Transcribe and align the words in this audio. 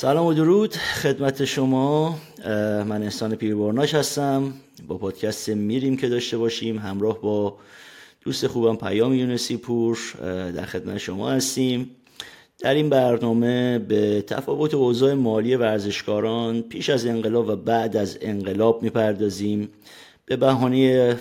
سلام 0.00 0.26
و 0.26 0.32
درود. 0.34 0.74
خدمت 0.74 1.44
شما 1.44 2.18
من 2.86 3.02
احسان 3.02 3.34
پیربرناش 3.34 3.94
هستم. 3.94 4.52
با 4.88 4.98
پادکست 4.98 5.48
میریم 5.48 5.96
که 5.96 6.08
داشته 6.08 6.38
باشیم. 6.38 6.78
همراه 6.78 7.20
با 7.20 7.56
دوست 8.24 8.46
خوبم 8.46 8.76
پیام 8.76 9.14
یونسی 9.14 9.56
پور 9.56 9.98
در 10.56 10.64
خدمت 10.64 10.98
شما 10.98 11.30
هستیم. 11.30 11.90
در 12.58 12.74
این 12.74 12.88
برنامه 12.88 13.78
به 13.78 14.22
تفاوت 14.22 14.74
اوضاع 14.74 15.14
مالی 15.14 15.56
ورزشکاران 15.56 16.62
پیش 16.62 16.90
از 16.90 17.06
انقلاب 17.06 17.48
و 17.48 17.56
بعد 17.56 17.96
از 17.96 18.18
انقلاب 18.20 18.82
می‌پردازیم. 18.82 19.68
به 20.26 20.36
بهانه 20.36 21.14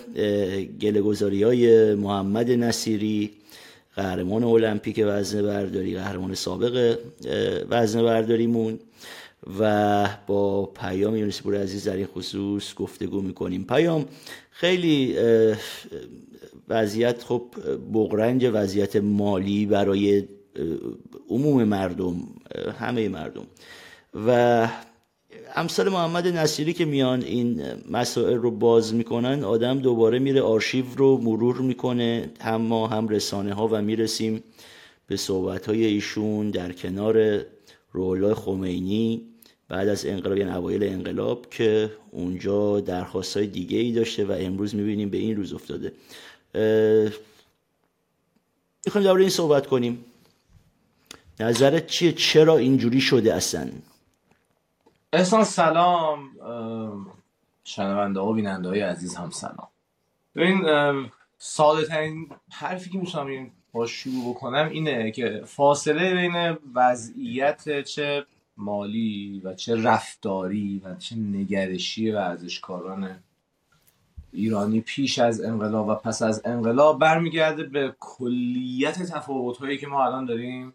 گلگذاری 0.82 1.44
های 1.44 1.96
محمد 1.96 2.52
نصیری 2.52 3.32
قهرمان 4.00 4.44
المپیک 4.44 5.04
وزن 5.06 5.42
برداری 5.42 5.96
قهرمان 5.96 6.34
سابق 6.34 6.98
وزن 7.70 8.04
برداریمون 8.04 8.80
و 9.60 10.10
با 10.28 10.66
پیام 10.66 11.16
یونس 11.16 11.42
پور 11.42 11.62
عزیز 11.62 11.88
در 11.88 11.96
این 11.96 12.06
خصوص 12.06 12.76
گفتگو 12.76 13.22
می‌کنیم. 13.22 13.64
پیام 13.64 14.06
خیلی 14.52 15.16
وضعیت 16.70 17.24
خب 17.24 17.44
بغرنج 17.94 18.50
وضعیت 18.54 18.96
مالی 18.96 19.66
برای 19.66 20.24
عموم 21.30 21.64
مردم 21.64 22.16
همه 22.80 23.10
مردم. 23.10 23.48
و 24.28 24.68
امثال 25.56 25.90
محمد 25.90 26.28
نصیری 26.28 26.74
که 26.74 26.86
میان 26.86 27.22
این 27.22 27.64
مسائل 27.92 28.36
رو 28.38 28.52
باز 28.52 28.94
می‌کنن 28.94 29.44
آدم 29.44 29.80
دوباره 29.80 30.20
میره 30.20 30.42
آرشیو 30.42 30.86
رو 30.98 31.18
مرور 31.18 31.58
می‌کنه 31.58 32.30
هم 32.42 32.62
ما 32.62 32.88
هم 32.88 33.08
رسانه 33.08 33.54
ها 33.54 33.68
و 33.68 33.82
می‌رسیم 33.82 34.44
به 35.08 35.18
صحبت 35.18 35.66
های 35.66 35.86
ایشون 35.86 36.50
در 36.50 36.72
کنار 36.72 37.46
رولا 37.92 38.36
خمینی 38.36 39.22
بعد 39.70 39.88
از 39.88 40.06
انقلاب 40.06 40.38
یعنی 40.38 40.52
اوایل 40.52 40.84
انقلاب 40.84 41.50
که 41.50 41.92
اونجا 42.12 42.80
درخواست 42.80 43.38
های 43.38 43.48
دیگه 43.48 43.78
ای 43.78 43.92
داشته 43.92 44.26
و 44.26 44.32
امروز 44.32 44.76
می‌بینیم 44.76 45.10
به 45.10 45.18
این 45.18 45.36
روز 45.36 45.54
افتاده. 45.54 45.92
می‌خوایم 48.86 49.06
درباره 49.06 49.22
این 49.22 49.30
صحبت 49.30 49.68
کنیم. 49.68 50.06
نظرت 51.40 51.88
چیه؟ 51.88 52.12
چرا 52.12 52.58
اینجوری 52.58 53.02
شده 53.02 53.34
اصلا؟ 53.34 53.68
احسان 55.14 55.44
سلام. 55.44 56.30
شنونده 57.64 58.20
ها 58.20 58.28
و 58.28 58.34
بیننده 58.34 58.70
های 58.70 58.82
عزیز 58.82 59.16
هم 59.16 59.30
سلام. 59.30 59.68
ببین 60.36 60.66
ساده 61.38 61.86
ترین 61.86 62.30
حرفی 62.52 62.90
که 62.90 62.98
می‌تونم 62.98 63.52
با 63.72 63.88
شروع 63.88 64.30
بکنم 64.30 64.70
اینه 64.72 65.12
که 65.12 65.42
فاصله 65.46 66.14
بین 66.14 66.58
وضعیت 66.76 67.82
چه 67.82 68.26
مالی 68.58 69.42
و 69.44 69.54
چه 69.54 69.84
رفتاری 69.84 70.82
و 70.86 70.96
چه 70.96 71.16
نگرشی 71.16 72.12
ورزشکاران 72.12 73.20
ایرانی 74.32 74.82
پیش 74.82 75.20
از 75.20 75.42
انقلاب 75.42 75.88
و 75.88 75.96
پس 75.96 76.22
از 76.22 76.42
انقلاب 76.46 77.00
برمیگرده 77.00 77.64
به 77.64 77.96
کلیت 78.00 79.04
تفاوت 79.04 79.58
هایی 79.58 79.78
که 79.78 79.88
ما 79.88 80.06
الان 80.06 80.26
داریم 80.26 80.74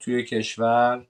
توی 0.00 0.24
کشور 0.24 1.06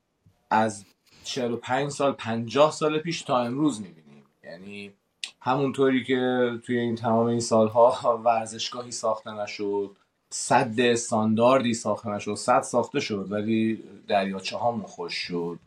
از 0.50 0.84
45 1.24 1.90
سال 1.90 2.12
50 2.12 2.72
سال 2.72 2.98
پیش 2.98 3.22
تا 3.22 3.38
امروز 3.38 3.80
می‌بینیم. 3.80 4.24
یعنی 4.44 4.92
همونطوری 5.40 6.04
که 6.04 6.50
توی 6.66 6.78
این 6.78 6.96
تمام 6.96 7.26
این 7.26 7.40
سالها 7.40 8.18
ورزشگاهی 8.24 8.92
ساخته 8.92 9.30
نشد 9.30 9.90
صد 10.30 10.80
استانداردی 10.80 11.74
ساخته 11.74 12.10
نشد 12.10 12.34
صد 12.34 12.62
ساخته 12.62 13.00
شد 13.00 13.32
ولی 13.32 13.84
دریاچه 14.08 14.56
هامون 14.56 14.82
خوش 14.86 15.14
شد 15.14 15.58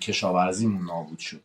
کشاورزیمون 0.00 0.84
نابود 0.86 1.18
شد. 1.18 1.40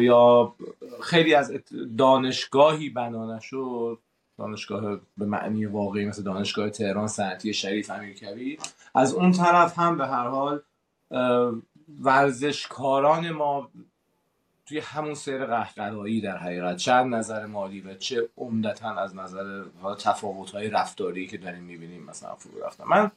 یا 0.00 0.54
خیلی 1.02 1.34
از 1.34 1.52
دانشگاهی 1.98 2.90
بنا 2.90 3.36
نشد 3.36 3.98
دانشگاه 4.38 4.98
به 5.18 5.26
معنی 5.26 5.66
واقعی 5.66 6.04
مثل 6.04 6.22
دانشگاه 6.22 6.70
تهران 6.70 7.08
صنعتی 7.08 7.54
شریف 7.54 7.90
امیرکبیر. 7.90 8.58
از 8.94 9.14
اون 9.14 9.32
طرف 9.32 9.78
هم 9.78 9.98
به 9.98 10.06
هر 10.06 10.28
حال 10.28 10.60
ورزشکاران 11.88 13.30
ما 13.30 13.70
توی 14.66 14.78
همون 14.78 15.14
سیر 15.14 15.46
قهقرایی 15.46 16.20
در 16.20 16.36
حقیقت 16.36 16.76
چه 16.76 16.92
نظر 16.92 17.46
مالی 17.46 17.80
و 17.80 17.94
چه 17.94 18.28
عمدتا 18.36 18.94
از 18.94 19.16
نظر 19.16 19.64
تفاوت 19.98 20.50
های 20.50 20.70
رفتاری 20.70 21.26
که 21.26 21.38
داریم 21.38 21.62
می‌بینیم 21.62 22.02
مثلا 22.02 22.34
فرو 22.34 22.64
رفتن 22.64 22.84
من 22.84 23.10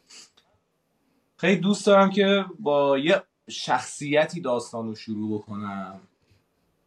خیلی 1.38 1.62
دوست 1.62 1.86
دارم 1.86 2.10
که 2.10 2.46
با 2.60 2.98
یه 2.98 3.24
شخصیتی 3.50 4.42
داستان 4.42 4.88
رو 4.88 4.96
شروع 4.96 5.40
بکنم 5.40 6.00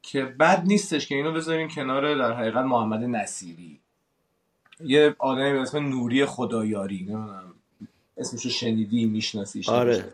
که 0.03 0.25
بد 0.25 0.65
نیستش 0.67 1.07
که 1.07 1.15
اینو 1.15 1.33
بذاریم 1.33 1.69
کنار 1.69 2.15
در 2.15 2.33
حقیقت 2.33 2.65
محمد 2.65 3.05
نصیری. 3.05 3.81
یه 4.81 5.17
آدمی 5.19 5.53
به 5.53 5.61
اسم 5.61 5.79
نوری 5.79 6.25
خدایاری 6.25 7.03
نمی‌دونم 7.03 7.55
اسمشو 8.17 8.49
شنیدی 8.49 9.07
میشناسیش 9.07 9.69
آره. 9.69 10.13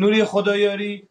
نوری 0.00 0.24
خدایاری 0.24 1.08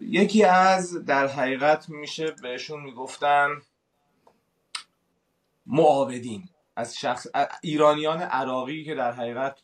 یکی 0.00 0.44
از 0.44 1.04
در 1.04 1.26
حقیقت 1.26 1.88
میشه 1.88 2.34
بهشون 2.42 2.80
می‌گفتن 2.80 3.48
معاودین. 5.66 6.48
از 6.76 6.98
شخص 6.98 7.26
ایرانیان 7.62 8.18
عراقی 8.18 8.84
که 8.84 8.94
در 8.94 9.12
حقیقت 9.12 9.58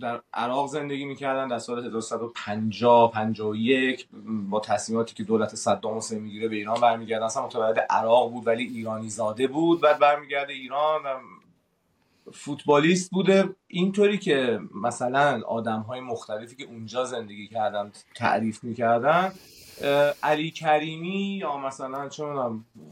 در 0.00 0.20
عراق 0.34 0.68
زندگی 0.68 1.04
می‌کردن 1.04 1.48
در 1.48 1.58
سال 1.58 1.86
1350 1.86 3.12
51 3.12 4.08
با 4.50 4.60
تصمیماتی 4.60 5.14
که 5.14 5.24
دولت 5.24 5.54
صدام 5.54 5.96
حسین 5.96 6.18
می‌گیره 6.18 6.48
به 6.48 6.56
ایران 6.56 6.80
برمیگردن. 6.80 7.24
اصلا 7.24 7.46
متولد 7.46 7.78
عراق 7.78 8.30
بود 8.30 8.46
ولی 8.46 8.64
ایرانی 8.64 9.08
زاده 9.08 9.46
بود. 9.46 9.80
بعد 9.80 9.98
برمیگرده 9.98 10.52
ایران 10.52 11.02
و 11.02 11.08
فوتبالیست 12.32 13.10
بوده. 13.10 13.48
اینطوری 13.66 14.18
که 14.18 14.60
مثلا 14.74 15.42
آدم 15.46 15.80
های 15.80 16.00
مختلفی 16.00 16.56
که 16.56 16.64
اونجا 16.64 17.04
زندگی 17.04 17.48
کردن 17.48 17.92
تعریف 18.14 18.64
می‌کردن 18.64 19.32
علی 20.22 20.50
کریمی 20.50 21.38
یا 21.40 21.56
مثلا 21.56 22.08
چه 22.08 22.24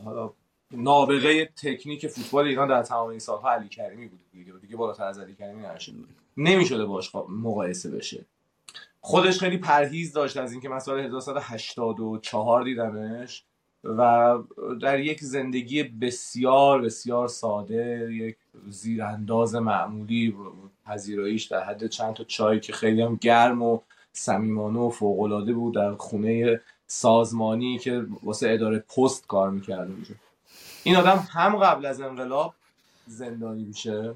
حالا 0.05 0.33
نابغه 0.71 1.45
تکنیک 1.45 2.07
فوتبال 2.07 2.47
ایران 2.47 2.69
در 2.69 2.83
تمام 2.83 3.09
این 3.09 3.19
سالها 3.19 3.53
علی 3.53 3.69
کریمی 3.69 4.09
بود 4.09 4.21
دیگه. 4.33 4.53
دیگه 4.53 4.77
بالاتر 4.77 5.05
از 5.05 5.19
علی 5.19 5.35
کریمی 5.35 5.63
نشه 5.63 5.93
نمی‌شده 6.37 6.85
باش 6.85 7.15
مقایسه 7.29 7.91
بشه. 7.91 8.25
خودش 9.01 9.39
خیلی 9.39 9.59
پرهیز 9.59 10.13
داشت 10.13 10.37
از 10.37 10.53
اینکه 10.53 10.69
من 10.69 10.79
سال 10.79 11.01
1984 11.01 12.65
دیدمش. 12.65 13.45
و 13.85 14.39
در 14.81 15.01
یک 15.01 15.21
زندگی 15.21 15.83
بسیار 15.83 16.83
بسیار 16.83 17.29
ساده 17.29 18.09
یک 18.13 18.37
زیرانداز 18.69 19.55
معمولی 19.55 20.37
پذیراییش 20.87 21.45
در 21.45 21.65
حد 21.65 21.87
چند 21.87 22.15
تا 22.15 22.25
چای 22.25 22.61
که 22.61 22.73
خیلی 22.73 23.03
هم 23.03 23.17
گرم 23.17 23.63
و 23.63 23.79
صمیمانه 24.13 24.79
و 24.79 24.91
فوقالعاده 24.91 25.53
بود 25.53 25.75
در 25.75 25.95
خونه 25.95 26.61
سازمانی 26.87 27.79
که 27.79 28.07
واسه 28.23 28.51
اداره 28.51 28.79
پست 28.79 29.27
کار 29.27 29.51
می‌کرده 29.51 29.93
بود 29.93 30.07
این 30.85 30.97
آدم 30.97 31.29
هم 31.31 31.57
قبل 31.57 31.87
از 31.87 32.01
انقلاب 32.01 32.55
زندانی 33.07 33.65
میشه 33.65 34.15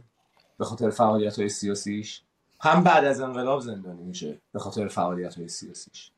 به 0.59 0.65
خاطر 0.65 0.91
فعالیت 0.91 1.39
های 1.39 1.49
سیاسیش 1.49 2.23
هم 2.61 2.85
بعد 2.85 3.05
از 3.05 3.21
انقلاب 3.21 3.61
زندانی 3.61 4.03
میشه 4.03 4.39
به 4.53 4.59
خاطر 4.59 4.89
فعالیت 4.89 5.35
های 5.35 5.49
سیاسیش. 5.49 6.11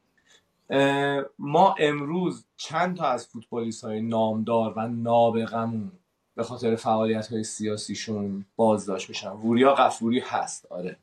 ما 1.38 1.74
امروز 1.78 2.44
چند 2.56 2.96
تا 2.96 3.06
از 3.06 3.26
فوتبالیست 3.26 3.84
های 3.84 4.00
نامدار 4.00 4.72
و 4.76 4.88
نابغمون 4.88 5.92
به 6.34 6.42
خاطر 6.42 6.76
فعالیت 6.76 7.32
های 7.32 7.44
سیاسیشون 7.44 8.44
بازداشت 8.56 9.08
میشن. 9.08 9.30
وریا 9.30 9.74
قفوری 9.74 10.20
هست 10.20 10.66
آره. 10.70 10.96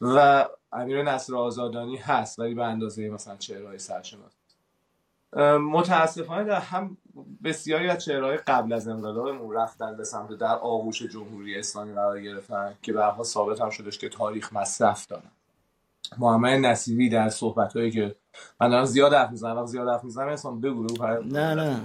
و 0.00 0.46
امیر 0.72 1.02
نصر 1.02 1.36
آزادانی 1.36 1.96
هست 1.96 2.38
ولی 2.38 2.54
به 2.54 2.64
اندازه 2.64 3.08
مثلا 3.08 3.36
چهرهای 3.36 3.78
سرشناس. 3.78 4.32
متاسفانه 5.60 6.44
در 6.44 6.60
هم 6.60 6.96
بسیاری 7.44 7.88
از 7.88 8.04
چهرهای 8.04 8.36
قبل 8.36 8.72
از 8.72 8.88
انقلاب 8.88 9.54
رفتن 9.54 9.96
به 9.96 10.04
سمت 10.04 10.32
در 10.32 10.54
آغوش 10.54 11.02
جمهوری 11.02 11.58
اسلامی 11.58 11.94
قرار 11.94 12.20
گرفتن 12.20 12.74
که 12.82 12.92
برها 12.92 13.22
ثابت 13.22 13.60
هم 13.60 13.70
شدش 13.70 13.98
که 13.98 14.08
تاریخ 14.08 14.52
مصرف 14.52 15.06
دارن. 15.06 15.30
محمد 16.18 16.66
نصیری 16.66 17.08
در 17.08 17.28
صحبت 17.28 17.76
هایی 17.76 17.90
که 17.90 18.14
من 18.60 18.68
دارم 18.68 18.84
زیاد 18.84 19.14
حرف 19.14 19.30
می‌زنم. 19.30 19.66
زیاد 19.66 19.88
حرف 19.88 20.04
می‌زنم 20.04 20.28
انسان 20.28 20.60
بگو 20.60 20.86
نه 21.24 21.54
نه. 21.54 21.80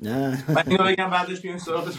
نه. 0.00 0.44
من 0.48 0.62
اینو 0.66 0.84
بگم 0.84 1.10
بعدش 1.10 1.40
بیایم 1.40 1.58
سراغ 1.58 1.92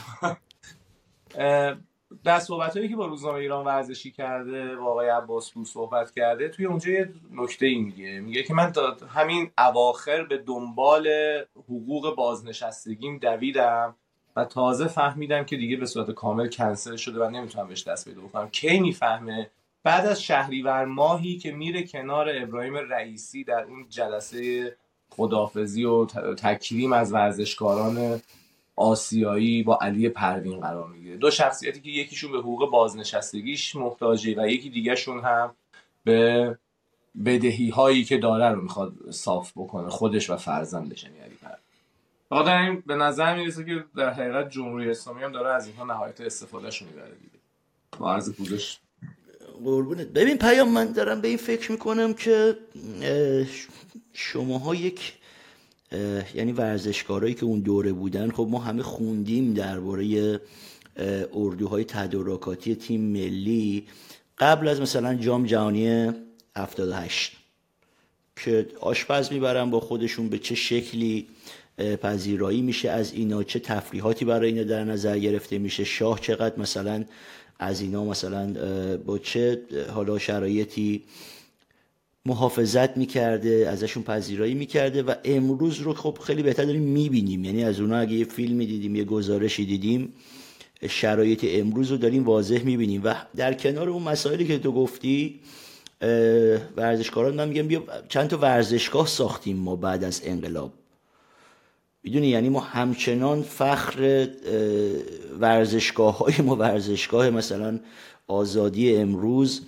در 2.23 2.39
صحبت 2.39 2.77
هایی 2.77 2.89
که 2.89 2.95
با 2.95 3.05
روزنامه 3.05 3.37
ایران 3.37 3.65
ورزشی 3.65 4.11
کرده 4.11 4.75
با 4.75 4.85
آقای 4.85 5.09
عباس 5.09 5.51
صحبت 5.65 6.11
کرده 6.11 6.49
توی 6.49 6.65
اونجا 6.65 6.91
یه 6.91 7.09
نکته 7.31 7.65
ای 7.65 7.75
میگه. 7.75 8.19
میگه 8.19 8.43
که 8.43 8.53
من 8.53 8.71
تا 8.71 8.97
همین 9.07 9.51
اواخر 9.57 10.23
به 10.23 10.37
دنبال 10.37 11.07
حقوق 11.55 12.15
بازنشستگیم 12.15 13.17
دویدم 13.17 13.95
و 14.35 14.45
تازه 14.45 14.87
فهمیدم 14.87 15.43
که 15.43 15.57
دیگه 15.57 15.77
به 15.77 15.85
صورت 15.85 16.11
کامل 16.11 16.49
کنسل 16.49 16.95
شده 16.95 17.25
و 17.25 17.29
نمی‌تونم 17.29 17.67
بهش 17.67 17.87
دست 17.87 18.09
پیدا 18.09 18.21
بکنم. 18.21 18.49
کی 18.49 18.79
می‌فهمه 18.79 19.49
بعد 19.85 20.05
از 20.05 20.23
شهریور 20.23 20.85
ماهی 20.85 21.37
که 21.37 21.51
میره 21.51 21.83
کنار 21.83 22.29
ابراهیم 22.41 22.75
رئیسی 22.75 23.43
در 23.43 23.63
اون 23.63 23.85
جلسه 23.89 24.75
خدافزی 25.09 25.83
و 25.83 26.05
تکریم 26.35 26.93
از 26.93 27.13
ورزشکاران 27.13 28.21
آسیایی 28.75 29.63
با 29.63 29.79
علی 29.81 30.09
پروین 30.09 30.59
قرار 30.59 30.87
می‌گیره. 30.87 31.17
دو 31.17 31.31
شخصیتی 31.31 31.81
که 31.81 31.89
یکیشون 31.89 32.31
به 32.31 32.37
حقوق 32.37 32.71
بازنشستگیش 32.71 33.75
محتاجه 33.75 34.35
و 34.37 34.47
یکی 34.47 34.69
دیگهشون 34.69 35.19
هم 35.19 35.55
به 36.03 36.57
بدهی 37.25 37.69
هایی 37.69 38.03
که 38.03 38.17
داره 38.17 38.49
رو 38.49 38.61
می‌خواد 38.61 38.93
صاف 39.11 39.51
بکنه 39.55 39.89
خودش 39.89 40.29
و 40.29 40.37
فرزندش 40.37 41.03
یعنی 41.03 41.19
علی 41.19 41.37
پروین. 42.31 42.83
به 42.85 42.95
نظر 42.95 43.35
می‌رسه 43.35 43.65
که 43.65 43.83
در 43.95 44.09
حقیقت 44.09 44.49
جمهوری 44.49 44.89
اسلامی 44.89 45.23
هم 45.23 45.31
داره 45.31 45.49
از 45.49 45.67
اینها 45.67 45.85
نهایت 45.85 46.21
استفادهش 46.21 46.81
می‌بره 46.81 47.15
دیگه. 47.15 47.39
با 47.99 48.13
عرض 48.13 48.33
پوزش 48.33 48.79
قربونت. 49.63 50.07
ببین 50.07 50.37
پیام 50.37 50.69
من 50.71 50.91
دارم 50.91 51.21
به 51.21 51.27
این 51.27 51.37
فکر 51.37 51.71
می‌کنم 51.71 52.13
که 52.13 52.57
شماها 54.13 54.75
یک 54.75 55.13
یعنی 56.35 56.51
ورزشکارایی 56.51 57.33
که 57.33 57.45
اون 57.45 57.59
دوره 57.59 57.93
بودن 57.93 58.31
خب 58.31 58.47
ما 58.51 58.59
همه 58.59 58.83
خوندیم 58.83 59.53
درباره 59.53 60.39
اردوهای 61.33 61.83
تدارکاتی 61.83 62.75
تیم 62.75 63.01
ملی 63.01 63.87
قبل 64.37 64.67
از 64.67 64.81
مثلا 64.81 65.15
جام 65.15 65.45
جهانی 65.45 66.11
78 66.57 67.31
که 68.35 68.67
آشپز 68.79 69.31
می‌برن 69.31 69.69
با 69.69 69.79
خودشون 69.79 70.29
به 70.29 70.39
چه 70.39 70.55
شکلی 70.55 71.27
پذیرایی 71.77 72.61
میشه 72.61 72.89
از 72.89 73.13
اینا 73.13 73.43
چه 73.43 73.59
تفریحاتی 73.59 74.25
برای 74.25 74.49
اینا 74.49 74.63
در 74.63 74.83
نظر 74.83 75.19
گرفته 75.19 75.57
میشه 75.57 75.83
شاه 75.83 76.19
چقدر 76.19 76.59
مثلا 76.59 77.05
از 77.59 77.81
اینا 77.81 78.05
مثلا 78.05 78.53
با 79.05 79.17
چه 79.17 79.61
حالا 79.93 80.19
شرایطی 80.19 81.03
محافظت 82.25 82.97
می‌کرده 82.97 83.67
ازشون 83.69 84.03
پذیرایی 84.03 84.53
می‌کرده 84.53 85.03
و 85.03 85.13
امروز 85.25 85.79
رو 85.79 85.93
خب 85.93 86.17
خیلی 86.23 86.43
بهتر 86.43 86.65
داریم 86.65 86.81
می‌بینیم. 86.81 87.45
یعنی 87.45 87.63
از 87.63 87.79
اونا 87.79 87.97
اگه 87.97 88.13
یه 88.13 88.25
فیلمی 88.25 88.65
دیدیم 88.65 88.95
یه 88.95 89.03
گزارشی 89.03 89.65
دیدیم 89.65 90.13
شرایط 90.89 91.45
امروز 91.49 91.91
رو 91.91 91.97
داریم 91.97 92.23
واضح 92.23 92.63
می‌بینیم. 92.63 93.01
و 93.03 93.15
در 93.35 93.53
کنار 93.53 93.89
اون 93.89 94.03
مسائلی 94.03 94.47
که 94.47 94.59
تو 94.59 94.71
گفتی 94.71 95.39
ورزشکاران 96.77 97.35
من 97.35 97.47
میگم 97.49 97.67
بیا 97.67 97.83
چند 98.09 98.27
تا 98.29 98.37
ورزشگاه 98.37 99.07
ساختیم 99.07 99.57
ما 99.57 99.75
بعد 99.75 100.03
از 100.03 100.21
انقلاب. 100.25 100.73
می‌دونی 102.05 102.27
یعنی 102.27 102.49
ما 102.49 102.59
همچنان 102.59 103.41
فخر 103.41 104.27
ورزشگاه 105.39 106.17
های 106.17 106.33
ما 106.43 106.55
ورزشگاه 106.55 107.29
مثلا 107.29 107.79
آزادی 108.27 108.95
امروز 108.95 109.61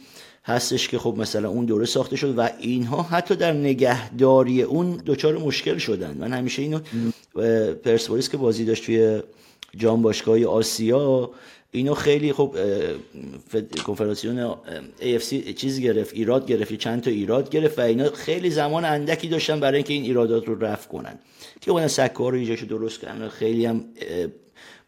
هستش 0.46 0.88
که 0.88 1.00
خب 1.00 1.16
مثلا 1.18 1.50
اون 1.50 1.66
دوره 1.66 1.86
ساخته 1.86 2.16
شد 2.16 2.38
و 2.38 2.50
اینها 2.60 3.02
حتی 3.02 3.36
در 3.36 3.52
نگهداری 3.52 4.62
اون 4.62 5.02
دچار 5.06 5.38
مشکل 5.38 5.78
شدن. 5.78 6.18
من 6.20 6.34
همیشه 6.34 6.62
اینو 6.62 6.80
پرسپولیس 7.84 8.30
که 8.30 8.38
بازی 8.38 8.66
داشت 8.66 8.86
توی 8.86 9.22
جام 9.78 10.02
باشگاه 10.02 10.46
آسیا 10.46 11.32
اینو 11.72 11.94
خیلی 11.94 12.34
خب 12.34 12.56
کنفرانسیون 13.86 14.56
AFC 15.00 15.54
چیز 15.56 15.80
گرفت 15.80 16.14
ایراد 16.14 16.48
گرفت 16.48 16.74
چند 16.74 17.02
تا 17.02 17.10
ایراد 17.10 17.50
گرفت 17.50 17.80
و 17.80 17.82
اینا 17.82 18.10
خیلی 18.10 18.50
زمان 18.50 18.86
اندکی 18.86 19.28
داشتن 19.28 19.60
برای 19.60 19.76
اینکه 19.76 19.94
این 19.94 20.04
ایرادات 20.04 20.48
رو 20.48 20.66
رفع 20.66 20.90
کنن. 20.90 21.20
که 21.62 21.72
اون 21.72 21.88
سکار 21.88 22.32
رو 22.32 22.38
ایجاشو 22.38 22.66
درست 22.66 23.00
کردن 23.02 23.30
خیلی 23.30 23.66
هم 23.66 23.86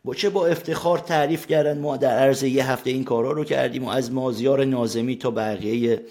با 0.03 0.13
چه 0.13 0.30
با 0.30 0.47
افتخار 0.47 0.97
تعریف 0.97 1.47
کردن 1.47 1.80
ما 1.80 1.97
در 1.97 2.19
عرض 2.19 2.44
یه 2.44 2.71
هفته 2.71 2.89
این 2.89 3.03
کارا 3.03 3.31
رو 3.31 3.44
کردیم 3.44 3.83
و 3.83 3.89
از 3.89 4.12
مازیار 4.12 4.65
نازمی 4.65 5.15
تا 5.15 5.31
بقیه 5.31 6.01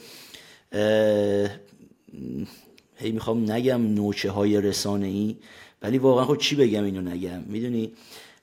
هی 2.96 3.12
می‌خوام 3.12 3.52
نگم 3.52 3.94
نوچه 3.94 4.30
های 4.30 4.60
رسانه 4.60 5.06
ای 5.06 5.36
ولی 5.82 5.98
واقعا 5.98 6.24
خب 6.24 6.36
چی 6.36 6.56
بگم 6.56 6.84
اینو 6.84 7.00
نگم؟ 7.00 7.42
می‌دونی؟ 7.46 7.92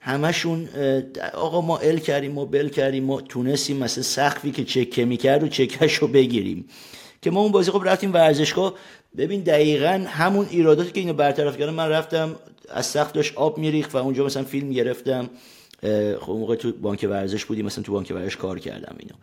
همشون 0.06 0.70
آقا 1.34 1.62
ما 1.62 1.78
ال 1.78 1.98
کردیم 1.98 2.32
ما 2.32 2.46
بل 2.46 2.70
کردیم 2.70 3.04
ما 3.04 3.22
تونستیم 3.22 3.78
مثل 3.78 4.02
سخفی 4.02 4.52
که 4.52 4.64
چکه 4.64 5.06
می‌کرد 5.06 5.44
و 5.44 5.48
چکش 5.48 5.94
رو 5.94 6.08
بگیریم. 6.08 6.66
که 7.22 7.32
ما 7.32 7.42
اون 7.42 7.52
بازی 7.52 7.72
خب 7.72 7.82
رفتیم 7.86 8.14
ورزشگاه. 8.14 8.74
ببین 9.18 9.42
دقیقا 9.42 10.06
همون 10.08 10.48
ایراداتی 10.50 10.92
که 10.92 11.00
اینو 11.00 11.14
برطرف 11.14 11.58
کردم 11.58 11.74
من 11.74 11.90
رفتم 11.90 12.36
از 12.70 12.86
سخت 12.86 13.14
داشت 13.14 13.36
آب 13.36 13.58
میریخت 13.58 13.96
و 13.96 13.98
اونجا 13.98 14.26
مثلا 14.26 14.44
فیلم 14.44 14.72
گرفتم. 14.72 15.30
خب 16.20 16.30
موقع 16.30 16.56
تو 16.56 16.72
بانک 16.72 17.08
ورزش 17.10 17.46
بودیم 17.46 17.66
مثلا 17.66 17.84
تو 17.84 17.92
بانک 17.92 18.12
ورزش 18.16 18.36
کار 18.36 18.60
کردم 18.60 18.96
اینو. 19.00 19.16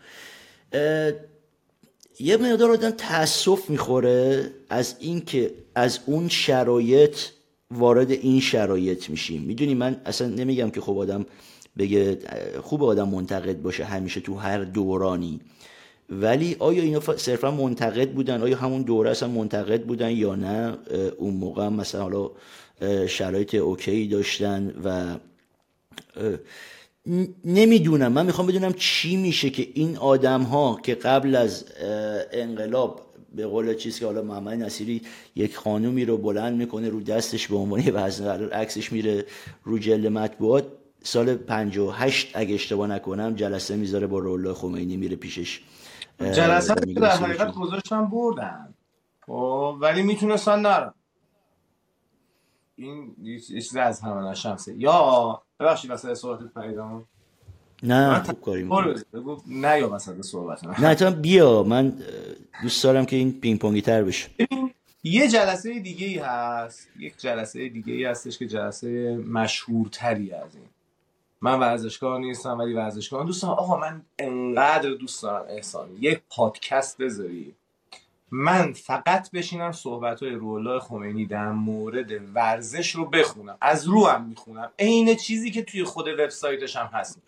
یه 2.20 2.37
مقدار 2.37 2.70
آدم 2.70 2.90
تاسف 2.90 3.70
می‌خوره 3.70 4.50
از 4.70 4.96
اینکه 5.00 5.50
از 5.75 5.99
اون 6.06 6.29
شرایط 6.29 7.17
وارد 7.72 8.10
این 8.10 8.40
شرایط 8.40 9.10
میشیم. 9.10 9.42
می‌دونی 9.42 9.74
من 9.74 10.00
اصلا 10.06 10.28
نمیگم 10.28 10.70
که 10.70 10.80
خب 10.80 10.98
آدم 10.98 11.26
بگه 11.78 12.19
خوب 12.62 12.84
آدم 12.84 13.08
منتقد 13.08 13.62
باشه 13.62 13.84
همیشه 13.84 14.20
تو 14.20 14.34
هر 14.34 14.64
دورانی. 14.64 15.40
ولی 16.10 16.56
آیا 16.58 16.82
اینا 16.82 17.00
صرفا 17.16 17.50
منتقد 17.50 18.10
بودن؟ 18.10 18.42
آیا 18.42 18.56
همون 18.56 18.82
دوره 18.82 19.10
اصلا 19.10 19.28
منتقد 19.28 19.82
بودن 19.82 20.10
یا 20.10 20.34
نه؟ 20.34 20.78
اون 21.19 21.34
موقع 21.34 21.69
مثلا 21.69 22.02
حالا 22.02 22.30
شرایط 23.06 23.54
اوکی 23.54 24.06
داشتن 24.06 24.74
و 24.84 25.16
نمی‌دونم. 27.44 28.12
من 28.12 28.26
می‌خوام 28.26 28.46
بدونم 28.46 28.72
چی 28.72 29.16
میشه 29.16 29.50
که 29.50 29.69
این 29.74 29.96
آدم 29.96 30.42
ها 30.42 30.80
که 30.82 30.94
قبل 30.94 31.34
از 31.34 31.64
انقلاب 32.32 33.11
به 33.37 33.46
قول 33.46 33.75
چیزی 33.75 34.00
که 34.00 34.06
حالا 34.06 34.23
محمد 34.23 34.62
نصیری 34.62 35.02
یک 35.34 35.56
خانومی 35.56 36.05
رو 36.05 36.17
بلند 36.19 36.56
می‌کنه 36.56 36.88
رو 36.88 37.00
دستش 37.00 37.49
به 37.49 37.56
عنوان 37.56 37.82
وزن 37.94 38.49
عکسش 38.49 38.93
میره 38.93 39.25
رو 39.64 39.79
جلد 39.79 40.06
مطبوعات. 40.06 40.64
سال 41.05 41.34
58 41.34 42.31
اگه 42.34 42.55
اشتباه 42.55 42.88
نکنم 42.88 43.34
جلسه 43.34 43.76
می‌ذاره 43.76 44.06
با 44.06 44.19
رولا 44.19 44.55
خمینی 44.55 44.96
میره 44.96 45.17
پیشش. 45.17 45.61
جلسه 46.20 46.75
در 46.75 47.11
حقیقت 47.11 47.52
گذاشتن 47.52 48.06
بردن. 48.06 48.75
خب 49.26 49.76
ولی 49.81 50.02
می‌تونستن 50.02 50.61
نرم 50.61 50.94
این 52.76 53.14
چیز 53.46 53.76
از 53.76 54.00
همه 54.00 54.31
نشمسه 54.31 54.75
یا 54.79 55.43
ببخشید 55.61 55.90
واسه 55.90 56.14
صحبت 56.14 56.52
پریدم 56.55 57.05
نه 57.82 58.23
خوب 58.23 58.40
کاری 58.40 58.70
نه 59.46 59.79
یا 59.79 59.89
مثلا 59.89 60.22
صحبت 60.22 60.81
نه 60.81 60.94
تو 60.94 61.10
بیا 61.10 61.62
من 61.62 61.98
دوست 62.62 62.84
دارم 62.84 63.06
که 63.06 63.17
این 63.17 63.41
پینگ 63.41 63.58
پونگی 63.58 63.81
تر 63.82 64.05
بشه. 64.05 64.29
یه 65.05 65.29
جلسه 65.29 65.81
دیگه 65.81 66.06
ای 66.06 66.19
هست 66.19 66.89
یک 66.98 67.19
جلسه 67.19 67.69
دیگه 67.69 67.93
ای 67.93 68.05
هستش 68.05 68.39
که 68.39 68.46
جلسه 68.46 69.17
مشهورتری 69.17 70.32
از 70.32 70.55
این. 70.55 70.65
من 71.41 71.58
ورزشکار 71.58 72.20
نیستم 72.20 72.58
ولی 72.58 72.72
ورزشکار 72.72 73.24
دوست 73.24 73.43
دارم. 73.43 73.55
آقا 73.55 73.77
من 73.77 74.03
انقدر 74.19 74.91
دوست 74.91 75.22
دارم 75.22 75.46
احسان 75.48 75.89
یک 76.01 76.20
پادکست 76.31 76.98
بذاری. 76.98 77.55
من 78.31 78.72
فقط 78.72 79.31
بشینم 79.31 79.72
صحبت 79.72 80.22
های 80.22 80.32
رولا 80.32 80.81
خمینی 80.81 81.27
در 81.27 81.53
مورد 81.53 82.10
ورزش 82.34 82.91
رو 82.91 83.05
بخونم. 83.05 83.56
از 83.60 83.86
رو 83.86 84.06
هم 84.06 84.24
می‌خونم. 84.24 84.70
عین 84.79 85.15
چیزی 85.15 85.51
که 85.51 85.62
توی 85.62 85.84
خود 85.84 86.08
وبسایتش 86.08 86.77
هم 86.77 86.86
هست. 86.86 87.19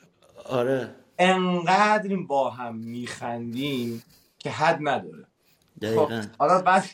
آره. 0.44 0.94
انقدر 1.18 2.16
با 2.16 2.50
هم 2.50 2.76
میخندیم 2.76 4.02
که 4.38 4.50
حد 4.50 4.78
نداره. 4.80 5.26
دقیقا. 5.82 6.06
خب، 6.06 6.28
حالا 6.38 6.62
بعد 6.62 6.84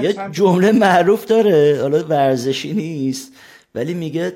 یه 0.00 0.30
جمله 0.30 0.72
معروف 0.72 1.24
داره 1.24 1.78
حالا 1.80 2.04
ورزشی 2.04 2.72
نیست 2.72 3.32
ولی 3.74 3.94
میگه 3.94 4.34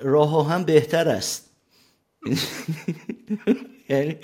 راه 0.00 0.50
هم 0.52 0.64
بهتر 0.64 1.08
است. 1.08 1.50
یعنی 3.88 4.18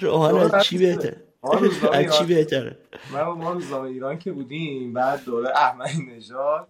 راه 0.00 0.62
چی 0.62 0.78
بهتر؟ 0.78 1.16
از 1.92 2.18
چی 2.18 2.24
بهتره؟ 2.24 2.78
من 3.12 3.22
ما 3.22 3.52
روزنامه 3.52 3.88
ایران 3.88 4.18
که 4.18 4.32
بودیم 4.32 4.92
بعد 4.92 5.24
دوره 5.24 5.50
احمدی 5.56 6.02
نژاد. 6.16 6.68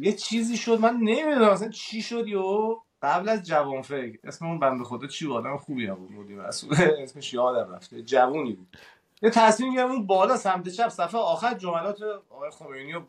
یه 0.00 0.12
چیزی 0.12 0.56
شد 0.56 0.80
من 0.80 0.96
نمی‌دونم 0.96 1.48
اصلا 1.48 1.68
چی 1.68 2.02
شد 2.02 2.28
یو 2.28 2.76
قبل 3.02 3.28
از 3.28 3.42
جوان 3.46 3.82
فکر 3.82 4.18
اسم 4.24 4.46
اون 4.46 4.58
بنده 4.60 4.84
خدا 4.84 5.06
چی 5.06 5.26
بود؟ 5.26 5.36
آدم 5.36 5.56
خوبی 5.56 5.86
هم 5.86 5.94
بود 5.94 6.12
مدیر 6.12 6.36
مسئول. 6.36 6.74
اسمش 7.02 7.34
یادم 7.34 7.74
رفته 7.74 8.02
جوونی 8.02 8.52
بود. 8.52 8.76
یه 9.22 9.30
تصمیم 9.30 9.74
گرفتم 9.74 9.90
اون 9.90 10.06
بالا 10.06 10.36
سمت 10.36 10.68
چپ 10.68 10.88
صفحه 10.88 11.20
آخر 11.20 11.54
جملات 11.54 12.02
آقای 12.30 12.50
خمینی 12.50 12.92
رو 12.92 13.02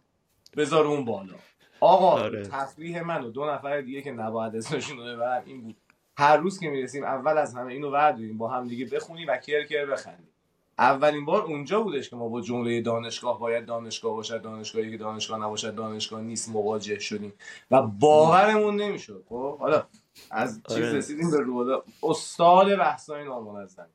بذار 0.58 0.86
اون 0.86 1.06
بالا. 1.06 1.34
آقا 1.80 2.12
آره. 2.12 2.44
تفریح 2.44 3.02
من 3.02 3.24
و 3.24 3.30
دو 3.30 3.46
نفر 3.46 3.82
دیگه 3.82 4.02
که 4.02 4.12
نباید 4.12 4.56
اسمشون 4.56 4.98
رو 4.98 5.04
ببرم 5.04 5.44
این 5.46 5.62
بود. 5.62 5.78
هر 6.18 6.38
روز 6.38 6.60
که 6.60 6.70
می‌رسیم 6.70 7.04
اول 7.04 7.38
از 7.38 7.56
همه 7.56 7.74
اینو 7.74 7.92
ورداریم 7.92 8.38
با 8.38 8.48
هم 8.48 8.68
دیگه 8.68 8.86
بخونیم 8.86 9.28
و 9.30 9.38
کر 9.38 9.66
کر 9.66 9.86
بخندیم. 9.86 10.35
اولین 10.80 11.26
بار 11.26 11.42
اونجا 11.42 11.82
بودش 11.82 12.10
که 12.10 12.16
ما 12.16 12.30
با 12.30 12.42
جمله 12.42 12.82
دانشگاه 12.82 13.40
باید 13.40 13.66
دانشگاه 13.66 14.14
باشد 14.14 14.42
دانشگاهی 14.42 14.92
که 14.92 14.98
دانشگاه 14.98 15.40
نباشد 15.40 15.76
دانشگاه 15.76 16.22
نیست 16.22 16.50
مواجه 16.50 17.00
شدیم. 17.00 17.34
و 17.72 17.82
باورمون 17.82 18.76
نمی‌شد. 18.76 19.24
خب 19.30 19.58
حالا 19.58 19.84
از 20.32 20.62
چیز 20.68 20.78
آره. 20.78 20.94
رسیدیم 20.94 21.32
به 21.32 21.40
رودا 21.40 21.84
استاد 22.04 22.76
بحثای 22.76 23.24
نامنظم 23.24 23.88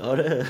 آره. 0.00 0.46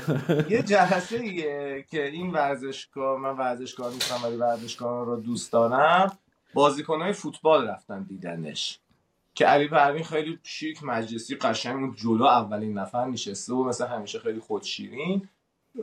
یه 0.49 0.63
جلسه 0.63 1.15
ایه 1.15 1.85
که 1.89 2.07
این 2.07 2.31
ورزشگاه 2.31 3.19
من 3.19 3.37
ورزشگاه 3.37 3.93
نیستم 3.93 4.23
ولی 4.23 4.35
ورزشگاه 4.35 5.05
رو 5.05 5.15
دوست 5.15 5.51
دارم. 5.51 6.17
بازیکنهای 6.53 7.13
فوتبال 7.13 7.67
رفتن 7.67 8.03
دیدنش. 8.03 8.79
که 9.35 9.45
علی 9.45 9.67
پروین 9.67 10.03
خیلی 10.03 10.39
شیک 10.43 10.83
مجلسی 10.83 11.35
قشنگ 11.35 11.75
اون 11.75 11.95
جلو 11.95 12.23
اولین 12.23 12.77
نفر 12.77 13.05
نشسته 13.05 13.53
و 13.53 13.63
مثل 13.63 13.87
همیشه 13.87 14.19
خیلی 14.19 14.39
خودشیرین. 14.39 15.29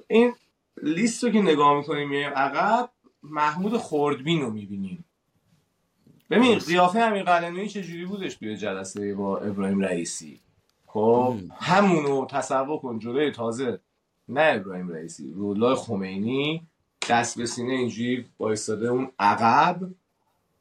این 0.09 0.33
لیست 0.83 1.25
رو 1.25 1.31
که 1.31 1.43
نگاه 1.43 1.77
می‌کنیم 1.77 2.09
میایم 2.09 2.33
عقب 2.33 2.91
محمود 3.23 3.77
خوردبین 3.77 4.41
رو 4.41 4.51
می‌بینیم. 4.51 5.05
ببین 6.31 6.59
قیافه 6.59 7.01
همین 7.01 7.23
قلنوی 7.23 7.69
چجوری 7.69 8.05
بودش 8.05 8.35
توی 8.35 8.57
جلسه 8.57 9.15
با 9.15 9.39
ابراهیم 9.39 9.81
رئیسی؟ 9.81 10.41
خب 10.87 11.37
همونو 11.61 12.27
تصور 12.27 12.79
کن 12.79 12.99
جلوی 12.99 13.31
تازه. 13.31 13.81
نه 14.29 14.53
ابراهیم 14.55 14.89
رئیسی 14.89 15.33
رولای 15.33 15.75
خمینی 15.75 16.67
دست 17.09 17.39
به 17.39 17.47
سینه 17.47 17.73
اینجوری 17.73 18.27
بایستاده 18.39 18.89
اون 18.89 19.13
عقب 19.19 19.81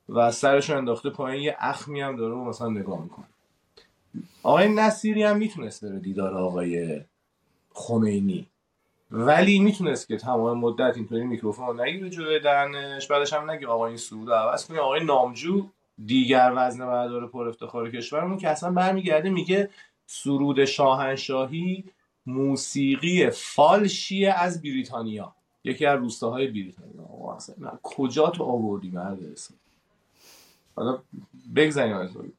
و 0.10 0.32
سرش 0.32 0.70
انداخته 0.70 1.10
پایین. 1.10 1.44
یه 1.44 1.56
اخمی 1.60 2.02
هم 2.02 2.16
داره 2.16 2.34
و 2.34 2.44
مثلا 2.44 2.70
نگاه 2.70 3.04
می‌کنه. 3.04 3.26
آقای 4.44 4.74
نصیری 4.74 5.24
هم 5.24 5.38
می‌تونست 5.38 5.86
بره 5.86 6.00
دیدار 6.00 6.34
آقای 6.34 7.02
خمینی. 7.74 8.49
ولی 9.12 9.60
می‌تونست 9.60 10.08
که 10.08 10.18
تمام 10.18 10.60
مدت 10.60 10.98
اینطوری 10.98 11.24
میکروفون 11.24 11.68
رو 11.68 11.84
نگیره 11.84 12.10
جلوی 12.10 12.39
دهنش 12.39 13.08
بعدش 13.08 13.34
هم 13.34 13.51
نگه 13.51 13.68
آقای 13.68 13.88
این 13.88 13.98
سرود 13.98 14.32
عوض 14.32 14.68
کنی 14.68 14.78
آقای 14.78 15.04
نامجو 15.04 15.68
دیگر 16.06 16.54
وزن 16.56 16.88
بردار 16.88 17.28
پر 17.28 17.48
افتخار 17.48 17.92
کشورمون 17.92 18.38
که 18.38 18.50
اصلا 18.50 18.72
برمیگرده 18.72 19.30
میگه 19.30 19.70
سرود 20.06 20.66
شاهنشاهی 20.66 21.86
موسیقی 22.25 23.30
فالشی 23.30 24.25
از 24.25 24.62
بریتانیا. 24.62 25.36
یکی 25.63 25.86
از 25.86 26.00
روستاهای 26.00 26.48
بریتانیا. 26.48 27.80
کجا 27.84 28.30
تو 28.30 28.44
آوردی 28.44 28.92
مرد 28.92 29.20
حالا 30.75 31.00
بگذاریم 31.56 32.36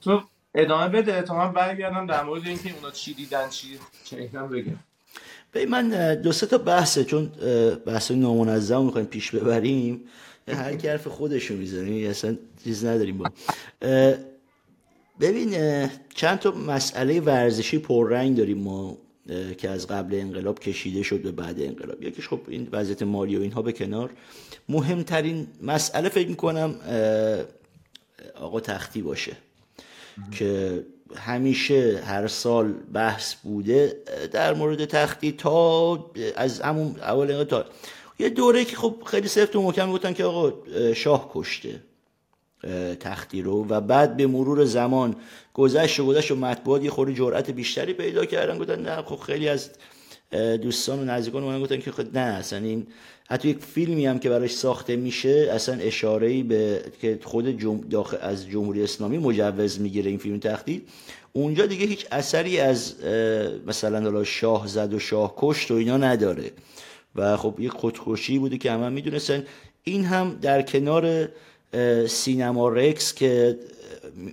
تو 0.00 0.22
ادامه 0.54 0.88
بده. 0.88 1.22
تا 1.22 1.36
من 1.36 1.52
برگردم 1.52 2.06
در 2.06 2.24
مورد 2.24 2.46
اینکه 2.46 2.74
اونا 2.74 2.90
چی 2.90 3.14
دیدن 3.14 3.48
چی 3.48 3.78
چه 4.04 4.16
بگم. 4.16 4.78
به 5.52 5.66
من 5.66 6.14
دو 6.14 6.32
سه 6.32 6.46
تا 6.46 6.58
بحثه 6.58 7.04
چون 7.04 7.32
بحث 7.86 8.10
نامنظم 8.10 8.84
می‌خوایم 8.84 9.06
پیش 9.06 9.30
ببریم 9.30 10.00
هر 10.48 10.76
کی 10.76 10.88
حرف 10.88 11.06
خودشو 11.06 11.54
می‌زنیم 11.54 12.10
اصلا 12.10 12.36
چیز 12.64 12.84
نداریم 12.84 13.18
با. 13.18 13.30
ببین 15.20 15.54
چند 16.14 16.38
تا 16.38 16.50
مسئله 16.50 17.20
ورزشی 17.20 17.78
پررنگ 17.78 18.36
داریم 18.36 18.58
ما 18.58 18.98
که 19.58 19.70
از 19.70 19.86
قبل 19.86 20.14
انقلاب 20.14 20.58
کشیده 20.58 21.02
شد 21.02 21.22
به 21.22 21.32
بعد 21.32 21.60
انقلاب. 21.60 22.02
یکیش 22.02 22.28
خب 22.28 22.40
این 22.48 22.68
وضعیت 22.72 23.02
مالی 23.02 23.36
و 23.36 23.40
اینها 23.40 23.62
به 23.62 23.72
کنار. 23.72 24.10
مهمترین 24.68 25.46
مسئله 25.62 26.08
فکر 26.08 26.28
می‌کنم 26.28 26.74
آقا 28.34 28.60
تختی 28.60 29.02
باشه 29.02 29.32
که 30.32 30.82
همیشه 31.16 32.02
هر 32.04 32.26
سال 32.28 32.72
بحث 32.72 33.34
بوده 33.34 33.96
در 34.32 34.54
مورد 34.54 34.84
تختی 34.84 35.32
تا 35.32 36.10
از 36.36 36.60
همون 36.60 36.96
اول 37.00 37.44
تا 37.44 37.64
یه 38.18 38.28
دوره 38.28 38.64
که 38.64 38.76
خب 38.76 38.94
خیلی 39.06 39.28
سفت 39.28 39.56
و 39.56 39.62
محکم 39.62 39.92
گفتن 39.92 40.12
که 40.12 40.24
آقا 40.24 40.52
شاه 40.94 41.30
کشته 41.34 41.80
تختی 43.00 43.42
رو 43.42 43.66
و 43.68 43.80
بعد 43.80 44.16
به 44.16 44.26
مرور 44.26 44.64
زمان 44.64 45.16
گذشت 45.54 46.00
و 46.00 46.06
گذشت 46.06 46.30
و 46.30 46.36
مطبوعات 46.36 46.84
یه 46.84 46.90
خوری 46.90 47.14
جرأت 47.14 47.50
بیشتری 47.50 47.92
پیدا 47.92 48.24
کردن 48.24 48.58
گفتن 48.58 48.82
نه 48.82 49.02
خب 49.02 49.16
خیلی 49.16 49.48
از 49.48 49.70
دوستان 50.62 50.98
و 51.00 51.04
نزدیکان 51.04 51.42
من 51.42 51.62
گفتن 51.62 51.78
که 51.78 51.92
خب 51.92 52.16
نه 52.16 52.20
اصلا 52.20 52.58
این 52.58 52.86
حتی 53.30 53.48
یک 53.48 53.58
فیلمی 53.58 54.06
هم 54.06 54.18
که 54.18 54.28
براش 54.28 54.52
ساخته 54.52 54.96
میشه 54.96 55.48
اصلا 55.52 55.74
اشاره 55.74 56.28
ای 56.28 56.42
به 56.42 56.82
که 57.00 57.18
خود 57.22 57.60
جم... 57.60 57.80
داخل 57.80 58.16
از 58.20 58.48
جمهوری 58.48 58.82
اسلامی 58.82 59.18
مجوز 59.18 59.80
می‌گیره 59.80 60.10
این 60.10 60.18
فیلم 60.18 60.38
تختی 60.38 60.82
اونجا 61.32 61.66
دیگه 61.66 61.86
هیچ 61.86 62.06
اثری 62.12 62.60
از 62.60 62.94
مثلا 63.66 64.00
حالا 64.00 64.24
شاه 64.24 64.66
زد 64.66 64.94
و 64.94 64.98
شاه 64.98 65.34
کشت 65.36 65.70
و 65.70 65.74
اینا 65.74 65.96
نداره. 65.96 66.50
و 67.16 67.36
خب 67.36 67.54
یک 67.58 67.70
خودکشی 67.70 68.38
بوده 68.38 68.58
که 68.58 68.72
همه 68.72 68.86
هم 68.86 68.92
می‌دونستن. 68.92 69.44
این 69.84 70.04
هم 70.04 70.38
در 70.42 70.62
کنار 70.62 71.28
سینما 72.06 72.68
رکس 72.68 73.14
که 73.14 73.58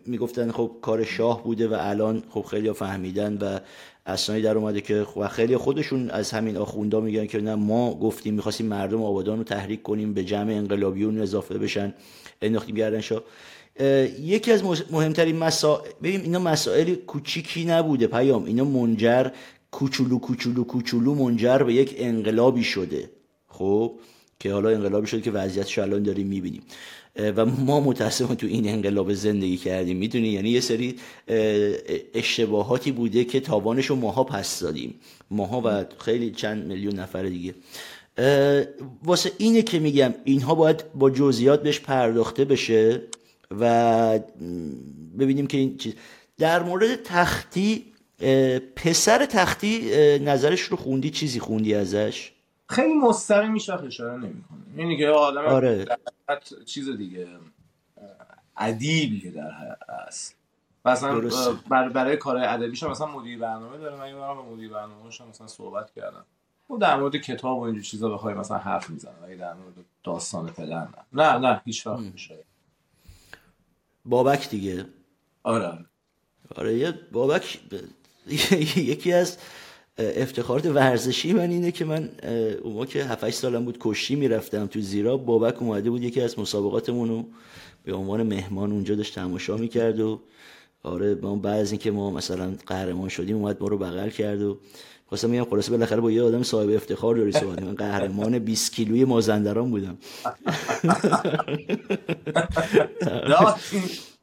می‌گفتن 0.05 0.51
خب 0.51 0.71
کار 0.81 1.03
شاه 1.03 1.43
بوده 1.43 1.67
و 1.67 1.75
الان 1.79 2.23
خب 2.29 2.41
خیلی 2.41 2.73
فهمیدن 2.73 3.37
و 3.37 3.59
اسنادی 4.07 4.41
در 4.41 4.57
اومده 4.57 4.81
که 4.81 5.05
و 5.17 5.27
خیلی 5.27 5.57
خودشون 5.57 6.09
از 6.09 6.31
همین 6.31 6.57
آخوندا 6.57 6.99
میگن 6.99 7.25
که 7.25 7.41
نه 7.41 7.55
ما 7.55 7.93
گفتیم 7.93 8.33
می‌خواستیم 8.33 8.65
مردم 8.65 9.03
آبادان 9.03 9.37
رو 9.37 9.43
تحریک 9.43 9.83
کنیم 9.83 10.13
به 10.13 10.23
جمع 10.23 10.51
انقلابیون 10.51 11.21
اضافه 11.21 11.57
بشن 11.57 11.93
انداختیم 12.41 12.75
گردن 12.75 13.01
شاه. 13.01 13.23
یکی 14.21 14.51
از 14.51 14.63
مهمترین 14.91 15.37
مسائل 15.37 15.89
ببین 16.03 16.21
اینا 16.21 16.39
مسائل 16.39 16.95
کوچیکی 16.95 17.65
نبوده 17.65 18.07
پیام. 18.07 18.45
اینا 18.45 18.63
منجر 18.63 19.29
کوچولو 19.71 20.19
کوچولو 20.19 20.63
کوچولو 20.63 21.15
منجر 21.15 21.57
به 21.57 21.73
یک 21.73 21.95
انقلابی 21.97 22.63
شده. 22.63 23.09
خب؟ 23.47 23.99
که 24.39 24.53
حالا 24.53 24.69
انقلابی 24.69 25.07
شده 25.07 25.21
که 25.21 25.31
وضعیتش 25.31 25.79
الان 25.79 26.03
داریم 26.03 26.27
می‌بینیم. 26.27 26.61
و 27.17 27.45
ما 27.45 27.79
متاسفانه 27.79 28.35
تو 28.35 28.47
این 28.47 28.69
انقلاب 28.69 29.13
زندگی 29.13 29.57
کردیم. 29.57 29.97
می‌دونی؟ 29.97 30.27
یعنی 30.27 30.49
یه 30.49 30.59
سری 30.59 30.95
اشتباهاتی 32.13 32.91
بوده 32.91 33.23
که 33.23 33.39
تاوانش 33.39 33.85
رو 33.85 33.95
ماها 33.95 34.23
پس 34.23 34.59
دادیم. 34.59 34.95
ماها 35.31 35.61
و 35.65 35.85
خیلی 35.99 36.31
چند 36.31 36.65
میلیون 36.65 36.99
نفر 36.99 37.23
دیگه. 37.23 37.53
واسه 39.03 39.31
اینه 39.37 39.61
که 39.61 39.79
میگم 39.79 40.13
اینها 40.23 40.55
باید 40.55 40.83
با 40.95 41.09
جزئیات 41.09 41.63
بهش 41.63 41.79
پرداخته 41.79 42.45
بشه 42.45 43.01
و 43.59 44.19
ببینیم 45.19 45.47
که 45.47 45.57
این 45.57 45.77
چیز. 45.77 45.93
در 46.37 46.63
مورد 46.63 47.03
تختی 47.03 47.85
پسر 48.75 49.25
تختی 49.25 49.81
نظرش 50.19 50.61
رو 50.61 50.77
خوندی؟ 50.77 51.09
چیزی 51.09 51.39
خوندی 51.39 51.73
ازش؟ 51.73 52.31
خیلی 52.69 52.93
مستقیم 52.93 53.51
میشه 53.51 53.73
اشاره 53.73 54.17
نمی‌کنه. 54.17 54.59
یعنی 54.77 54.97
که 54.97 55.07
آدم 55.07 55.45
آره. 55.45 55.85
چیز 56.65 56.89
دیگه 56.89 57.27
ادیبیه 58.57 59.31
در 59.31 59.77
هست 60.07 60.35
مثلا 60.85 61.21
برای 61.69 62.17
کار 62.17 62.37
ادبیش 62.37 62.83
مثلا 62.83 63.07
مدیر 63.07 63.39
برنامه 63.39 63.77
داره. 63.77 63.95
من 63.95 64.09
یه 64.09 64.15
مدیر 64.53 64.69
برنامه 64.69 65.07
مثلا 65.29 65.47
صحبت 65.47 65.93
کردم. 65.93 66.25
و 66.69 66.77
در 66.77 66.99
مورد 66.99 67.15
کتاب 67.15 67.57
و 67.57 67.61
اینجور 67.61 67.83
چیزا 67.83 68.09
بخوای 68.09 68.33
مثلا 68.33 68.57
حرف 68.57 68.89
می‌زنه. 68.89 69.13
ولی 69.23 69.37
در 69.37 69.53
مورد 69.53 69.73
داستان 70.03 70.47
پدر 70.47 70.81
نه. 70.81 70.87
نه 71.13 71.37
نه 71.37 71.61
هیچ 71.65 71.87
وقت 71.87 71.99
میشه 71.99 72.37
بابک 74.05 74.49
دیگه. 74.49 74.85
آره. 75.43 75.85
آره 76.55 76.77
یه 76.77 76.91
بابک 77.11 77.59
یکی 78.75 79.13
از 79.13 79.37
افتخارات 79.99 80.65
ورزشی 80.65 81.33
من 81.33 81.49
اینه 81.49 81.71
که 81.71 81.85
من 81.85 82.09
اون 82.63 82.85
که 82.85 83.03
7 83.03 83.29
سالم 83.29 83.65
بود 83.65 83.77
کشی 83.81 84.15
می‌رفتم 84.15 84.65
تو 84.67 84.81
زیرا 84.81 85.17
بابک 85.17 85.61
اومده 85.61 85.89
بود 85.89 86.03
یکی 86.03 86.21
از 86.21 86.39
مسابقاتمون 86.39 87.09
رو 87.09 87.25
به 87.83 87.93
عنوان 87.93 88.23
مهمان 88.23 88.71
اونجا 88.71 88.95
داشت 88.95 89.15
تماشا 89.15 89.57
می‌کرد 89.57 89.99
و 89.99 90.19
آره 90.83 91.15
ما 91.15 91.35
بعد 91.35 91.59
از 91.59 91.71
اینکه 91.71 91.91
ما 91.91 92.11
مثلا 92.11 92.53
قهرمان 92.67 93.09
شدیم 93.09 93.35
اومد 93.35 93.57
ما 93.61 93.67
رو 93.67 93.77
بغل 93.77 94.09
کرد 94.09 94.41
و 94.41 94.57
خواستم 95.05 95.29
میگم 95.29 95.45
خلاصه 95.45 95.71
بالاخره 95.71 96.01
با 96.01 96.11
یه 96.11 96.23
آدم 96.23 96.43
صاحب 96.43 96.69
افتخار 96.69 97.15
داری 97.15 97.31
صحبت 97.31 97.63
من 97.63 97.75
قهرمان 97.75 98.39
20 98.39 98.73
کیلوی 98.73 99.05
مازندران 99.05 99.69
بودم. 99.71 99.97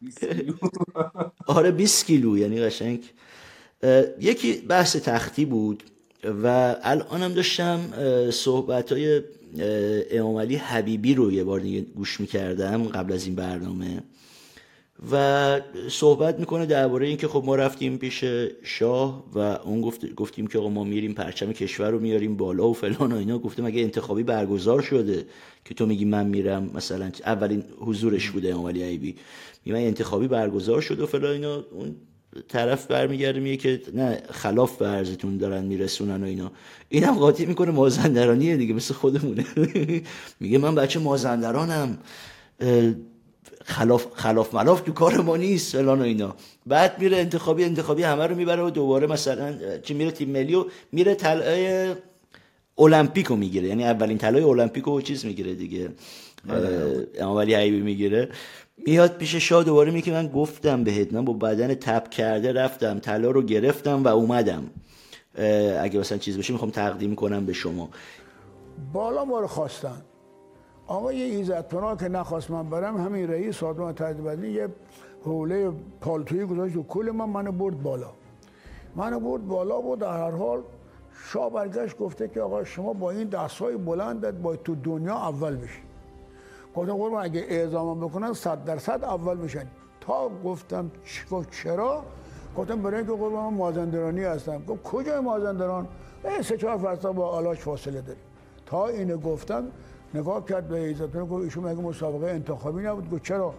آره 1.47 1.71
20 1.71 2.07
کیلو 2.07 2.39
یعنی 2.39 2.61
قشنگ. 2.61 3.01
یکی 4.21 4.53
بحث 4.53 4.97
تختی 4.97 5.45
بود 5.45 5.83
و 6.43 6.77
الانم 6.83 7.33
داشتم 7.33 7.81
صحبت 8.31 8.93
های 8.93 9.23
امام 10.11 10.37
علی 10.37 10.57
حبیبی 10.57 11.15
رو 11.15 11.33
یه 11.33 11.45
بار 11.45 11.61
دیگه 11.61 11.81
گوش 11.81 12.21
می‌کردم 12.21 12.85
قبل 12.85 13.13
از 13.13 13.27
این 13.27 13.35
برنامه 13.35 14.03
و 15.13 15.61
صحبت 15.89 16.39
می‌کنه 16.39 16.67
درباره 16.67 17.07
اینکه 17.07 17.29
خب 17.29 17.43
ما 17.47 17.57
رفتیم 17.57 17.99
پیش 17.99 18.25
شاه 18.63 19.25
و 19.35 19.39
اون 19.39 19.81
گفت 19.81 20.15
گفتیم 20.15 20.47
که 20.47 20.59
ما 20.59 20.85
میریم 20.85 21.15
پرچم 21.15 21.53
کشور 21.53 21.91
رو 21.91 22.01
میاریم 22.01 22.37
بالا 22.37 22.69
و 22.69 22.75
فلان 22.75 23.13
و 23.13 23.17
اینا. 23.17 23.39
گفتم 23.39 23.65
اگه 23.65 23.83
انتخابی 23.83 24.23
برگزار 24.23 24.83
شده 24.83 25.25
که 25.65 25.75
تو 25.75 25.87
میگی 25.87 26.05
من 26.05 26.27
میرم 26.27 26.71
مثلا 26.75 27.11
اولین 27.27 27.65
حضورش 27.79 28.31
بوده 28.31 28.55
امام 28.55 28.67
علی 28.67 28.83
حبیبی. 28.83 29.17
میگم 29.65 29.79
انتخابی 29.79 30.29
برگزار 30.29 30.81
شده 30.81 31.03
و 31.03 31.07
فلان 31.07 31.33
اینا. 31.33 31.55
اون 31.55 31.97
طرف 32.49 32.87
برمیگرده 32.87 33.41
میگه 33.41 33.57
که 33.57 33.83
نه 33.95 34.23
خلاف 34.31 34.77
به 34.77 34.87
عرضتون 34.87 35.37
دارن 35.37 35.65
میرسونن 35.65 36.23
و 36.23 36.27
اینا. 36.27 36.53
اینم 36.89 37.15
قاطی 37.15 37.47
می‌کنه 37.47 37.71
مازندرانیه 37.71 38.57
دیگه 38.57 38.75
مثل 38.75 38.95
خودمونه. 38.95 39.45
میگه 40.41 40.59
من 40.59 40.75
بچه 40.75 40.99
مازندرانم. 40.99 41.99
خلاف 43.65 44.07
خلاف 44.15 44.55
ملاف 44.55 44.81
تو 44.81 44.93
کار 44.93 45.21
ما 45.21 45.37
نیست 45.37 45.77
فلان 45.77 46.01
و 46.01 46.03
اینا. 46.05 46.37
بعد 46.67 46.99
میره 46.99 47.17
انتخابی 47.17 47.65
انتخابی 47.65 48.03
همه 48.03 48.27
رو 48.27 48.37
می‌بره 48.37 48.63
و 48.63 48.71
دوباره 48.71 49.07
مثلا 49.07 49.55
چی 49.83 49.95
میره 49.95 50.11
تیم 50.11 50.31
ملی 50.31 50.55
و 50.55 50.65
میره 50.93 51.15
طلای 51.15 51.95
المپیکو 52.79 53.37
می‌گیره. 53.37 53.69
یعنی 53.69 53.85
اولین 53.85 54.19
طلای 54.19 54.43
المپیکو 54.43 54.99
و 54.99 55.01
چیز 55.01 55.25
می‌گیره 55.27 55.55
دیگه. 55.55 55.89
ولی 57.21 57.55
عیبی 57.55 57.81
می‌گیره. 57.81 58.29
میاد 58.77 59.17
پیش 59.17 59.35
شاه 59.35 59.65
دوباره 59.65 59.91
میگه 59.91 60.13
من 60.13 60.27
گفتم 60.27 60.85
بهت 60.85 61.13
من 61.13 61.25
با 61.25 61.33
بدن 61.33 61.75
تپ 61.75 62.09
کرده 62.09 62.53
رفتم 62.53 62.99
طلا 62.99 63.31
رو 63.31 63.43
گرفتم 63.43 64.05
و 64.05 64.09
اومدم. 64.09 64.71
اگه 65.81 66.01
مثلا 66.01 66.19
چیز 66.19 66.39
بشه 66.39 66.53
می‌خوام 66.53 66.71
تقدیم 66.71 67.15
کنم 67.15 67.47
به 67.47 67.53
شما. 67.53 67.89
بالا 68.93 69.25
ما 69.25 69.41
رو 69.41 69.47
خواستن. 69.47 70.03
آقای 70.87 71.23
ایزد 71.23 71.69
پناه 71.69 71.97
که 71.97 72.09
نخواست 72.09 72.51
من 72.51 72.71
برم 72.71 72.97
همین 72.97 73.31
رئیس 73.31 73.57
سازمان 73.57 73.95
تدبیری 73.95 74.53
یه 74.53 74.69
حوله 75.25 75.73
پالتویی 76.01 76.45
گذاشت 76.45 76.77
و 76.77 76.83
کل 76.83 77.11
من 77.11 77.29
منو 77.29 77.53
برد 77.53 77.83
بالا. 77.83 78.11
منو 78.97 79.21
برد 79.21 79.47
بالا 79.47 79.81
بود 79.81 79.99
در 79.99 80.13
هر 80.13 80.31
حال 80.31 80.63
شاه 81.33 81.53
برگشت 81.53 81.97
گفته 81.97 82.29
که 82.29 82.41
آقا 82.41 82.65
شما 82.65 82.93
با 82.93 83.11
این 83.11 83.29
دستای 83.29 83.77
بلندت 83.77 84.35
باید 84.35 84.63
تو 84.63 84.75
دنیا 84.75 85.15
اول 85.15 85.57
بشی. 85.57 85.81
گفتم 86.77 86.97
قربان؟ 86.97 87.25
اگه 87.25 87.45
اعزام 87.49 88.01
بکنن 88.01 88.33
صد 88.33 88.65
درصد 88.65 89.05
اول 89.05 89.37
میشن. 89.37 89.67
تا 90.01 90.31
گفتم 90.45 90.91
چرا؟ 91.51 92.05
گفتم 92.57 92.83
برای 92.83 92.97
اینکه 92.97 93.13
قربان 93.13 93.55
مازندرانی 93.55 94.25
هستم. 94.25 94.65
گفت 94.65 94.83
کجای 94.83 95.21
مازندران؟ 95.21 95.89
سه 96.43 96.57
چهار 96.57 96.79
فرسا 96.79 97.13
با 97.13 97.29
آلاش 97.29 97.59
فاصله 97.59 98.01
داریم. 98.01 98.23
تا 98.67 98.87
اینو 98.87 99.17
گفتم 99.17 99.65
نگاه 100.15 100.45
کرد 100.45 100.69
به 100.69 100.81
ایزتون 100.81 101.25
گفت 101.25 101.45
ایشون 101.45 101.65
مگه 101.65 101.81
مسابقه 101.81 102.27
انتخابی 102.27 102.83
نبود؟ 102.83 103.11
گفت 103.11 103.23
چرا؟ 103.23 103.55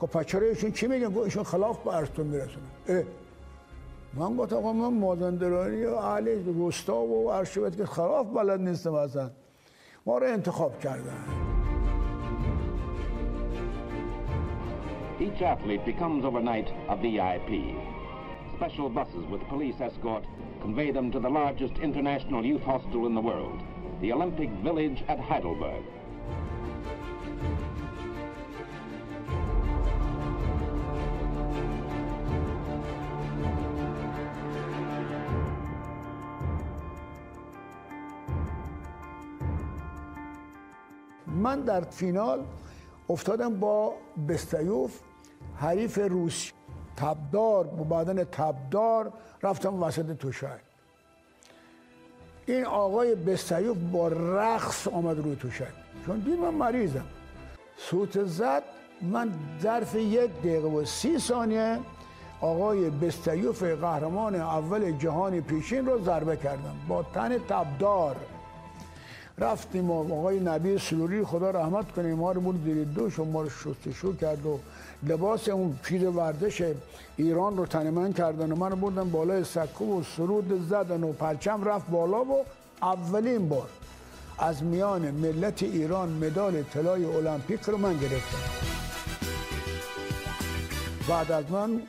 گفت 0.00 0.16
پس 0.16 0.34
ایشون 0.34 0.72
چی 0.72 0.86
میگن 0.86 1.08
گفت 1.08 1.24
ایشون 1.24 1.42
خلاف 1.42 1.78
به 1.78 1.96
ارسطو 1.96 2.24
میرسونه. 2.24 2.66
من 4.14 4.36
گفتم 4.36 4.56
آقا 4.56 4.72
من 4.72 4.94
مازندرانی 4.94 5.84
و 5.84 5.94
اهل 5.94 6.44
روستا 6.44 6.96
و 6.96 7.30
ارشبت 7.30 7.76
که 7.76 7.86
خلاف 7.86 8.26
بلد 8.26 8.60
نیستم 8.60 8.94
اصلا. 8.94 9.30
ما 10.06 10.18
رو 10.18 10.26
انتخاب 10.26 10.78
کردن. 10.78 11.45
Each 15.25 15.41
athlete 15.41 15.85
becomes 15.85 16.25
overnight 16.25 16.67
a 16.89 16.95
VIP. 16.95 17.75
Special 18.55 18.89
buses 18.89 19.25
with 19.29 19.41
police 19.49 19.79
escort 19.79 20.25
convey 20.61 20.91
them 20.91 21.11
to 21.11 21.19
the 21.19 21.29
largest 21.29 21.73
international 21.79 22.45
youth 22.45 22.61
hostel 22.61 23.05
in 23.07 23.15
the 23.15 23.21
world, 23.21 23.61
the 24.01 24.11
Olympic 24.13 24.49
Village 24.63 25.03
at 25.07 25.19
Heidelberg. 25.19 25.83
من 41.27 41.61
در 41.61 41.81
فینال 41.81 42.43
افتادم 43.09 43.59
با 43.59 43.93
بستیوف 44.27 44.99
حریف 45.58 45.98
روسی 45.98 46.52
تبدار 46.96 47.64
با 47.64 47.84
بدن 47.84 48.24
تبدار 48.24 49.12
رفتم 49.42 49.82
وسط 49.82 50.16
توشک 50.16 50.60
این 52.46 52.64
آقای 52.64 53.14
بستیوف 53.14 53.76
با 53.92 54.08
رقص 54.08 54.88
آمد 54.88 55.18
روی 55.18 55.36
توشک 55.36 55.72
چون 56.06 56.18
دید 56.18 56.38
من 56.38 56.54
مریضم. 56.54 57.04
سوت 57.76 58.24
زد 58.24 58.62
من 59.02 59.32
ظرف 59.62 59.94
یک 59.94 60.30
دقیقه 60.38 60.68
و 60.68 60.84
سی 60.84 61.18
ثانیه 61.18 61.78
آقای 62.40 62.90
بستیوف 62.90 63.62
قهرمان 63.62 64.34
اول 64.34 64.90
جهان 64.90 65.40
پیشین 65.40 65.86
رو 65.86 66.04
ضربه 66.04 66.36
کردم. 66.36 66.76
با 66.88 67.02
تن 67.02 67.38
تبدار. 67.38 68.16
رفتیم 69.38 69.90
و 69.90 70.14
آقای 70.14 70.40
نبی 70.40 70.78
سلوری 70.78 71.24
خدا 71.24 71.50
رحمت 71.50 71.92
کنه 71.92 72.14
ما 72.14 72.32
رو 72.32 72.40
بود 72.40 72.64
زیر 72.64 72.84
دوش 72.84 73.18
و 73.18 73.24
ما 73.24 73.42
رو 73.42 73.50
شستشو 73.50 74.16
کرد 74.16 74.46
و 74.46 74.58
لباس 75.02 75.48
اون 75.48 75.78
چیز 75.88 76.02
ورزش 76.02 76.74
ایران 77.16 77.56
رو 77.56 77.66
تن 77.66 78.12
کردن 78.12 78.52
و 78.52 78.56
من 78.56 78.70
رو 78.70 78.76
بردن 78.76 79.10
بالای 79.10 79.44
سکو 79.44 80.00
و 80.00 80.02
سرود 80.16 80.68
زدن 80.68 81.02
و 81.02 81.12
پرچم 81.12 81.64
رفت 81.64 81.90
بالا 81.90 82.24
و 82.24 82.44
اولین 82.82 83.48
بار 83.48 83.68
از 84.38 84.62
میان 84.62 85.10
ملت 85.10 85.62
ایران 85.62 86.08
مدال 86.08 86.62
طلای 86.62 87.04
المپیک 87.04 87.60
رو 87.60 87.78
من 87.78 87.96
گرفتم. 87.96 88.38
بعد 91.08 91.32
از 91.32 91.50
من 91.50 91.82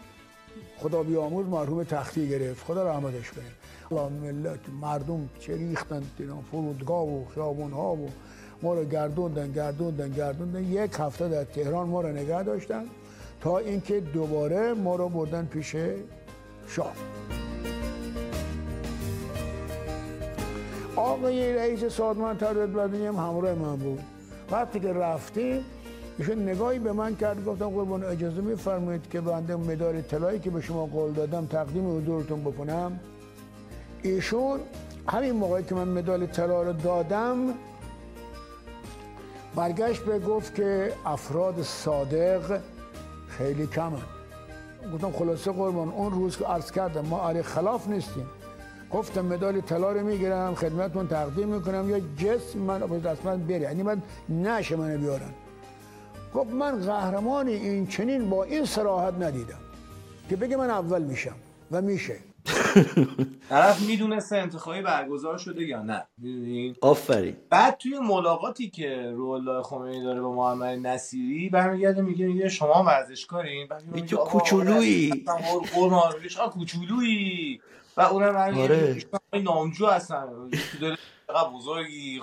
خدا 0.78 1.04
بیاموز 1.04 1.46
مرحوم 1.46 1.84
تختی 1.84 2.30
گرفت. 2.30 2.66
خدا 2.66 2.90
رحمتش 2.90 3.32
کنه. 3.32 3.66
ملت 3.91 4.60
مردم 4.82 5.30
چه 5.39 5.56
ریختن 5.56 6.04
فرودگاه 6.52 7.04
و 7.04 7.26
خیابون 7.26 7.71
ها 7.71 7.95
و 7.95 8.10
ما 8.62 8.73
رو 8.73 8.86
گردوندن 8.86 9.52
گردوندن 9.52 10.10
گردوندن 10.10 10.63
یک 10.63 10.91
هفته 11.00 11.30
در 11.30 11.43
تهران 11.43 11.88
ما 11.88 12.02
رو 12.02 12.10
نگه 12.10 12.43
داشتن 12.43 12.84
تا 13.41 13.58
اینکه 13.58 14.00
دوباره 14.00 14.73
ما 14.73 14.95
رو 14.95 15.10
بردن 15.10 15.45
پیش 15.45 15.76
شاه 16.67 16.93
آقای 20.95 21.56
رئیس 21.56 21.86
سازمان 21.86 22.38
تربیت 22.38 22.69
بدنی 22.69 23.06
هم 23.06 23.15
همراه 23.15 23.54
من 23.54 23.76
بود 23.76 24.00
وقتی 24.52 24.80
که 24.80 24.93
رفتیم 24.93 25.65
ایشون 26.17 26.50
نگاهی 26.50 26.80
به 26.80 26.91
من 26.91 27.15
کرد 27.15 27.45
گفتم 27.45 27.69
قربان 27.69 28.04
اجازه 28.04 28.41
میفرمایید 28.41 29.10
که 29.10 29.21
بنده 29.21 29.56
مدال 29.56 30.02
طلایی 30.02 30.39
که 30.39 30.50
به 30.50 30.62
شما 30.62 30.86
قول 30.86 31.12
دادم 31.12 31.45
تقدیم 31.45 31.97
حضورتون 31.97 32.41
بکنم 32.41 33.00
ایشون 34.02 34.60
همین 35.10 35.32
موقعی 35.32 35.64
که 35.64 35.76
من 35.76 35.88
مدال 35.88 36.26
طلا 36.26 36.64
رو 36.64 36.74
دادم 36.74 37.54
برگشت 39.56 40.02
به 40.02 40.20
گفت 40.20 40.56
که 40.56 40.94
افراد 41.06 41.62
صادق 41.62 42.60
خیلی 43.28 43.68
کمن. 43.68 44.02
گفتم 44.94 45.12
خلاصه 45.12 45.52
قربان 45.52 45.90
اون 45.90 46.12
روز 46.12 46.38
که 46.38 46.46
عرض 46.46 46.72
کردم 46.72 47.06
ما 47.06 47.30
علی 47.30 47.42
خلاف 47.42 47.88
نیستیم. 47.88 48.26
گفتم 48.92 49.26
مدال 49.26 49.62
طلا 49.62 49.92
رو 49.92 50.06
می‌گیرم 50.06 50.56
خدمتتون 50.56 51.08
تقدیم 51.08 51.48
می‌کنم 51.48 51.90
یا 51.90 52.00
جسم 52.18 52.60
من 52.60 52.80
دست 52.80 53.26
من 53.26 53.38
بری 53.38 53.60
یعنی 53.60 53.84
من 53.84 54.02
نشه 54.30 54.76
منو 54.76 54.98
بیارن. 54.98 55.34
گفت 56.36 56.52
من 56.52 56.82
قهرمانی 56.82 57.54
این 57.54 57.88
چنین 57.88 58.30
با 58.30 58.44
این 58.44 58.66
سراحت 58.66 59.14
ندیدم 59.14 59.60
که 60.30 60.36
بگه 60.36 60.58
من 60.58 60.70
اول 60.70 61.04
میشم 61.04 61.36
و 61.72 61.82
میشه. 61.82 62.16
طرف 63.50 63.82
می‌دونسته 63.82 64.38
انتخابی 64.38 64.82
برگزار 64.82 65.38
شده 65.38 65.64
یا 65.64 65.82
نه 65.82 66.08
می‌دونین؟ 66.18 66.76
آفرین. 66.82 67.36
بعد 67.50 67.78
توی 67.78 68.00
ملاقاتی 68.00 68.70
که 68.70 69.12
روح 69.16 69.62
خمینی 69.62 70.04
داره 70.04 70.22
با 70.22 70.32
محمد 70.32 70.88
نصیری 70.88 71.50
برمیگرده 71.50 72.02
میگه 72.02 72.28
میگه 72.28 72.50
شما 72.50 72.84
ورزشکارین؟ 72.84 73.68
بعد 73.68 74.06
تو 74.06 74.18
کوچولویی. 74.18 75.26
شما 76.30 76.48
کوچولویی. 76.48 77.62
و 77.98 78.02
اونم 78.02 78.36
آره. 78.36 78.98
نامجو 79.44 79.86
هستن. 79.86 80.26
تو 80.72 80.78
دل 80.82 80.96
بزرگی. 81.56 82.22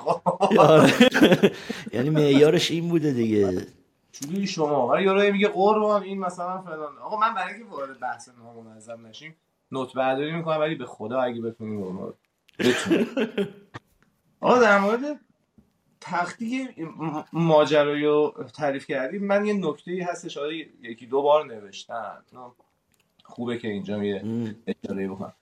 یعنی 1.94 2.10
معیارش 2.10 2.70
این 2.70 2.88
بوده 2.88 3.12
دیگه. 3.12 3.66
چجوری 4.12 4.46
شما. 4.46 4.88
ولی 4.88 5.04
یارو 5.04 5.32
میگه 5.32 5.48
قربان 5.48 6.02
این 6.02 6.18
مثلا 6.18 6.62
فلان. 6.62 6.98
آقا 6.98 7.16
من 7.16 7.34
برای 7.34 7.54
اینکه 7.54 7.70
وارد 7.70 8.00
بحث 8.00 8.28
نامنظم 8.38 9.06
نشیم 9.06 9.36
نوت 9.74 9.94
برداری 9.94 10.32
می‌کنم 10.32 10.60
ولی 10.60 10.74
به 10.74 10.86
خدا 10.86 11.20
اگه 11.20 11.40
بتونیم 11.40 12.12
آقا 14.40 14.58
در 14.58 14.78
مورد 14.78 15.20
تختی 16.00 16.68
ماجرایی 17.32 18.04
رو 18.04 18.44
تعریف 18.54 18.86
کردیم 18.86 19.24
من 19.24 19.46
یه 19.46 19.52
نکته 19.52 20.06
هستش 20.10 20.36
آره 20.36 20.56
یکی 20.82 21.06
دو 21.06 21.22
بار 21.22 21.46
نوشتم 21.46 22.22
خوبه 23.24 23.58
که 23.58 23.68
اینجا 23.68 24.04
یه 24.04 24.24
اشاره 24.66 25.08
بکنم. 25.08 25.32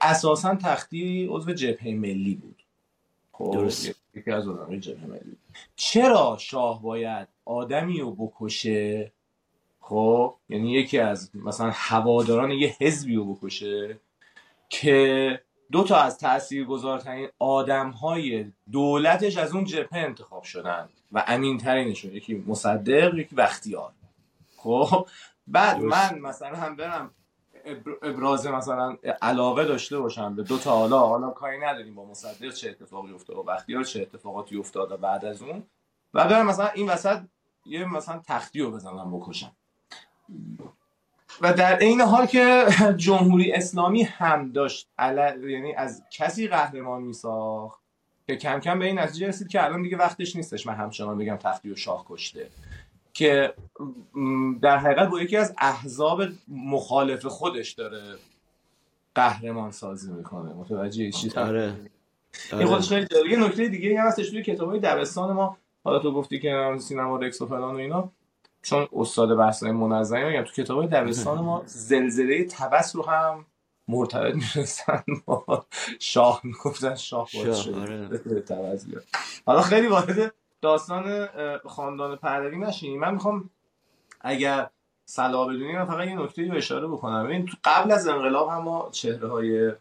اساسا 0.00 0.54
تختی 0.54 1.26
عضو 1.30 1.52
جبهه 1.52 1.94
ملی 1.94 2.34
بود. 2.34 2.62
خب 3.32 3.70
یکی 4.14 4.30
از 4.30 4.48
آدمای 4.48 4.80
جبهه 4.80 5.06
ملی. 5.06 5.36
چرا 5.76 6.36
شاه 6.40 6.82
باید 6.82 7.28
آدمی 7.44 8.00
رو 8.00 8.10
بکشه 8.14 9.12
خب 9.82 10.34
یعنی 10.48 10.72
یکی 10.72 10.98
از 10.98 11.30
مثلا 11.34 11.70
هواداران 11.74 12.50
یه 12.50 12.76
حزبی 12.80 13.16
رو 13.16 13.34
بکشه 13.34 14.00
که 14.68 15.40
دو 15.72 15.84
تا 15.84 15.96
از 15.96 16.18
تاثیرگذارترین 16.18 17.28
آدم 17.38 17.90
های 17.90 18.52
دولتش 18.72 19.36
از 19.36 19.54
اون 19.54 19.64
جبهه 19.64 19.98
انتخاب 19.98 20.42
شدن 20.42 20.88
و 21.12 21.24
امین 21.26 21.58
ترینشون 21.58 22.14
یکی 22.14 22.44
مصدق 22.46 23.14
یکی 23.14 23.34
بختیار. 23.34 23.92
خب 24.56 25.08
بعد 25.46 25.80
من 25.80 26.18
مثلا 26.18 26.56
هم 26.56 26.76
برم 26.76 27.10
ابراز 28.02 28.46
مثلا 28.46 28.96
علاقه 29.22 29.64
داشته 29.64 29.98
باشم 29.98 30.36
به 30.36 30.42
دو 30.42 30.58
تا 30.58 30.70
حالا 30.70 30.98
حالا 30.98 31.30
کاری 31.30 31.58
نداریم 31.58 31.94
با 31.94 32.04
مصدق 32.04 32.52
چه 32.52 32.70
اتفاقی 32.70 33.12
افتاد 33.12 33.36
و 33.36 33.42
بختیار 33.42 33.84
چه 33.84 34.02
اتفاقاتی 34.02 34.56
افتاد 34.56 35.00
بعد 35.00 35.24
از 35.24 35.42
اون. 35.42 35.62
و 36.14 36.28
برم 36.28 36.46
مثلا 36.46 36.68
این 36.68 36.90
وسط 36.90 37.20
یه 37.66 37.84
مثلا 37.84 38.22
تختی 38.26 38.60
رو 38.60 38.70
بزنم 38.70 39.18
بکشم. 39.18 39.56
و 41.40 41.52
در 41.52 41.76
عین 41.76 42.00
حال 42.00 42.26
که 42.26 42.66
جمهوری 42.96 43.52
اسلامی 43.52 44.02
هم 44.02 44.52
داشت 44.52 44.88
عل... 44.98 45.44
یعنی 45.50 45.74
از 45.74 46.02
کسی 46.10 46.48
قهرمان 46.48 47.02
میساخت 47.02 47.80
که 48.26 48.36
کم 48.36 48.60
کم 48.60 48.78
به 48.78 48.84
این 48.84 48.98
نتیجه 48.98 49.28
رسید 49.28 49.48
که 49.48 49.64
الان 49.64 49.82
دیگه 49.82 49.96
وقتش 49.96 50.36
نیستش 50.36 50.66
من 50.66 50.74
همچنان 50.74 51.18
بگم 51.18 51.36
تختی 51.36 51.70
و 51.70 51.76
شاه 51.76 52.04
کشته. 52.08 52.48
که 53.12 53.54
در 54.62 54.76
حقیقت 54.76 55.08
با 55.08 55.20
یکی 55.20 55.36
از 55.36 55.54
احزاب 55.58 56.22
مخالف 56.48 57.26
خودش 57.26 57.72
داره 57.72 58.02
قهرمان 59.14 59.70
سازی 59.70 60.12
می‌کنه. 60.12 60.54
متوجه 60.54 61.10
چی؟ 61.10 61.30
آره. 61.30 61.74
این 62.52 62.66
خودش 62.66 62.88
خیلی 62.88 63.06
یه 63.30 63.36
نکته 63.36 63.68
دیگه 63.68 64.00
هم 64.00 64.06
هستش 64.06 64.30
توی 64.30 64.42
کتابای 64.42 64.80
دبستان 64.80 65.32
ما. 65.32 65.56
حالا 65.84 65.98
تو 65.98 66.12
گفتی 66.12 66.40
که 66.40 66.76
سینما 66.78 67.16
رکس 67.16 67.42
و 67.42 67.46
فلان 67.46 67.74
و 67.74 67.78
اینا. 67.78 68.12
چون 68.62 68.88
استاد 68.92 69.36
بحثای 69.36 69.72
منظمی 69.72 70.24
میگم 70.24 70.42
تو 70.42 70.62
کتابای 70.62 70.86
دبستان 70.86 71.38
ما 71.38 71.62
زلزله 71.66 72.44
تبس 72.44 72.96
رو 72.96 73.06
هم 73.06 73.46
مرتبط 73.88 74.34
می‌رسن 74.34 75.04
با 75.24 75.66
شاه 76.00 76.40
می‌گفتن 76.44 76.94
شاه 76.94 77.28
باید 77.34 77.54
شده 77.54 77.80
آره. 77.80 78.20
حالا 79.46 79.62
خیلی 79.62 79.86
وارد 79.86 80.34
داستان 80.60 81.28
خاندان 81.68 82.16
پهلوی 82.16 82.58
نشینیم 82.58 83.00
من 83.00 83.14
می‌خوام 83.14 83.50
اگر 84.20 84.70
صلاح 85.04 85.48
بدونیم 85.48 85.84
فقط 85.84 86.08
یه 86.08 86.14
نکته 86.14 86.48
رو 86.48 86.56
اشاره 86.56 86.88
بکنم. 86.88 87.26
این 87.26 87.46
تو 87.46 87.56
قبل 87.64 87.92
از 87.92 88.08
انقلاب 88.08 88.48
هم 88.48 88.62
ما 88.62 88.88
چهره 88.92 89.28
های 89.28 89.72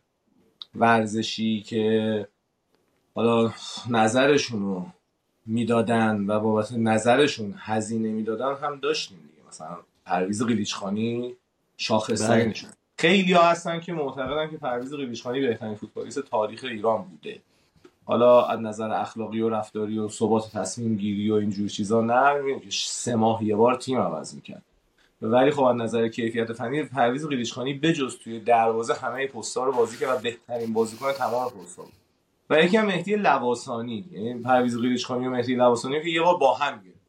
ورزشی 0.75 1.61
که 1.61 2.27
حالا 3.15 3.51
نظرشون 3.89 4.61
رو 4.61 4.85
می‌دادن 5.51 6.25
و 6.27 6.39
بابت 6.39 6.71
نظرشون 6.71 7.55
هزینه 7.57 8.09
می‌دادن 8.09 8.55
هم 8.55 8.79
داشتیم 8.79 9.17
دیگه. 9.17 9.47
مثلا 9.49 9.77
پرویز 10.05 10.43
قلیچخانی 10.43 11.35
شاخصترینشون 11.77 12.69
بله. 12.69 12.77
خیلی 12.97 13.33
ها 13.33 13.43
هستن 13.43 13.79
که 13.79 13.93
معتقدن 13.93 14.51
که 14.51 14.57
پرویز 14.57 14.93
قلیچخانی 14.93 15.41
بهترین 15.41 15.75
فوتبالیست 15.75 16.19
تاریخ 16.19 16.63
ایران 16.63 17.01
بوده. 17.03 17.39
حالا 18.05 18.45
از 18.45 18.59
نظر 18.59 18.91
اخلاقی 18.91 19.41
و 19.41 19.49
رفتاری 19.49 19.99
و 19.99 20.09
ثبات 20.09 20.51
تصمیم 20.51 20.95
گیری 20.95 21.31
و 21.31 21.33
اینجور 21.33 21.69
چیزا 21.69 22.01
نه 22.01 22.59
که 22.59 22.69
سه 22.71 23.15
ماه 23.15 23.43
یه 23.43 23.55
بار 23.55 23.75
تیم 23.75 23.97
عوض 23.97 24.35
می‌کرد. 24.35 24.61
ولی 25.21 25.51
خب 25.51 25.63
از 25.63 25.75
نظر 25.75 26.07
کیفیت 26.07 26.53
فنی 26.53 26.83
پرویز 26.83 27.27
قلیچخانی 27.27 27.73
بجز 27.73 28.17
توی 28.17 28.39
دروازه 28.39 28.93
همه 28.93 29.27
پست‌ها 29.27 29.65
رو 29.65 29.71
بازی 29.71 29.97
کرد 29.97 30.17
و 30.17 30.21
بهترین 30.21 30.73
بازیکن 30.73 31.11
تمام 31.11 31.49
پست‌ها 31.49 31.85
و 32.51 32.63
یکی 32.63 32.77
هم 32.77 32.85
مهدی 32.85 33.15
لواسانی. 33.15 34.05
یعنی 34.11 34.41
پرویز 34.41 34.77
قلیچخانی 34.77 35.27
و 35.27 35.29
مهدی 35.29 35.55
لواسانی 35.55 36.01
که 36.01 36.09
یه 36.09 36.21
بار 36.21 36.37
با 36.37 36.53
هم 36.53 36.81
گرفت. 36.81 37.01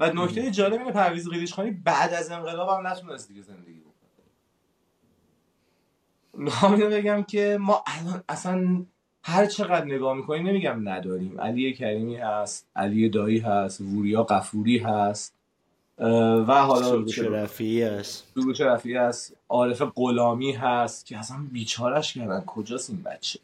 و 0.00 0.24
نکته 0.24 0.50
جالب 0.50 0.80
اینه 0.80 0.92
پرویز 0.92 1.28
قلیچخانی 1.28 1.70
بعد 1.70 2.14
از 2.14 2.30
انقلاب 2.30 2.68
هم 2.68 2.86
نتونست 2.86 3.28
دیگه 3.28 3.42
زندگی 3.42 3.82
بکنه. 6.34 6.86
بگم 6.86 7.22
که 7.22 7.58
ما 7.60 7.84
الان 7.86 8.22
اصلا 8.28 8.84
هر 9.24 9.46
چقدر 9.46 9.84
نگاه 9.84 10.16
می‌کنیم 10.16 10.46
نمیگم 10.46 10.88
نداریم. 10.88 11.40
علی 11.40 11.72
کریمی 11.72 12.16
هست 12.16 12.66
علی 12.76 13.08
دایی 13.08 13.38
هست 13.38 13.80
ووریا 13.80 14.22
قفوری 14.22 14.78
هست 14.78 15.34
و 15.98 16.62
حالا 16.62 16.82
سروش 16.82 17.18
رفیعی 17.18 17.82
هست. 17.82 18.32
سروش 18.34 18.60
رفیعی 18.60 18.96
هست 18.96 19.36
عارف 19.48 19.82
غلامی 19.94 20.52
هست 20.52 21.06
که 21.06 21.18
اصلا 21.18 21.36
بیچارش 21.52 22.14
کردن. 22.14 22.40
کجاست 22.40 22.90
این 22.90 23.02
بچه؟ 23.02 23.40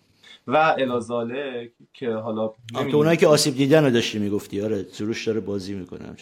و 0.48 0.56
الازاله 0.56 1.72
که 1.92 2.10
حالا 2.10 2.52
تو 2.90 2.96
اونایی 2.96 3.16
که 3.16 3.26
آسیب 3.26 3.54
دیدن 3.54 3.84
رو 3.84 3.90
داشتی 3.90 4.18
می‌گفتی. 4.18 4.62
آره 4.62 4.86
سروش 4.92 5.26
داره 5.26 5.40
بازی 5.40 5.74
می‌کنه 5.74 6.16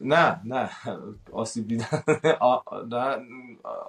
نه 0.00 0.40
نه. 0.44 0.70
آسیب 1.32 1.68
دیدن. 1.68 1.86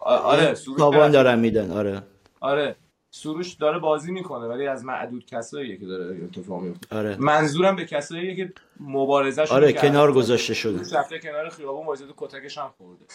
آره 0.02 0.54
سروش 0.54 0.80
دارن 1.12 1.40
میدن. 1.40 1.72
آره. 1.72 2.02
آره. 2.40 2.76
سروش 3.12 3.54
داره 3.54 3.80
بازی 3.80 4.12
می‌کنه 4.12 4.48
ولی 4.48 4.68
از 4.68 4.86
معدود 4.86 5.26
کساییه 5.26 5.78
که 5.78 5.86
داره 5.86 6.24
اتفاق 6.24 6.62
میفته 6.62 6.98
آره. 6.98 7.18
منظورم 7.20 7.76
به 7.76 7.86
کساییه 7.86 8.36
که 8.36 8.54
مبارزه 8.80 9.42
آره 9.42 9.74
کنار 9.74 10.14
گذاشته 10.14 10.54
شده. 10.54 11.00
رفته 11.00 11.20
کنار 11.20 11.50
خیابون 11.50 11.86
وایساده 11.86 12.14
کتکش 12.18 12.58
هم 12.58 12.74
خورده. 12.78 13.06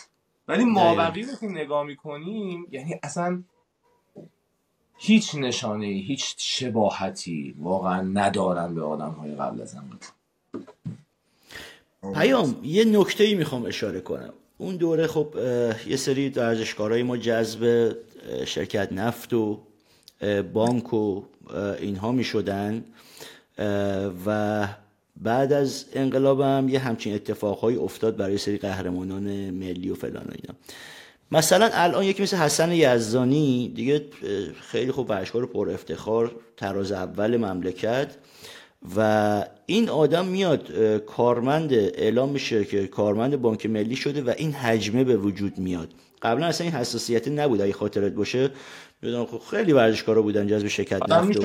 ولی 0.48 0.64
مابقی 0.64 1.22
رو 1.22 1.28
که 1.40 1.46
نگاه 1.46 1.84
می‌کنیم 1.84 2.66
یعنی 2.70 3.00
اصلا 3.02 3.42
هیچ 4.96 5.35
نشانه 5.35 5.87
هیچ 5.87 6.35
شباهتی 6.38 7.54
واقعا 7.59 8.00
ندارن 8.00 8.74
به 8.74 8.83
آدم 8.83 9.11
های 9.11 9.35
قبل 9.35 9.61
از 9.61 9.76
پیام 12.14 12.61
یه 12.62 12.85
نکته 12.85 13.24
ای 13.24 13.35
می‌خوام 13.35 13.66
اشاره 13.66 14.00
کنم. 14.00 14.33
اون 14.59 14.76
دوره 14.76 15.07
خب 15.07 15.35
یه 15.87 15.96
سری 15.96 16.28
ورزشکارای 16.28 17.02
ما 17.02 17.16
جذب 17.16 17.92
شرکت 18.44 18.92
نفت 18.92 19.33
و 19.33 19.61
بانک 20.52 20.94
و 20.94 21.22
اینها 21.80 22.12
می 22.12 22.24
شدن 22.24 22.85
و 24.26 24.68
بعد 25.16 25.52
از 25.52 25.85
انقلاب 25.92 26.40
هم 26.40 26.68
یه 26.68 26.78
همچین 26.78 27.14
اتفاقهایی 27.14 27.76
افتاد 27.76 28.16
برای 28.16 28.38
سری 28.38 28.59
قهرمانان 28.59 29.50
ملی 29.50 29.90
و 29.90 29.94
فلان 29.94 30.24
و 30.24 30.30
اینا. 30.30 30.54
مثلا 31.32 31.70
الان 31.72 32.04
یکی 32.04 32.22
مثل 32.22 32.37
حسن 32.37 32.72
یزدانی 32.72 33.72
دیگه 33.74 34.04
خیلی 34.60 34.92
خوب 34.92 35.10
ورزشکار 35.10 35.46
پر 35.46 35.70
افتخار 35.70 36.34
تراز 36.56 36.92
اول 36.92 37.37
مملکت. 37.37 38.16
و 38.96 39.44
این 39.66 39.88
آدم 39.88 40.26
میاد 40.26 40.72
کارمند 40.98 41.72
اعلام 41.72 42.28
میشه 42.28 42.64
که 42.64 42.87
کارمند 42.87 43.37
بانک 43.42 43.66
ملی 43.66 43.96
شده 43.96 44.22
و 44.22 44.34
این 44.37 44.52
حجمه 44.52 45.04
به 45.04 45.16
وجود 45.16 45.58
میاد. 45.58 45.88
قبلا 46.22 46.46
اصلا 46.46 46.66
این 46.66 46.76
حساسیت 46.76 47.28
نبود 47.28 47.60
اگه 47.60 47.72
خاطرت 47.72 48.12
باشه. 48.12 48.50
می‌دونم 49.02 49.26
خب 49.26 49.40
خیلی 49.50 49.72
ورزشکارا 49.72 50.22
بودن 50.22 50.46
جذب 50.46 50.68
شرکت 50.68 51.10
نفت 51.10 51.38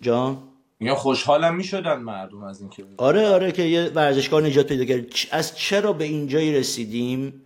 جان؟ 0.00 0.38
یا 0.80 0.94
خوشحالم 0.94 1.54
می‌شدن 1.54 1.96
مردم 1.96 2.42
از 2.42 2.60
اینکه 2.60 2.84
آره 2.96 3.28
آره 3.28 3.52
که 3.52 3.62
یه 3.62 3.90
ورزشکار 3.94 4.42
نجات 4.42 4.66
پیدا 4.66 4.84
کرد. 4.84 5.06
از 5.30 5.56
چرا 5.56 5.92
به 5.92 6.04
اینجایی 6.04 6.54
رسیدیم؟ 6.54 7.42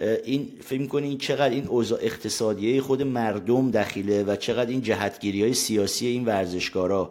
این 0.00 0.58
فکر 0.60 0.86
کنین 0.86 1.18
چقدر 1.18 1.50
این 1.50 1.66
اوضاع 1.66 1.98
اقتصادیه 2.02 2.80
خود 2.80 3.02
مردم 3.02 3.70
دخیله 3.70 4.22
و 4.22 4.36
چقدر 4.36 4.70
این 4.70 4.82
جهتگیری 4.82 5.42
های 5.42 5.54
سیاسی 5.54 6.06
این 6.06 6.24
ورزشکارا 6.24 7.10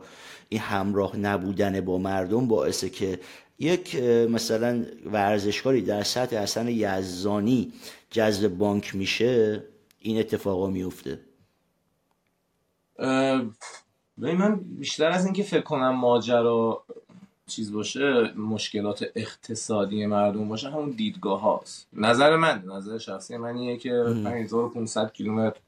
این 0.49 0.61
همراه 0.61 1.17
نبودن 1.17 1.81
با 1.81 1.97
مردم 1.97 2.47
باعثه 2.47 2.89
که 2.89 3.19
یک 3.59 3.95
مثلا 4.29 4.85
ورزشکاری 5.05 5.81
در 5.81 6.03
سطح 6.03 6.37
حسن 6.37 6.67
یزانی 6.67 7.73
جذب 8.11 8.47
بانک 8.47 8.95
میشه 8.95 9.63
این 9.99 10.19
اتفاقا 10.19 10.67
میفته 10.67 11.19
من 14.17 14.55
بیشتر 14.55 15.09
از 15.09 15.25
اینکه 15.25 15.43
فکر 15.43 15.61
کنم 15.61 15.95
ماجرا 15.95 16.85
چیز 17.47 17.73
باشه 17.73 18.33
مشکلات 18.37 19.05
اقتصادی 19.15 20.05
مردم 20.05 20.49
باشه 20.49 20.69
همون 20.69 20.89
دیدگاه 20.89 21.41
هاست. 21.41 21.87
نظر 21.93 22.35
من 22.35 22.63
نظر 22.65 22.97
شخصی 22.97 23.37
منیه 23.37 23.77
که 23.77 24.03
5500 24.23 25.13
کیلومتر 25.13 25.59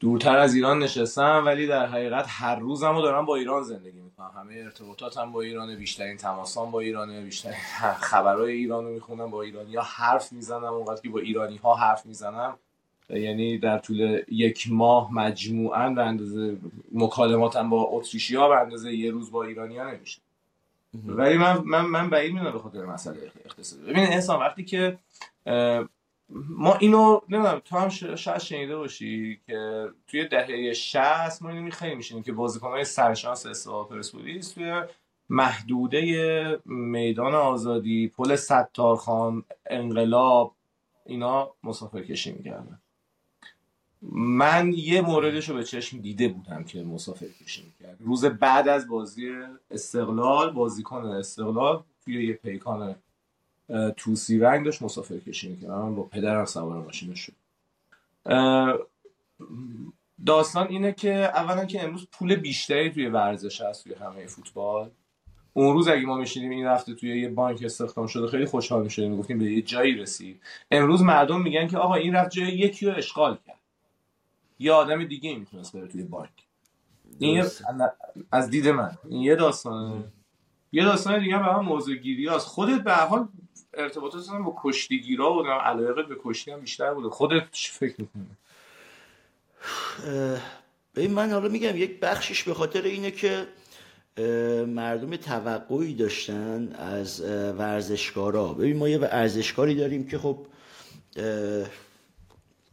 دورتر 0.00 0.38
از 0.38 0.54
ایران 0.54 0.78
نشستم 0.78 1.42
ولی 1.46 1.66
در 1.66 1.86
حقیقت 1.86 2.26
هر 2.28 2.56
روزمو 2.58 3.02
دارم 3.02 3.24
با 3.26 3.36
ایران 3.36 3.62
زندگی 3.62 4.00
می‌کنم. 4.00 4.30
همه 4.36 4.54
ارتباطاتم 4.54 5.32
با 5.32 5.40
ایرانه 5.40 5.76
بیشترین 5.76 6.16
تماسام 6.16 6.70
با 6.70 6.80
ایرانه 6.80 7.20
بیشترین 7.20 7.56
خبرهای 8.10 8.52
ایرانو 8.52 8.88
می‌خونم 8.90 9.30
با 9.30 9.42
ایرانی 9.42 9.76
ها 9.76 9.82
حرف 9.82 10.32
می‌زنم 10.32 10.64
اونقدر 10.64 11.00
که 11.00 11.08
با 11.08 11.18
ایرانی 11.18 11.56
ها 11.56 11.74
حرف 11.74 12.06
می‌زنم. 12.06 12.58
یعنی 13.10 13.58
در 13.58 13.78
طول 13.78 14.22
یک 14.28 14.68
ماه 14.70 15.14
مجموعا 15.14 15.90
به 15.90 16.02
اندازه 16.02 16.56
مکالماتم 16.92 17.70
با 17.70 17.82
اتریشی 17.82 18.36
ها 18.36 18.48
به 18.48 18.60
اندازه 18.60 18.94
یه 18.94 19.10
روز 19.10 19.30
با 19.30 19.44
ایرانی 19.44 19.78
ها 19.78 19.90
نمیشه. 19.90 20.20
ولی 21.06 21.38
من 21.38 21.62
من 21.64 21.84
من 21.84 22.10
بعید 22.10 22.32
می‌دونم 22.32 22.52
به 22.52 22.58
خاطر 22.58 22.84
مسئله 22.84 23.32
اقتصادی. 23.44 23.82
ببین 23.82 24.04
انسان 24.04 24.40
وقتی 24.40 24.64
که 24.64 24.98
ما 26.28 26.74
اینو 26.74 27.20
نمی‌دونم 27.28 27.62
تو 27.64 27.78
هم 27.78 27.88
شاید 27.88 28.38
شنیده 28.38 28.76
باشی 28.76 29.40
که 29.46 29.88
توی 30.06 30.28
دهه 30.28 30.72
60 30.72 31.42
ما 31.42 31.50
اینو 31.50 31.70
خیلی 31.70 31.94
میشینیم 31.94 32.22
که 32.22 32.32
بازیکن‌های 32.32 32.84
سرشناس 32.84 33.46
استقلال 33.46 33.84
پرسپولیس 33.84 34.52
توی 34.52 34.82
محدوده 35.28 36.60
میدان 36.64 37.34
آزادی 37.34 38.08
پل 38.08 38.36
ستارخان 38.36 39.44
انقلاب 39.66 40.54
اینا 41.06 41.50
مسافر 41.62 42.02
کشی 42.02 42.32
می‌کردن. 42.32 42.80
من 44.12 44.72
یه 44.72 45.00
موردش 45.00 45.48
رو 45.48 45.54
به 45.56 45.64
چشم 45.64 45.98
دیده 45.98 46.28
بودم 46.28 46.64
که 46.64 46.82
مسافر 46.82 47.26
کشی 47.44 47.62
می‌کرد. 47.62 47.96
روز 48.00 48.24
بعد 48.24 48.68
از 48.68 48.88
بازی 48.88 49.30
استقلال 49.70 50.50
بازیکن 50.50 51.04
استقلال 51.04 51.82
توی 52.04 52.26
یه 52.26 52.32
پیکان 52.32 52.94
توسی 53.96 54.38
رنگ 54.38 54.64
داشت 54.64 54.82
مسافر 54.82 55.18
کشی 55.18 55.48
می‌کرد. 55.48 55.70
من 55.70 55.94
با 55.94 56.02
پدرم 56.02 56.44
سوار 56.44 56.82
ماشینش 56.82 57.20
شد. 57.20 57.32
داستان 60.26 60.68
اینه 60.68 60.92
که 60.92 61.14
اولا 61.14 61.64
که 61.64 61.84
امروز 61.84 62.08
پول 62.12 62.36
بیشتری 62.36 62.90
توی 62.90 63.06
ورزش 63.06 63.60
هست 63.60 63.84
توی 63.84 63.94
همه 63.94 64.26
فوتبال. 64.26 64.90
اون 65.52 65.72
روز 65.72 65.88
اگه 65.88 66.06
ما 66.06 66.16
میشینیم 66.16 66.50
این 66.50 66.66
رفته 66.66 66.94
توی 66.94 67.20
یه 67.20 67.28
بانک 67.28 67.62
استخدام 67.64 68.06
شده 68.06 68.26
خیلی 68.26 68.44
خوشحال 68.44 68.82
می‌شدیم. 68.82 69.10
می‌گفتیم 69.10 69.38
به 69.38 69.52
یه 69.52 69.62
جایی 69.62 69.94
رسید. 69.94 70.40
امروز 70.70 71.02
مردم 71.02 71.42
میگن 71.42 71.68
که 71.68 71.78
آقا 71.78 71.94
این 71.94 72.14
رفت 72.14 72.30
جای 72.30 72.46
یکی 72.46 72.86
رو 72.86 72.96
اشغال 72.96 73.38
کرد. 73.46 73.58
یه 74.58 74.72
آدم 74.72 75.04
دیگه 75.04 75.38
می‌تونست 75.38 75.76
بره 75.76 75.88
توی 75.88 76.02
بانک. 76.02 76.30
این 77.18 77.44
از 78.32 78.50
دید 78.50 78.68
من. 78.68 78.96
این 79.08 79.22
یه 79.22 79.36
داستانه. 79.36 80.04
یه 80.72 80.84
داستان 80.84 81.18
دیگه 81.18 81.38
به 81.38 81.44
هم 81.44 81.64
موضوع 81.64 81.96
گیری 81.96 82.28
هست. 82.28 82.46
خودت 82.46 82.80
به 82.80 82.94
حال 82.94 83.28
ارتباطات 83.74 84.30
با 84.44 84.56
کشتیگیرا 84.62 85.34
و 85.34 85.46
علاقه 85.46 86.02
به 86.02 86.16
کشتی 86.24 86.50
هم 86.50 86.60
بیشتر 86.60 86.94
بوده. 86.94 87.08
خودت 87.08 87.50
چی 87.52 87.72
فکر 87.72 87.94
می‌کنی؟ 88.00 88.26
ببین 90.94 91.10
من 91.10 91.30
حالا 91.30 91.48
میگم 91.48 91.76
یک 91.76 92.00
بخشش 92.00 92.42
به 92.42 92.54
خاطر 92.54 92.82
اینه 92.82 93.10
که 93.10 93.46
مردم 94.66 95.16
توقعی 95.16 95.94
داشتن 95.94 96.72
از 96.72 97.20
ورزشکارا. 97.58 98.52
ببین 98.52 98.76
ما 98.76 98.88
یه 98.88 98.98
ورزشکاری 98.98 99.74
داریم 99.74 100.06
که 100.06 100.18
خب 100.18 100.46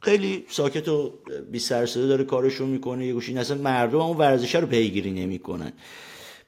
خیلی 0.02 0.46
ساکت 0.50 0.88
و 0.88 1.14
بی 1.52 1.60
سرسده 1.60 2.08
داره 2.08 2.24
کارشون 2.24 2.70
می‌کنه 2.70 3.06
یه 3.06 3.14
گوشین 3.14 3.38
اصلا 3.38 3.58
مردم 3.58 4.00
اون 4.00 4.18
ورزشه 4.18 4.60
رو 4.60 4.68
پیگیری 4.68 5.12
نمی‌کنن. 5.12 5.72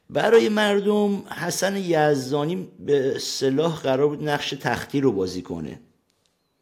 برای 0.09 0.49
مردم 0.49 1.15
حسن 1.15 1.77
یزدانی 1.77 2.67
به 2.79 3.19
صلاح 3.19 3.81
قرار 3.81 4.07
بود 4.07 4.29
نقش 4.29 4.49
تختی 4.49 5.01
رو 5.01 5.11
بازی 5.11 5.41
کنه. 5.41 5.79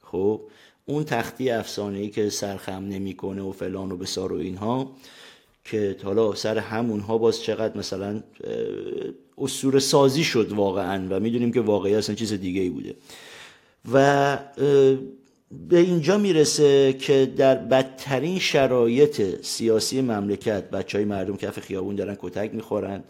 خب 0.03 0.41
اون 0.85 1.03
تختی 1.03 1.49
افسانه 1.49 1.99
ای 1.99 2.09
که 2.09 2.29
سرخم 2.29 2.83
نمی‌کنه 2.83 3.41
و 3.41 3.51
فلان 3.51 3.91
و 3.91 3.97
بسار 3.97 4.33
و 4.33 4.37
اینها 4.37 4.95
که 5.65 5.97
حالا 6.03 6.35
سر 6.35 6.57
همونها 6.57 7.17
باز 7.17 7.41
چقدر 7.41 7.77
مثلا 7.77 8.23
اصور 9.37 9.79
سازی 9.79 10.23
شد 10.23 10.51
واقعا 10.51 11.07
و 11.09 11.19
می‌دونیم 11.19 11.51
که 11.51 11.61
واقعی 11.61 11.95
اصلا 11.95 12.15
چیز 12.15 12.33
دیگه 12.33 12.61
ای 12.61 12.69
بوده. 12.69 12.95
و 13.93 14.37
به 15.69 15.77
اینجا 15.77 16.17
می‌رسه 16.17 16.93
که 16.93 17.33
در 17.37 17.55
بدترین 17.55 18.39
شرایط 18.39 19.41
سیاسی 19.41 20.01
مملکت 20.01 20.69
بچه 20.69 20.97
های 20.97 21.05
مردم 21.05 21.37
کف 21.37 21.59
خیابون 21.59 21.95
دارن 21.95 22.17
کتک 22.19 22.53
می‌خورن 22.53 23.03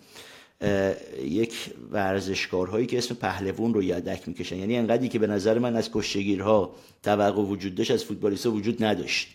یک 1.23 1.53
ورزشکارهایی 1.91 2.85
که 2.85 2.97
اسم 2.97 3.15
پهلوون 3.15 3.73
رو 3.73 3.83
یدک 3.83 4.27
می‌کشن. 4.27 4.57
یعنی 4.57 4.77
انقدری 4.77 5.09
که 5.09 5.19
به 5.19 5.27
نظر 5.27 5.59
من 5.59 5.75
از 5.75 5.89
کشتگیرها 5.93 6.75
توقع 7.03 7.41
وجود 7.41 7.75
داشت 7.75 7.91
از 7.91 8.03
فوتبالیست 8.03 8.45
وجود 8.45 8.83
نداشت. 8.83 9.27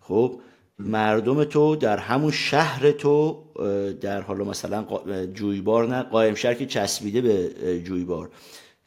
خب 0.00 0.40
مردم 0.78 1.44
تو 1.44 1.76
در 1.76 1.96
همون 1.96 2.30
شهر 2.30 2.90
تو 2.90 3.44
در 4.00 4.20
حالا 4.20 4.44
مثلا 4.44 4.86
جویبار 5.34 5.88
نه 5.88 6.02
قایم 6.02 6.34
شهر 6.34 6.54
که 6.54 6.66
چسبیده 6.66 7.20
به 7.20 7.50
جویبار. 7.84 8.30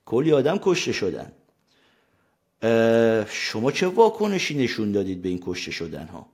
کلی 0.06 0.32
آدم 0.32 0.60
کشته 0.62 0.92
شدن. 0.92 1.32
شما 3.30 3.72
چه 3.72 3.88
واکنشی 3.88 4.58
نشون 4.58 4.92
دادید 4.92 5.22
به 5.22 5.30
این 5.30 5.40
کشته 5.44 5.72
شدن 5.72 6.08
ها 6.08 6.26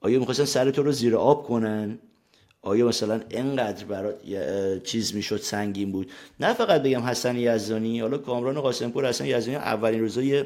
آیا 0.00 0.18
می‌خواستن 0.18 0.44
سر 0.44 0.70
تو 0.70 0.82
رو 0.82 0.92
زیر 0.92 1.16
آب 1.16 1.46
کنن؟ 1.46 1.98
آیا 2.62 2.86
مثلا 2.86 3.20
انقدر 3.30 3.84
برای 3.84 4.80
چیز 4.80 5.14
می‌شد 5.14 5.36
سنگین 5.36 5.92
بود؟ 5.92 6.10
نه 6.40 6.54
فقط 6.54 6.82
بگم 6.82 7.00
حسن 7.00 7.36
یزدانی 7.36 8.00
حالا 8.00 8.18
کامران 8.18 8.60
قاسمپور 8.60 9.08
حسن 9.08 9.26
یزدانی 9.26 9.56
اولین 9.56 10.00
روزای 10.00 10.44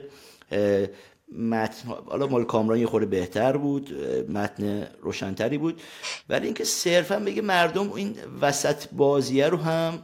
متن 1.39 1.89
حالا 2.07 2.27
مال 2.27 2.45
کامران 2.45 2.79
یه 2.79 2.87
خورده 2.87 3.07
بهتر 3.07 3.57
بود 3.57 3.93
متن 4.31 4.87
روشنتری 5.03 5.59
بود. 5.59 5.81
ولی 6.29 6.45
اینکه 6.45 6.65
صرفا 6.65 7.19
بگه 7.19 7.43
مردم 7.43 7.93
این 7.93 8.15
وسط 8.41 8.85
بازیه 8.93 9.49
رو 9.49 9.57
هم 9.57 9.99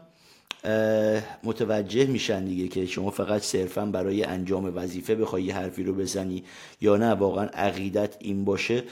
متوجه 1.45 2.07
میشن 2.07 2.45
دیگه 2.45 2.69
که 2.69 2.87
شما 2.87 3.11
فقط 3.11 3.43
صرفا 3.43 3.87
برای 3.87 4.25
انجام 4.25 4.73
وظیفه 4.77 5.15
بخوای 5.15 5.51
حرفی 5.51 5.83
رو 5.83 5.95
بزنی 5.95 6.45
یا 6.81 6.97
نه 6.97 7.11
واقعا 7.11 7.45
عقیدت 7.45 8.17
این 8.21 8.45
باشه. 8.45 8.83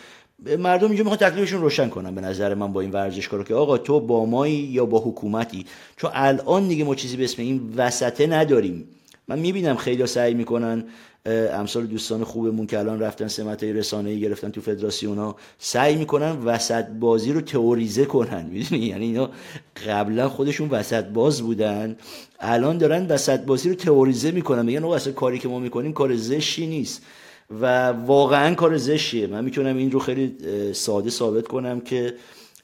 مردم 0.59 0.87
اینجا 0.87 1.05
می‌خوان 1.05 1.31
تکلیفشون 1.31 1.61
روشن 1.61 1.89
کنن 1.89 2.15
به 2.15 2.21
نظر 2.21 2.55
من 2.55 2.73
با 2.73 2.81
این 2.81 2.91
ورزشکارا 2.91 3.45
که 3.45 3.55
آقا 3.55 3.79
تو 3.79 4.01
با 4.01 4.27
مایی 4.27 4.55
یا 4.55 4.87
با 4.87 4.99
حکومتی؟ 4.99 5.67
چون 5.97 6.11
الان 6.15 6.69
دیگه 6.69 6.85
ما 6.85 6.95
چیزی 6.95 7.17
به 7.17 7.25
اسم 7.25 7.43
این 7.43 7.73
وسطه 7.77 8.27
نداریم. 8.27 8.89
من 9.29 9.39
می‌بینم 9.39 9.77
خیلی 9.77 10.07
سعی 10.07 10.35
می‌کنن 10.35 10.85
امثال 11.27 11.87
دوستان 11.87 12.25
خوبمون 12.25 12.67
که 12.67 12.79
الان 12.79 13.01
رفتن 13.01 13.29
سمت 13.29 13.65
رسانه 13.65 14.17
گرفتن 14.17 14.51
تو 14.51 14.61
فدراسیون 14.61 15.19
ها 15.19 15.37
سعی 15.59 15.97
می‌کنن 15.97 16.39
وسط 16.45 16.87
بازی 16.87 17.33
رو 17.33 17.41
تئوریزه 17.41 18.05
کنن 18.05 18.47
می‌دونی؟ 18.47 18.87
یعنی 18.87 19.05
اینا 19.05 19.31
قبلا 19.87 20.29
خودشون 20.29 20.69
وسط 20.69 21.05
باز 21.05 21.43
بودن 21.43 21.97
الان 22.41 22.79
دارن 22.79 23.07
وسط 23.07 23.41
بازی 23.41 23.69
رو 23.69 23.75
تئوریزه 23.75 24.31
می‌کنن. 24.31 24.67
میگن 24.67 24.85
اصلا 24.85 25.13
کاری 25.13 25.39
که 25.39 25.49
ما 25.49 25.59
می‌کنیم 25.59 25.93
کار 25.93 26.17
زشی 26.17 26.67
نیست. 26.67 27.03
و 27.61 27.89
واقعا 27.89 28.55
کار 28.55 28.77
زشیه 28.77 29.27
من 29.27 29.45
می‌تونم 29.45 29.77
این 29.77 29.91
رو 29.91 29.99
خیلی 29.99 30.37
ساده 30.73 31.11
ثابت 31.11 31.49
کنم 31.49 31.81
که 31.81 32.15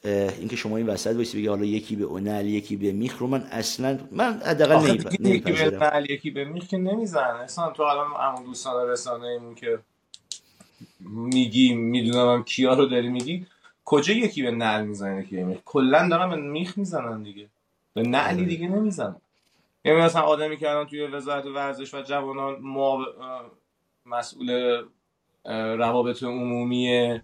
اینکه 0.05 0.57
شما 0.57 0.77
این 0.77 0.87
وسط 0.87 1.15
وایسی 1.15 1.38
بگی 1.38 1.47
حالا 1.47 1.65
یکی 1.65 1.97
به 1.97 2.05
اونل 2.05 2.47
یکی 2.47 2.77
به 2.77 2.93
میخ 2.93 3.19
رو 3.19 3.27
من 3.27 3.43
اصلا 3.51 3.99
من 4.12 4.43
حداقل 4.47 4.95
یکی 4.95 5.53
به 5.53 5.65
اونل 5.71 6.11
یکی 6.11 6.31
به 6.31 6.45
میخ 6.45 6.67
که 6.67 6.77
نمی‌زنه. 6.77 7.41
اصلا 7.41 7.71
تو 7.71 7.83
الان 7.83 8.07
همون 8.21 8.45
دوستان 8.45 8.88
رسانه 8.88 9.27
ایمون 9.27 9.55
که 9.55 9.79
میگی 11.01 11.75
می‌دونم 11.75 12.45
کیا 12.45 12.75
رو 12.75 12.87
داری 12.87 13.09
میگی 13.09 13.47
کجا 13.85 14.15
یکی 14.15 14.43
به 14.43 14.51
نل 14.51 14.85
می‌زنه 14.85 15.27
که 15.27 15.45
میخ؟ 15.45 15.59
کلا 15.65 16.09
دارن 16.09 16.31
به 16.31 16.37
میخ 16.37 16.79
می‌زنن 16.79 17.23
دیگه. 17.23 17.49
به 17.95 18.03
نعلی 18.03 18.41
آره. 18.41 18.49
دیگه 18.49 18.69
نمی‌زنن. 18.69 19.17
یعنی 19.85 20.01
مثلا 20.01 20.23
آدمی 20.23 20.57
که 20.57 20.71
الان 20.71 20.87
توی 20.87 21.07
وزارت 21.07 21.47
ورزش 21.47 21.95
و 21.95 22.03
جوانان 22.03 22.57
مسئول 24.07 24.79
روابط 25.79 26.23
عمومی 26.23 27.21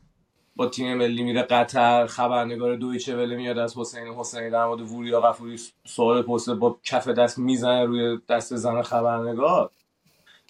با 0.59 0.66
تیم 0.66 0.97
ملی 0.97 1.23
میره 1.23 1.42
قطر 1.42 2.07
خبرنگار 2.07 2.77
دویچه 2.77 3.16
وله 3.16 3.37
میاد 3.37 3.59
از 3.59 3.77
حسین 3.77 4.07
حسینی 4.09 4.51
در 4.51 4.66
مورد 4.66 4.81
وریا 4.81 5.21
غفوری 5.21 5.61
سوال 5.87 6.23
پست 6.23 6.51
با 6.51 6.79
کف 6.85 7.09
دست 7.09 7.38
می‌زنه 7.38 7.85
روی 7.85 8.18
دست 8.29 8.57
زن 8.57 8.83
خبرنگار. 8.83 9.71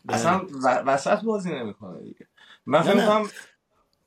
اصلا 0.09 0.40
وسط 0.62 1.23
بازی 1.23 1.51
نمی‌کنه 1.51 2.01
دیگه. 2.01 2.27
من 2.66 2.83
فکر 2.83 3.27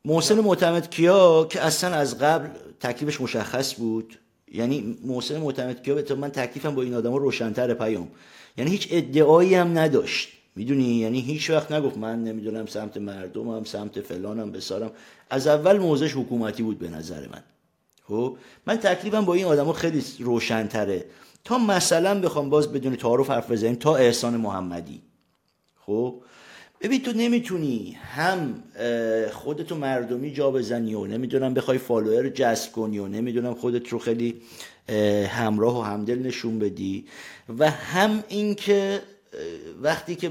محسن 0.05 0.39
معتمد 0.39 0.89
کیا 0.89 1.47
که 1.49 1.61
اصلا 1.61 1.95
از 1.95 2.19
قبل 2.19 2.47
تکلیفش 2.79 3.21
مشخص 3.21 3.75
بود؟ 3.75 4.19
یعنی 4.51 4.97
محسن 5.05 5.37
معتمد 5.37 5.83
کیا 5.83 5.95
به 5.95 6.15
من 6.15 6.29
تکلیفم 6.29 6.75
با 6.75 6.81
این 6.81 6.93
آدم 6.93 7.13
روشنتر 7.13 7.73
پیام. 7.73 8.07
یعنی 8.57 8.71
هیچ 8.71 8.87
ادعایی 8.91 9.55
هم 9.55 9.77
نداشت. 9.77 10.29
می‌دونی؟ 10.55 10.83
یعنی 10.83 11.21
هیچ 11.21 11.49
وقت 11.49 11.71
نگفت 11.71 11.97
من 11.97 12.23
نمی‌دونم 12.23 12.65
سمت 12.65 12.97
مردمم 12.97 13.63
سمت 13.63 14.01
فلانم 14.01 14.51
بسارم. 14.51 14.91
از 15.31 15.47
اول 15.47 15.77
موضعش 15.77 16.13
حکومتی 16.13 16.63
بود 16.63 16.79
به 16.79 16.89
نظر 16.89 17.21
من. 17.27 17.43
خب؟ 18.07 18.37
من 18.67 18.77
تکلیفم 18.77 19.25
با 19.25 19.33
این 19.33 19.45
آدما 19.45 19.73
خیلی 19.73 20.03
روشنتره. 20.19 21.05
تا 21.43 21.57
مثلا 21.57 22.21
بخوام 22.21 22.49
باز 22.49 22.71
بدون 22.71 22.95
تعارف 22.95 23.29
حرف 23.29 23.51
بزنیم 23.51 23.75
تا 23.75 23.95
احسان 23.95 24.37
محمدی. 24.37 25.01
خب؟ 25.85 26.21
ببین 26.81 27.01
تو 27.01 27.11
نمی‌تونی 27.15 27.97
هم 28.15 28.63
خودتو 29.31 29.75
مردمی 29.75 30.33
جا 30.33 30.51
بزنی 30.51 30.93
و 30.93 31.05
نمی‌دونم 31.05 31.53
بخوای 31.53 31.77
فالوور 31.77 32.29
جذب 32.29 32.71
کنی 32.71 32.99
و 32.99 33.07
نمی‌دونم 33.07 33.53
خودت 33.53 33.89
رو 33.89 33.99
خیلی 33.99 34.41
همراه 35.27 35.79
و 35.79 35.81
همدل 35.81 36.19
نشون 36.19 36.59
بدی 36.59 37.05
و 37.59 37.71
هم 37.71 38.23
اینکه 38.27 39.01
وقتی 39.81 40.15
که 40.15 40.29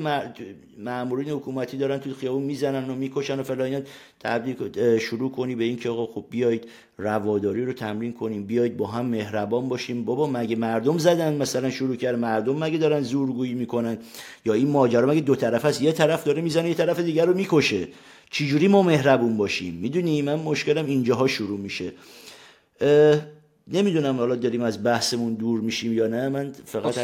مامورین 0.78 1.28
حکومتی 1.28 1.76
دارن 1.76 1.98
تو 1.98 2.14
خیابون 2.14 2.42
می‌زنن 2.42 2.90
و 2.90 2.94
می‌کشن 2.94 3.40
و 3.40 3.42
فلان 3.42 3.82
تبدیل 4.20 4.98
شروع 4.98 5.30
کنی 5.30 5.54
به 5.54 5.64
اینکه 5.64 5.88
آقا 5.88 6.06
خب 6.06 6.24
بیاید 6.30 6.64
رواداری 6.98 7.64
رو 7.64 7.72
تمرین 7.72 8.12
کنیم 8.12 8.44
بیاید 8.44 8.76
با 8.76 8.86
هم 8.86 9.06
مهربان 9.06 9.68
باشیم. 9.68 10.04
بابا 10.04 10.26
مگه 10.26 10.56
مردم 10.56 10.98
زدن؟ 10.98 11.34
مثلا 11.34 11.70
شروع 11.70 11.96
کرد 11.96 12.18
مردم 12.18 12.58
مگه 12.58 12.78
دارن 12.78 13.00
زورگویی 13.00 13.54
می‌کنن؟ 13.54 13.98
یا 14.44 14.54
این 14.54 14.68
ماجرا 14.68 15.06
مگه 15.06 15.20
دو 15.20 15.36
طرف 15.36 15.64
است 15.64 15.82
یه 15.82 15.92
طرف 15.92 16.24
داره 16.24 16.42
می‌زنه 16.42 16.68
یه 16.68 16.74
طرف 16.74 17.00
دیگر 17.00 17.26
رو 17.26 17.34
می‌کشه. 17.34 17.88
چجوری 18.30 18.68
ما 18.68 18.82
مهربون 18.82 19.36
باشیم؟ 19.36 19.74
می‌دونی؟ 19.74 20.22
من 20.22 20.34
مشکلم 20.34 20.86
اینجاها 20.86 21.26
شروع 21.26 21.58
میشه. 21.58 21.92
نمی‌دونم 23.70 24.16
حالا 24.16 24.34
داریم 24.34 24.62
از 24.62 24.82
بحثمون 24.82 25.34
دور 25.34 25.60
میشیم 25.60 25.92
یا 25.92 26.06
نه. 26.06 26.28
من 26.28 26.52
فقط 26.64 26.94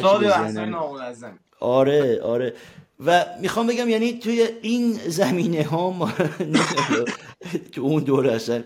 آره 1.60 2.20
آره. 2.20 2.54
و 3.06 3.26
می‌خوام 3.40 3.66
بگم 3.66 3.88
یعنی 3.88 4.12
توی 4.12 4.48
این 4.62 4.92
زمینه 4.92 5.64
ها 5.64 5.90
ما 5.90 6.12
تو 7.72 7.80
اون 7.82 8.02
دور 8.02 8.30
اصلا 8.30 8.62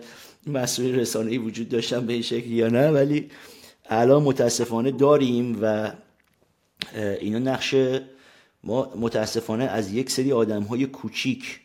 مسئول 0.47 0.95
رسانه‌ای 0.95 1.39
وجود 1.39 1.69
داشتن 1.69 2.07
به 2.07 2.13
این 2.13 2.23
شکل 2.23 2.51
یا 2.51 2.69
نه 2.69 2.91
ولی 2.91 3.31
الان 3.89 4.23
متاسفانه 4.23 4.91
داریم 4.91 5.59
و 5.63 5.93
اینا 7.21 7.39
نقش 7.39 7.75
ما 8.65 8.93
متاسفانه 8.97 9.65
از 9.65 9.93
یک 9.93 10.11
سری 10.11 10.33
آدم 10.33 10.63
های 10.63 10.87
کوچیک 10.87 11.61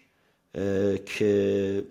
که 1.05 1.83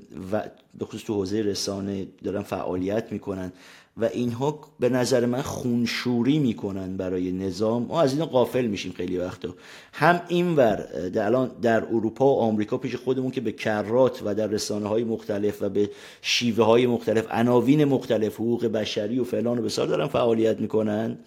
به 0.79 0.85
خصوص 0.85 1.05
تو 1.05 1.15
حوزه 1.15 1.43
رسانه 1.43 2.07
دارن 2.25 2.43
فعالیت 2.43 3.13
می‌کنن. 3.13 3.53
و 3.97 4.05
اینها 4.05 4.59
به 4.81 4.89
نظر 4.89 5.27
من 5.27 5.43
خونشوری 5.43 6.39
می‌کنن 6.39 6.97
برای 6.97 7.33
نظام. 7.33 7.83
ما 7.83 8.03
از 8.03 8.15
این 8.15 8.25
قافل 8.25 8.67
میشیم 8.67 8.93
خیلی 8.93 9.19
وقتا. 9.19 9.55
هم 9.93 10.21
اینور 10.29 10.77
در 11.09 11.27
الان 11.27 11.51
در 11.63 11.85
اروپا 11.85 12.27
و 12.27 12.39
آمریکا 12.39 12.79
پیش 12.79 12.97
خودمون 12.97 13.31
که 13.31 13.41
به 13.41 13.53
کرات 13.53 14.23
و 14.25 14.35
در 14.35 14.47
رسانه 14.47 14.89
های 14.89 15.05
مختلف 15.05 15.63
و 15.63 15.69
به 15.69 15.91
شیوه 16.23 16.65
های 16.65 16.87
مختلف 16.87 17.27
عناوین 17.31 17.85
مختلف 17.85 18.35
حقوق 18.35 18.67
بشری 18.67 19.19
و 19.19 19.25
فلان 19.25 19.59
و 19.59 19.63
بسار 19.63 19.87
دارن 19.87 20.07
فعالیت 20.07 20.61
می‌کنن 20.61 21.19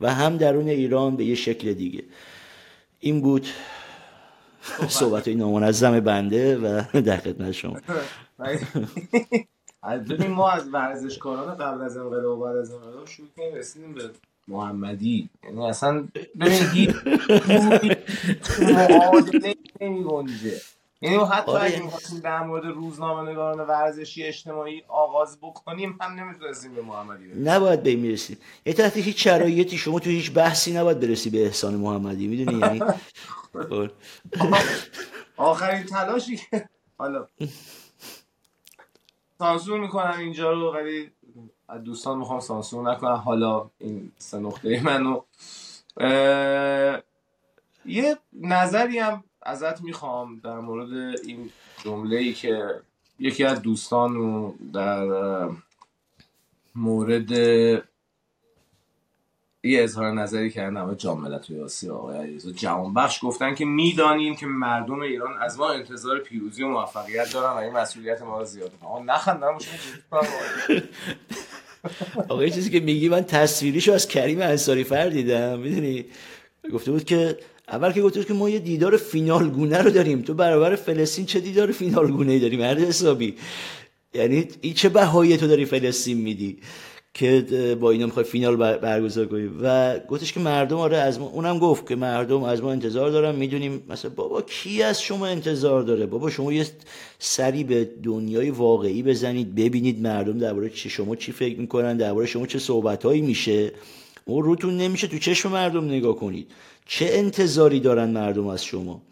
و 0.00 0.14
هم 0.14 0.36
درون 0.36 0.68
ایران 0.68 1.16
به 1.16 1.24
یه 1.24 1.34
شکل 1.34 1.72
دیگه. 1.72 2.02
این 3.00 3.20
بود 3.20 3.46
صحبت. 4.88 5.28
های 5.28 5.36
نامنظم 5.36 6.00
بنده 6.00 6.56
و 6.56 6.82
در 7.00 7.16
خدمت 7.16 7.52
شما. 7.52 7.76
ببین 9.88 10.30
ما 10.30 10.50
از 10.50 10.68
ورزشکاران 10.72 11.54
قبل 11.54 11.82
از 11.82 11.96
انقلاب 11.96 12.38
و 12.38 12.44
بعد 12.44 12.56
از 12.56 12.72
انقلاب 12.72 13.06
شروع 13.06 13.28
کنیم 13.36 13.54
رسیدیم 13.54 13.94
به 13.94 14.10
محمدی. 14.48 15.28
یعنی 15.44 15.66
اصلا 15.66 16.08
ببین 16.40 16.68
هیچ 16.72 16.90
معادله 18.60 19.54
نمیگنجه 19.80 20.60
یعنی 21.02 21.16
حتی 21.16 21.52
آره. 21.52 21.64
اگه 21.64 21.82
می‌خواستیم 21.82 22.20
در 22.20 22.42
مورد 22.42 22.64
روزنامه 22.64 23.30
نگاران 23.30 23.66
ورزشی 23.66 24.22
اجتماعی 24.22 24.82
آغاز 24.88 25.38
بکنیم 25.42 25.98
هم 26.00 26.20
نمی‌تونستیم 26.20 26.74
به 26.74 26.82
محمدی 26.82 27.26
برسیم. 27.26 27.48
نباید 27.48 27.82
به 27.82 27.90
این 27.90 28.00
می‌رسی 28.00 28.38
یه 28.66 28.72
تحت 28.72 28.96
هیچ 28.96 29.24
شرایطی 29.24 29.78
شما 29.78 30.00
تو 30.00 30.10
هیچ 30.10 30.32
بحثی 30.32 30.72
نباید 30.72 31.00
برسی 31.00 31.30
به 31.30 31.44
احسان 31.44 31.74
محمدی 31.74 32.26
می‌دونی؟ 32.26 32.58
یعنی 32.58 32.80
خب. 33.68 33.90
آخرین 35.36 35.84
تلاشی 35.84 36.36
که 36.36 36.68
حالا. 36.98 37.26
سانسور 39.38 39.80
می‌کنم 39.80 40.14
اینجا 40.18 40.52
رو 40.52 40.74
ولی 40.74 41.10
دوستان 41.84 42.18
می‌خوام 42.18 42.40
سانسور 42.40 42.92
نکنم. 42.92 43.14
حالا 43.14 43.70
این 43.78 44.12
سه 44.18 44.38
نقطه 44.38 44.82
منو. 44.84 45.22
اه، 45.96 47.02
یه 47.86 48.18
نظری 48.32 48.98
هم 48.98 49.24
ازت 49.42 49.82
می‌خوام 49.82 50.40
در 50.40 50.60
مورد 50.60 51.18
این 51.24 51.50
جمله 51.84 52.16
ای 52.16 52.32
که 52.32 52.80
یکی 53.18 53.44
از 53.44 53.62
دوستان 53.62 54.50
در 54.72 55.48
مورد 56.74 57.30
یه 59.64 59.82
اظهار 59.82 60.12
نظری 60.12 60.50
کردن 60.50 60.80
و 60.80 60.94
جام 60.94 61.20
ملت 61.20 61.50
آسیا 61.50 61.94
آقای 61.94 62.18
علیرضا 62.18 62.50
جوانبخش. 62.50 63.24
گفتن 63.24 63.54
که 63.54 63.64
می‌دانیم 63.64 64.36
که 64.36 64.46
مردم 64.46 65.00
ایران 65.00 65.30
از 65.40 65.58
ما 65.58 65.70
انتظار 65.70 66.18
پیروزی 66.18 66.62
و 66.62 66.68
موفقیت 66.68 67.32
دارن 67.32 67.52
و 67.52 67.56
این 67.56 67.72
مسئولیت 67.72 68.22
ما 68.22 68.38
رو 68.38 68.44
زیاد 68.44 68.72
آقا 68.82 69.02
نخندم 69.02 69.58
آقا 72.28 72.48
چیزی 72.48 72.70
که 72.70 72.80
میگی 72.80 73.08
من 73.08 73.22
تصویریشو 73.22 73.92
از 73.92 74.08
کریم 74.08 74.40
انصاری 74.40 74.84
فر 74.84 75.08
دیدم 75.08 75.58
می‌دونی؟ 75.58 76.04
گفته 76.72 76.90
بود 76.90 77.04
که 77.04 77.38
اول 77.68 77.92
که 77.92 78.02
گفته 78.02 78.20
بود 78.20 78.28
که 78.28 78.34
ما 78.34 78.50
یه 78.50 78.58
دیدار 78.58 78.96
فینال 78.96 79.50
گونه 79.50 79.82
رو 79.82 79.90
داریم. 79.90 80.22
تو 80.22 80.34
برابر 80.34 80.76
فلسطین 80.76 81.26
چه 81.26 81.40
دیدار 81.40 81.72
فینال 81.72 82.10
گونه 82.10 82.32
ای 82.32 82.38
داریم 82.38 82.60
هر 82.60 82.78
حسابی. 82.78 83.36
یعنی 84.14 84.48
این 84.60 84.74
چه 84.74 84.88
بهایی 84.88 85.36
تو 85.36 85.46
داری 85.46 85.64
فلسطین 85.64 86.18
میدی؟ 86.18 86.58
که 87.14 87.76
با 87.80 87.90
اینا 87.90 88.06
می‌خوای 88.06 88.24
فینال 88.24 88.56
بر- 88.56 88.78
برگزار 88.78 89.26
کنی. 89.26 89.50
و 89.62 89.98
گفتش 89.98 90.32
که 90.32 90.40
مردم 90.40 90.76
آره 90.76 90.96
از 90.96 91.20
ما 91.20 91.26
اونم 91.26 91.58
گفت 91.58 91.88
که 91.88 91.96
مردم 91.96 92.42
از 92.42 92.62
ما 92.62 92.72
انتظار 92.72 93.10
دارن. 93.10 93.34
می‌دونیم 93.34 93.82
مثلا 93.88 94.10
بابا 94.16 94.42
کی 94.42 94.82
از 94.82 95.02
شما 95.02 95.26
انتظار 95.26 95.82
داره؟ 95.82 96.06
بابا 96.06 96.30
شما 96.30 96.52
یه 96.52 96.66
سری 97.18 97.64
به 97.64 97.90
دنیای 98.02 98.50
واقعی 98.50 99.02
بزنید 99.02 99.54
ببینید 99.54 100.02
مردم 100.02 100.38
درباره 100.38 100.70
چه 100.70 100.88
شما 100.88 101.16
چی 101.16 101.32
فکر 101.32 101.60
می‌کنن 101.60 101.96
درباره 101.96 102.26
شما 102.26 102.46
چه 102.46 102.58
صحبتهایی 102.58 103.20
میشه. 103.20 103.72
اون 104.24 104.42
روتون 104.42 104.76
نمیشه 104.76 105.06
تو 105.06 105.18
چشم 105.18 105.52
مردم 105.52 105.84
نگاه 105.84 106.16
کنید. 106.16 106.46
چه 106.86 107.06
انتظاری 107.12 107.80
دارن 107.80 108.10
مردم 108.10 108.46
از 108.46 108.64
شما؟ 108.64 109.02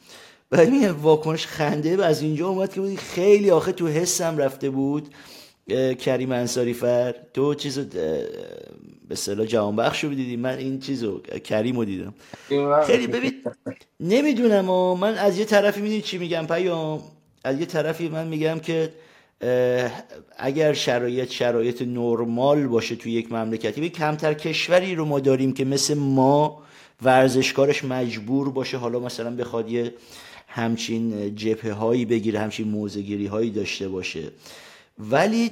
و 0.52 0.60
این 0.60 0.90
واکنش 0.90 1.46
خنده 1.46 2.04
از 2.04 2.22
اینجا 2.22 2.48
اومد 2.48 2.72
که 2.72 2.96
خیلی 2.96 3.50
آخه 3.50 3.72
تو 3.72 3.88
حسم 3.88 4.38
رفته 4.38 4.70
بود. 4.70 5.08
کریم 6.00 6.32
انصاری 6.32 6.74
فر 6.74 7.14
تو 7.34 7.54
چیزو 7.54 7.80
اه، 7.80 7.86
به 7.88 8.24
اصطلاح 9.10 9.46
جهان 9.46 9.76
بخش 9.76 10.04
رو 10.04 10.14
دیدی 10.14 10.36
من 10.36 10.58
این 10.58 10.80
چیزو 10.80 11.18
کریم 11.20 11.76
رو 11.76 11.84
دیدم. 11.84 12.14
خیلی 12.86 13.06
ببین 13.06 13.32
نمی‌دونم 14.00 14.70
و 14.70 14.94
من 14.94 15.14
از 15.14 15.38
یه 15.38 15.44
طرفی 15.44 15.80
می‌دونی 15.80 16.00
چی 16.00 16.18
میگم 16.18 16.46
پیام؟ 16.46 17.02
از 17.44 17.60
یه 17.60 17.66
طرفی 17.66 18.08
من 18.08 18.28
میگم 18.28 18.58
که 18.58 18.92
اگر 20.38 20.72
شرایط 20.72 21.30
شرایط 21.30 21.82
نرمال 21.82 22.66
باشه 22.66 22.96
توی 22.96 23.12
یک 23.12 23.32
مملکتی 23.32 23.80
به 23.80 23.88
کمتر 23.88 24.34
کشوری 24.34 24.94
رو 24.94 25.04
ما 25.04 25.20
داریم 25.20 25.52
که 25.54 25.64
مثل 25.64 25.94
ما 25.94 26.62
ورزشکارش 27.02 27.84
مجبور 27.84 28.50
باشه 28.50 28.76
حالا 28.76 28.98
مثلا 28.98 29.36
بخواد 29.36 29.70
یه 29.70 29.94
همچین 30.48 31.36
جبهه 31.36 31.72
هایی 31.72 32.04
بگیره 32.04 32.40
همچین 32.40 32.68
موزگیری 32.68 33.26
هایی 33.26 33.50
داشته 33.50 33.88
باشه. 33.88 34.22
ولی 34.98 35.50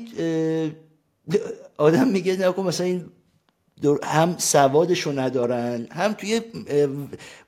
آدم 1.76 2.08
میگه 2.08 2.36
نکن 2.48 2.62
مثلا 2.62 2.86
این 2.86 3.04
هم 4.02 4.38
سوادشو 4.38 5.12
ندارن 5.12 5.86
هم 5.90 6.12
توی 6.12 6.40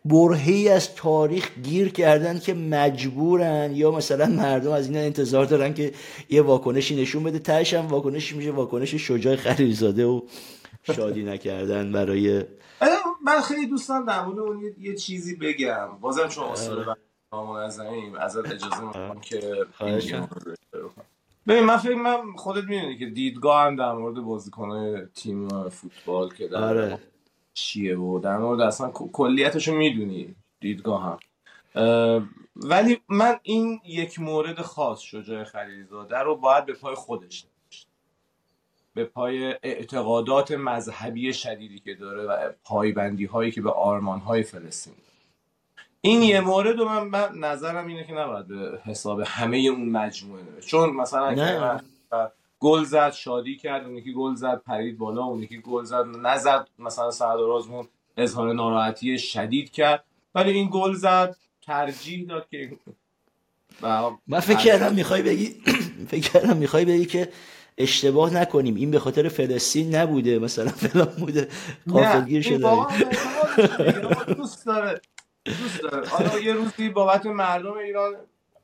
برهی 0.05 0.69
از 0.69 0.95
تاریخ 0.95 1.51
گیر 1.63 1.89
کردن 1.89 2.39
که 2.39 2.55
مجبورن 2.55 3.71
یا 3.75 3.91
مثلا 3.91 4.27
مردم 4.27 4.71
از 4.71 4.87
اینا 4.87 5.01
انتظار 5.01 5.45
دارن 5.45 5.75
که 5.75 5.93
یه 6.31 6.43
واکنشی 6.43 7.03
نشون 7.03 7.23
بده. 7.25 7.39
تهش 7.39 7.75
هم 7.75 7.87
واکنشی 7.87 8.37
میشه 8.37 8.51
واکنش 8.51 8.95
شجاع 8.95 9.37
خلیلزاده 9.37 10.05
و 10.07 10.21
شادی 10.83 11.23
نکردن 11.23 11.93
برای 11.93 12.45
من 13.25 13.41
خیلی 13.41 13.67
دوستان 13.67 14.05
در 14.05 14.25
مورد 14.25 14.39
اون 14.39 14.75
یه- 14.79 14.95
چیزی 14.95 15.37
بگم. 15.37 15.89
بازم 16.01 16.29
شما 16.29 16.53
اصول 16.53 16.85
نامنظمیم 17.33 18.15
ازت 18.15 18.39
اجازه 18.53 18.85
می‌خوام 18.85 19.21
که 19.21 19.41
ببین 21.47 21.65
من 21.65 21.77
فکر 21.77 21.95
من 21.95 22.33
خودت 22.37 22.65
می‌دونی 22.65 22.99
که 22.99 23.07
دیدگاه 23.07 23.63
هم 23.63 23.77
در 23.77 23.93
مورد 23.93 24.15
بازیکنهای 24.15 25.07
تیم 25.15 25.69
فوتبال 25.69 26.35
که 26.35 26.49
در 26.49 26.65
آره 26.65 26.99
چیه 27.55 27.99
و 27.99 28.19
در 28.19 28.39
مورد 28.39 28.61
اصلا 28.61 28.91
کلیتش 28.91 29.69
رو 29.69 29.75
می‌دونی 29.75 30.35
دیدگاه 30.61 31.03
هم 31.03 31.19
ولی 32.57 33.01
من 33.09 33.39
این 33.43 33.81
یک 33.85 34.21
مورد 34.21 34.61
خاص 34.61 35.01
شجاع 35.01 35.45
خلیلزاده 35.45 36.19
رو 36.19 36.37
باید 36.37 36.67
به 36.67 36.73
پای 36.73 36.95
خودش. 36.95 37.47
به 38.95 39.05
پای 39.05 39.55
اعتقادات 39.63 40.53
مذهبی 40.53 41.33
شدیدی 41.33 41.79
که 41.79 41.95
داره 41.95 42.23
و 42.23 42.53
پایبندی 42.65 43.25
هایی 43.25 43.51
که 43.51 43.63
به 43.63 43.71
آرمان 43.71 44.21
های 44.21 44.43
فلسطین 44.43 44.95
داره. 44.95 45.12
این 46.05 46.23
یه 46.23 46.41
مورد 46.41 46.79
رو 46.79 46.85
من, 46.85 47.09
من 47.09 47.39
نظرم 47.39 47.87
اینه 47.87 48.05
که 48.05 48.13
نباید 48.13 48.47
به 48.47 48.81
حساب 48.85 49.21
همه 49.27 49.57
اون 49.57 49.89
مجموعه 49.89 50.43
نوشت. 50.43 50.69
چون 50.69 50.91
مثلا 50.91 51.31
نه. 51.31 51.37
کریم 51.37 51.81
گل 52.61 52.85
زد 52.85 53.13
شادی 53.13 53.57
کرد 53.57 53.85
اون 53.85 53.97
یکی 53.97 54.13
گل 54.13 54.35
زد 54.35 54.63
پرید 54.67 54.99
بالا 54.99 55.25
اون 55.25 55.43
یکی 55.43 55.59
گل 55.59 55.85
زد 55.85 56.05
نزد 56.23 56.69
مثلا 56.79 57.11
سردار 57.11 57.51
آزمون 57.51 57.89
اظهار 58.17 58.53
ناراحتی 58.53 59.19
شدید 59.19 59.71
کرد. 59.71 60.05
ولی 60.35 60.51
این 60.51 60.69
گل 60.73 60.93
زد 60.95 61.37
ترجیح 61.67 62.27
داد 62.29 62.47
که 62.51 62.73
و 63.83 64.11
من 64.27 64.41
فکر 64.41 64.59
کردم 64.59 64.95
می‌خوای 64.95 65.23
بگی 65.23 65.57
فکر 66.11 66.31
کردم 66.33 66.57
می‌خوای 66.57 66.85
بگی 66.85 67.07
که 67.07 67.29
اشتباه 67.79 68.35
نکنیم. 68.35 68.75
این 68.75 68.91
به 68.91 68.99
خاطر 68.99 69.29
فلسطین 69.29 69.95
نبوده 69.95 70.39
مثلا 70.39 70.69
فلان 70.69 71.15
بوده. 71.19 71.49
غافلگیر 71.91 72.59
نه، 72.59 72.65
این 72.65 72.87
شده 72.87 74.35
دوست 74.35 74.67
داره. 74.67 75.01
دوست 75.45 75.83
داره. 75.83 76.09
حالا 76.09 76.39
یه 76.39 76.53
روزی 76.53 76.89
بابت 76.89 77.27
مردم 77.27 77.73
ایران 77.73 78.15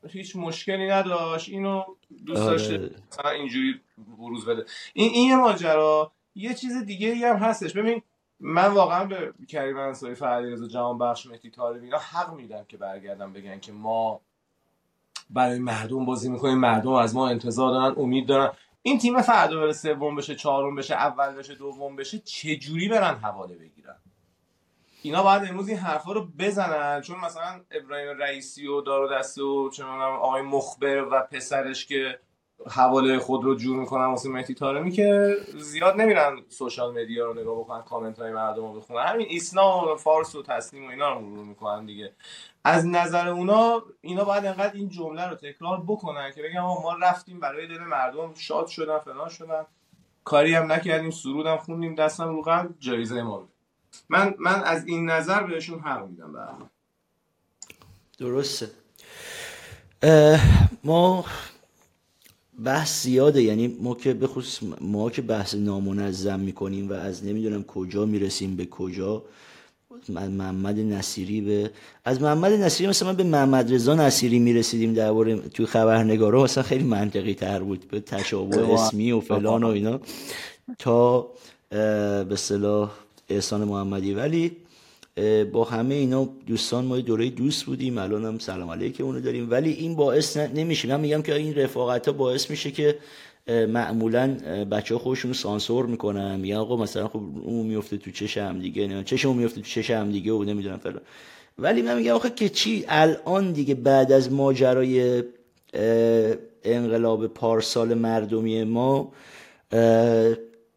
هیچ 0.09 0.35
مشکلی 0.35 0.87
نداشت. 0.87 1.49
اینو 1.49 1.83
دوست 2.25 2.41
آره. 2.41 2.51
داشته 2.51 2.91
مثلا 3.11 3.31
اینجوری 3.31 3.81
بروز 4.17 4.45
بده. 4.45 4.65
این 4.93 5.11
این 5.13 5.29
یه 5.29 5.35
ماجرا. 5.35 6.11
یه 6.35 6.53
چیز 6.53 6.85
دیگه 6.85 7.07
ای 7.07 7.23
هم 7.23 7.35
هستش. 7.35 7.73
ببین 7.73 8.01
من 8.39 8.67
واقعا 8.67 9.05
به 9.05 9.33
کریم 9.47 9.77
انصاری 9.77 10.15
فرهادی 10.15 10.49
رضا 10.49 10.67
جهان 10.67 10.97
بخش 10.97 11.25
مهدی 11.27 11.49
طارمی 11.49 11.85
اینا 11.85 11.97
حق 11.97 12.33
میدم 12.33 12.65
که 12.67 12.77
برگردن 12.77 13.33
بگن 13.33 13.59
که 13.59 13.71
ما 13.71 14.21
برای 15.29 15.59
مردم 15.59 16.05
بازی 16.05 16.29
می‌کنیم. 16.29 16.57
مردم 16.57 16.91
از 16.91 17.15
ما 17.15 17.29
انتظار 17.29 17.71
دارن 17.71 17.95
امید 17.97 18.27
دارن. 18.27 18.51
این 18.81 18.97
تیم 18.97 19.21
فردا 19.21 19.59
بره 19.59 19.73
سوم 19.73 20.15
بشه 20.15 20.35
چهارم 20.35 20.75
بشه 20.75 20.93
اول 20.93 21.35
بشه 21.35 21.55
دوم 21.55 21.95
بشه 21.95 22.19
چه 22.19 22.55
جوری 22.55 22.87
برن 22.89 23.15
حواله 23.15 23.55
بگیرن؟ 23.55 23.95
اینا 25.01 25.23
باید 25.23 25.43
امروز 25.49 25.67
این 25.67 25.77
حرفا 25.77 26.11
رو 26.11 26.27
بزنن. 26.39 27.01
چون 27.01 27.19
مثلا 27.19 27.61
ابراهیم 27.71 28.17
رئیسی 28.17 28.67
و 28.67 28.81
دار 28.81 29.01
و 29.01 29.07
دسته 29.07 29.43
و 29.43 29.69
چه 29.69 29.83
آقای 29.83 30.41
مخبر 30.41 31.03
و 31.03 31.27
پسرش 31.31 31.85
که 31.85 32.19
حواله 32.67 33.19
خود 33.19 33.43
رو 33.43 33.55
جور 33.55 33.79
می‌کنن 33.79 34.05
واسه 34.05 34.29
مهدی 34.29 34.53
طارمی 34.53 34.91
که 34.91 35.37
زیاد 35.57 35.95
نمیرن 35.95 36.41
سوشال 36.49 37.01
مدیا 37.01 37.25
رو 37.25 37.33
نگاه 37.33 37.59
بکنن 37.59 37.81
کامنت 37.81 38.19
های 38.19 38.31
مردم 38.31 38.61
رو 38.61 38.73
بخونن. 38.73 39.05
همین 39.05 39.27
ایسنا 39.29 39.93
و 39.93 39.95
فارس 39.95 40.35
و 40.35 40.43
تسلیم 40.43 40.87
و 40.87 40.89
اینا 40.89 41.13
رو 41.13 41.19
مرور 41.19 41.45
می‌کنن 41.45 41.85
دیگه. 41.85 42.13
از 42.63 42.87
نظر 42.87 43.27
اونا 43.27 43.83
اینا 44.01 44.23
باید 44.23 44.45
انقدر 44.45 44.73
این 44.73 44.89
جمله 44.89 45.29
رو 45.29 45.35
تکرار 45.35 45.83
بکنن 45.87 46.31
که 46.31 46.59
آقا 46.59 46.81
ما 46.81 46.93
رفتیم 46.93 47.39
برای 47.39 47.67
دل 47.67 47.79
مردم 47.79 48.33
شاد 48.33 48.67
شدن 48.67 48.99
فلان 48.99 49.29
شدن. 49.29 49.65
کاری 50.23 50.53
هم 50.53 50.71
نکردیم 50.71 51.11
سرودم 51.11 51.57
خوندیم 51.57 51.95
دستم 51.95 52.27
رو 52.27 52.69
جایزه 52.79 53.21
ما 53.21 53.37
بود. 53.37 53.49
من 54.09 54.33
من 54.39 54.63
از 54.63 54.87
این 54.87 55.09
نظر 55.09 55.43
بهشون 55.43 55.79
حق 55.79 56.07
میدم 56.07 56.33
به 56.33 56.39
درسته. 58.17 58.69
ما 60.83 61.25
بحث 62.65 63.03
زیاده 63.03 63.43
یعنی 63.43 63.77
ما 63.81 63.95
که 63.95 64.13
بخصوص 64.13 64.59
ما 64.81 65.09
که 65.09 65.21
بحث 65.21 65.55
نامنظم 65.55 66.39
می‌کنیم 66.39 66.89
و 66.89 66.93
از 66.93 67.25
نمی‌دونم 67.25 67.63
کجا 67.63 68.05
می‌رسیم 68.05 68.55
به 68.55 68.65
کجا 68.65 69.23
محمد 70.09 70.79
نصیری 70.79 71.41
به 71.41 71.71
از 72.05 72.21
محمد 72.21 72.51
نصیری 72.51 72.89
مثلا 72.89 73.13
به 73.13 73.23
محمد 73.23 73.73
رضا 73.73 73.95
نصیری 73.95 74.39
می‌رسیدیم 74.39 74.93
درباره 74.93 75.37
توی 75.37 75.65
خبرنگارا 75.65 76.43
مثلا 76.43 76.63
خیلی 76.63 76.83
منطقی 76.83 77.33
تر 77.33 77.59
بود 77.59 77.87
به 77.87 77.99
تشابه 77.99 78.73
اسمی 78.73 79.11
و 79.11 79.19
فلان 79.19 79.63
و 79.63 79.67
اینا. 79.67 79.99
تا 80.79 81.27
به 82.29 82.35
صلاح 82.35 82.91
احسان 83.29 83.63
محمدی. 83.63 84.13
ولی 84.13 84.51
با 85.51 85.63
همه 85.63 85.95
اینا 85.95 86.29
دوستان 86.47 86.85
ما 86.85 86.97
دوره 86.97 87.29
دوست 87.29 87.65
بودیم 87.65 87.97
الان 87.97 88.25
هم 88.25 88.39
سلام 88.39 88.69
علیکم 88.69 89.03
اونو 89.03 89.19
داریم. 89.19 89.51
ولی 89.51 89.71
این 89.71 89.95
باعث 89.95 90.37
نمیشه. 90.37 90.87
من 90.87 90.99
میگم 90.99 91.21
که 91.21 91.35
این 91.35 91.55
رفاقت 91.55 92.07
ها 92.07 92.13
باعث 92.13 92.49
میشه 92.49 92.71
که 92.71 92.97
معمولا 93.47 94.37
بچه 94.71 94.97
خودشون 94.97 95.33
سانسور 95.33 95.85
می‌کنن. 95.85 96.39
میگن 96.39 96.55
آقا 96.55 96.75
مثلا 96.75 97.07
خب 97.07 97.21
اون 97.43 97.65
میفته 97.65 97.97
تو 97.97 98.11
چشم 98.11 98.59
دیگه 98.59 98.87
نه 98.87 99.03
چشم 99.03 99.35
میفته 99.35 99.61
تو 99.61 99.67
چشم 99.67 100.11
دیگه 100.11 100.31
و 100.31 100.43
نمی‌دونم 100.43 100.77
فلان. 100.77 101.01
ولی 101.57 101.81
من 101.81 101.97
میگم 101.97 102.13
آخه 102.13 102.29
که 102.29 102.49
چی؟ 102.49 102.85
الان 102.87 103.51
دیگه 103.51 103.75
بعد 103.75 104.11
از 104.11 104.31
ماجرای 104.31 105.23
انقلاب 106.63 107.27
پارسال 107.27 107.93
مردمی 107.93 108.63
ما 108.63 109.11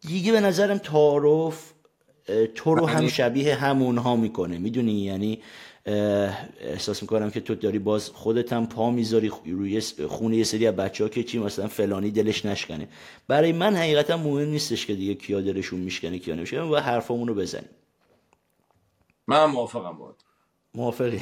دیگه 0.07 0.31
به 0.31 0.39
نظرم 0.39 0.77
تعارف 0.77 1.72
تو 2.55 2.75
رو 2.75 2.85
هم 2.85 2.95
یعنی 2.95 3.09
شبیه 3.09 3.55
همونها 3.55 4.15
می‌کنه. 4.15 4.57
می‌دونی؟ 4.57 4.91
یعنی 4.91 5.41
احساس 5.85 7.01
می‌کنم 7.01 7.31
که 7.31 7.39
تو 7.39 7.55
داری 7.55 7.79
باز 7.79 8.09
خودت 8.09 8.53
هم 8.53 8.67
پا 8.67 8.91
می‌ذاری 8.91 9.31
روی 9.45 9.81
خونه 10.07 10.37
یه 10.37 10.43
سری 10.43 10.67
از 10.67 10.75
بچه 10.75 11.03
ها 11.03 11.09
که 11.09 11.23
چی 11.23 11.39
مثلا 11.39 11.67
فلانی 11.67 12.11
دلش 12.11 12.45
نشکنه. 12.45 12.87
برای 13.27 13.51
من 13.51 13.75
حقیقتا 13.75 14.17
مهم 14.17 14.49
نیستش 14.49 14.85
که 14.85 14.95
دیگه 14.95 15.15
کیا 15.15 15.41
دلشون 15.41 15.79
میشکنه 15.79 16.19
کیا 16.19 16.35
نمیشکنه. 16.35 16.61
و 16.61 16.75
حرفامون 16.75 17.27
رو 17.27 17.35
بزنیم. 17.35 17.69
من 19.27 19.45
موافقم 19.45 19.97
بود 19.97 20.15
موافقی؟ 20.73 21.21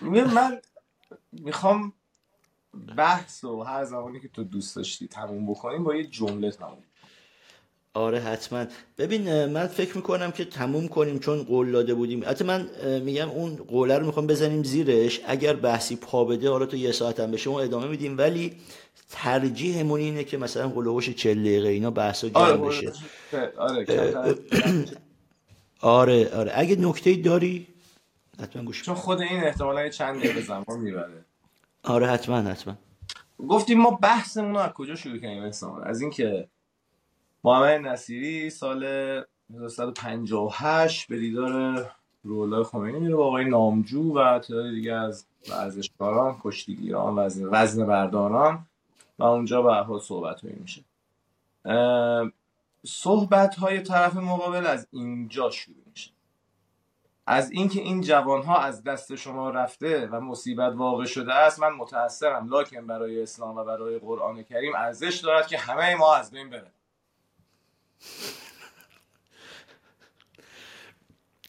من 0.00 0.60
می‌خوام 1.32 1.92
بحث 2.96 3.44
و 3.44 3.62
هر 3.62 3.84
زمانی 3.84 4.20
که 4.20 4.28
تو 4.28 4.44
دوست 4.44 4.76
داشتی 4.76 5.08
تموم 5.08 5.50
بکنیم 5.50 5.84
با 5.84 5.94
یه 5.94 6.04
جمله 6.04 6.50
تموم 6.50 6.82
آره 7.94 8.20
حتما. 8.20 8.66
ببین 8.98 9.46
من 9.46 9.66
فکر 9.66 9.96
می‌کنم 9.96 10.30
که 10.30 10.44
تموم 10.44 10.88
کنیم 10.88 11.18
چون 11.18 11.42
قول 11.42 11.72
داده 11.72 11.94
بودیم. 11.94 12.22
حتی 12.26 12.44
من 12.44 12.68
میگم 13.04 13.30
اون 13.30 13.56
قوله 13.56 13.98
رو 13.98 14.06
می‌خوام 14.06 14.26
بزنیم 14.26 14.62
زیرش. 14.62 15.20
اگر 15.26 15.56
بحثی 15.56 15.96
پا 15.96 16.24
بده 16.24 16.50
حالا 16.50 16.66
تو 16.66 16.76
یه 16.76 16.92
ساعت 16.92 17.20
هم 17.20 17.30
بشه 17.30 17.50
ادامه 17.50 17.86
میدیم. 17.86 18.18
ولی 18.18 18.56
ترجیحمون 19.10 20.00
اینه 20.00 20.24
که 20.24 20.36
مثلا 20.38 20.68
قلوهوش 20.68 21.10
چل 21.10 21.40
دقیقه 21.40 21.68
اینا 21.68 21.90
بحثا 21.90 22.28
جمع 22.28 22.40
آره 22.42 22.56
بشه. 22.56 22.92
آره 23.58 24.34
آره 25.80 26.30
آره. 26.34 26.52
اگه 26.54 26.76
نکته 26.76 27.14
داری 27.14 27.66
حتما 28.42 28.62
گوش 28.62 28.82
چون 28.82 28.94
خود 28.94 29.20
این 29.20 29.44
احتمالا 29.44 29.88
چند 29.88 30.18
دقیقه 30.18 30.40
زمان 30.40 30.80
می‌بره. 30.80 31.24
آره 31.84 32.06
حتما 32.06 32.36
حتما. 32.36 32.74
گفتیم 33.48 33.78
ما 33.80 33.90
بحثمون 33.90 34.50
رو 34.50 34.58
از 34.58 34.72
کجا 34.72 34.94
شروع 34.94 35.18
کنیم 35.18 35.52
از 35.82 36.00
اینکه 36.00 36.48
محمد 37.44 37.86
نصیری 37.86 38.50
سال 38.50 38.84
1958 39.54 41.08
به 41.08 41.18
دیدار 41.18 41.86
رولا 42.24 42.64
خمینی 42.64 42.98
میره 42.98 43.14
با 43.14 43.26
آقای 43.26 43.44
نامجو 43.44 44.12
و 44.14 44.38
تعداد 44.38 44.70
دیگه 44.70 44.94
از 44.94 45.26
ورزشکاران 45.50 46.36
کشتیگیران 46.42 47.18
وزن, 47.18 47.48
وزن 47.50 47.86
برداران 47.86 48.66
و 49.18 49.24
اونجا 49.24 49.62
به 49.62 49.74
حال 49.74 50.00
صحبت 50.00 50.44
میشه. 50.44 50.84
صحبت 52.86 53.54
های 53.54 53.80
طرف 53.80 54.16
مقابل 54.16 54.66
از 54.66 54.86
اینجا 54.90 55.50
شروع 55.50 55.76
میشه. 55.90 56.10
از 57.26 57.50
اینکه 57.50 57.80
این 57.80 58.00
جوان 58.00 58.42
ها 58.42 58.58
از 58.58 58.82
دست 58.82 59.14
شما 59.14 59.50
رفته 59.50 60.06
و 60.06 60.20
مصیبت 60.20 60.72
واقع 60.76 61.04
شده 61.04 61.34
است 61.34 61.60
من 61.60 61.72
متاسفم 61.72 62.48
لکن 62.50 62.86
برای 62.86 63.22
اسلام 63.22 63.56
و 63.56 63.64
برای 63.64 63.98
قرآن 63.98 64.42
کریم 64.42 64.72
ارزش 64.76 65.20
دارد 65.24 65.46
که 65.46 65.58
همه 65.58 65.96
ما 65.96 66.14
از 66.14 66.30
بین 66.30 66.50
بره 66.50 66.70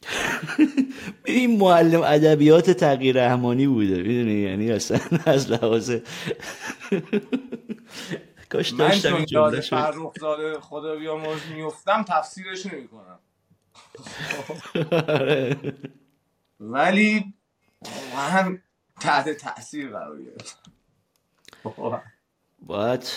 این 1.24 1.58
معلم 1.58 2.02
ادبیات 2.02 2.70
تغییر 2.70 3.26
رحمانی 3.26 3.66
بوده 3.66 4.02
می‌دونی؟ 4.02 4.34
یعنی 4.34 4.72
اصلا 4.72 5.00
از 5.26 5.50
لحاظ 5.50 5.90
کاش 8.52 8.70
داشتم 8.70 9.14
این 9.16 9.26
جمله 9.26 9.60
فرخ 9.60 10.12
زاده 10.20 10.60
خدا 10.60 10.96
بیامرز 10.96 11.40
میفتم 11.54 12.04
تفسیرش 12.08 12.66
نمی 12.66 12.88
کنم 12.88 13.18
ولی 16.60 17.34
من 18.16 18.62
تحت 19.00 19.28
تاثیر 19.28 19.88
قرار 19.88 20.22
گرفت. 20.22 20.58
باید 22.58 23.08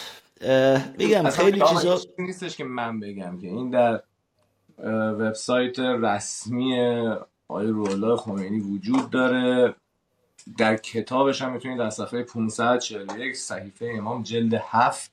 بگم 0.99 1.29
خیلی 1.29 1.61
چیزا 1.69 1.99
نیستش 2.19 2.57
که 2.57 2.63
من 2.63 2.99
بگم 2.99 3.39
که 3.41 3.47
این 3.47 3.69
در 3.69 4.03
وبسایت 5.13 5.79
رسمی 5.79 6.79
آقای 7.47 7.67
رولا 7.67 8.17
خمینی 8.17 8.59
وجود 8.59 9.09
داره. 9.09 9.75
در 10.57 10.77
کتابش 10.77 11.41
هم 11.41 11.53
می‌تونید 11.53 11.77
در 11.77 11.89
صفحه 11.89 12.23
541 12.23 13.35
صحیفه 13.35 13.93
امام 13.97 14.23
جلد 14.23 14.53
7 14.53 15.11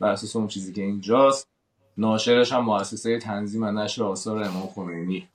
بر 0.00 0.10
اساس 0.10 0.36
اون 0.36 0.48
چیزی 0.48 0.72
که 0.72 0.82
اینجاست. 0.82 1.48
ناشرش 1.96 2.52
هم 2.52 2.64
مؤسسه 2.64 3.18
تنظیم 3.18 3.62
و 3.62 3.72
نشر 3.72 4.02
آثار 4.02 4.42
امام 4.42 4.66
خمینی. 4.66 5.28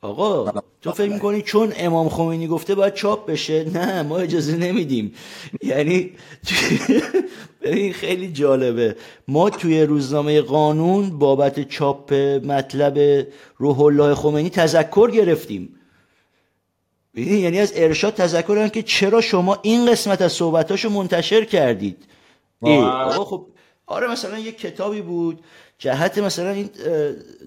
آقا 0.00 0.62
تو 0.82 0.92
فکر 0.92 1.12
می‌کنی 1.12 1.42
چون 1.42 1.72
امام 1.76 2.08
خمینی 2.08 2.46
گفته 2.46 2.74
باید 2.74 2.94
چاپ 2.94 3.30
بشه؟ 3.30 3.64
نه 3.74 4.02
ما 4.02 4.18
اجازه 4.18 4.56
نمیدیم. 4.56 5.14
یعنی 5.62 6.10
این 7.62 7.92
خیلی 8.02 8.32
جالبه. 8.32 8.96
ما 9.28 9.50
توی 9.50 9.82
روزنامه 9.82 10.40
قانون 10.40 11.18
بابت 11.18 11.68
چاپ 11.68 12.14
مطلب 12.44 13.26
روح 13.56 13.80
الله 13.80 14.14
خمینی 14.14 14.50
تذکر 14.50 15.10
گرفتیم. 15.10 15.74
یعنی 17.14 17.60
از 17.60 17.72
ارشاد 17.76 18.14
تذکر 18.14 18.68
که 18.68 18.82
چرا 18.82 19.20
شما 19.20 19.58
این 19.62 19.90
قسمت 19.92 20.22
از 20.22 20.32
صحبتاشو 20.32 20.90
منتشر 20.90 21.44
کردید؟ 21.44 22.04
آقا 22.62 23.24
خب 23.24 23.46
آره 23.86 24.10
مثلا 24.10 24.38
یه 24.38 24.52
کتابی 24.52 25.00
بود. 25.00 25.40
جهت 25.82 26.18
مثلا 26.18 26.50
این 26.50 26.70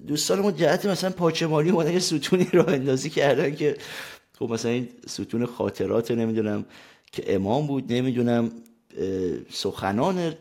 دوستان 0.06 0.40
ما 0.40 0.52
جهت 0.52 0.86
مثلا 0.86 1.10
پاچمالی 1.10 1.70
اومدن 1.70 1.92
یه 1.92 1.98
ستونی 1.98 2.48
رو 2.52 2.68
اندازی 2.68 3.10
کردن 3.10 3.54
که 3.54 3.76
خب 4.38 4.50
مثلا 4.50 4.70
این 4.70 4.88
ستون 5.06 5.46
خاطرات 5.46 6.10
نمی‌دونم 6.10 6.64
که 7.12 7.34
امام 7.34 7.66
بود 7.66 7.92
نمی‌دونم 7.92 8.50
سخنان 9.50 10.34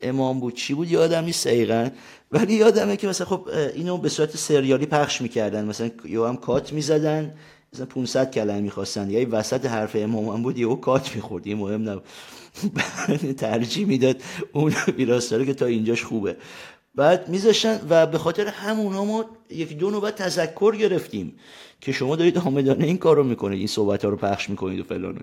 امام 0.00 0.40
بود 0.40 0.54
چی 0.54 0.74
بود 0.74 0.90
یادم 0.90 1.24
نیست 1.24 1.46
دقیقا. 1.46 1.88
ولی 2.32 2.54
یادمه 2.54 2.96
که 2.96 3.08
مثلا 3.08 3.26
خب 3.26 3.48
اینو 3.74 3.98
به 3.98 4.08
صورت 4.08 4.36
سریالی 4.36 4.86
پخش 4.86 5.20
می‌کردن. 5.22 5.64
مثلا 5.64 5.90
یا 6.04 6.28
هم 6.28 6.36
کات 6.36 6.72
می‌زدن 6.72 7.34
مثلا 7.72 7.86
500 7.86 8.30
کلمه 8.30 8.60
می‌خواستن. 8.60 9.10
یا 9.10 9.26
وسط 9.30 9.66
حرف 9.66 9.96
امام 9.96 10.28
هم 10.28 10.42
بود 10.42 10.58
یهو 10.58 10.76
کات 10.76 11.16
می‌خورد. 11.16 11.46
یه 11.46 11.54
مهم 11.54 11.88
نبود. 11.88 12.04
ترجیح 13.38 13.86
می‌داد 13.86 14.16
اون 14.52 14.74
ویراستاره 14.96 15.46
که 15.46 15.54
تا 15.54 15.66
اینجاش 15.66 16.04
خوبه. 16.04 16.36
بعد 16.94 17.28
میذاشتن 17.28 17.80
و 17.90 18.06
به 18.06 18.18
خاطر 18.18 18.46
همونا 18.46 19.04
ما 19.04 19.24
یک 19.50 19.78
دو 19.78 19.90
نوبت 19.90 20.16
تذکر 20.16 20.76
گرفتیم 20.76 21.38
که 21.80 21.92
شما 21.92 22.16
دارید 22.16 22.38
آمدانه 22.38 22.84
این 22.84 22.98
کارو 22.98 23.24
می‌کنید 23.24 23.58
این 23.58 23.66
صحبت 23.66 24.04
ها 24.04 24.10
رو 24.10 24.16
پخش 24.16 24.50
می‌کنید 24.50 24.80
و 24.80 24.84
فلان. 24.84 25.20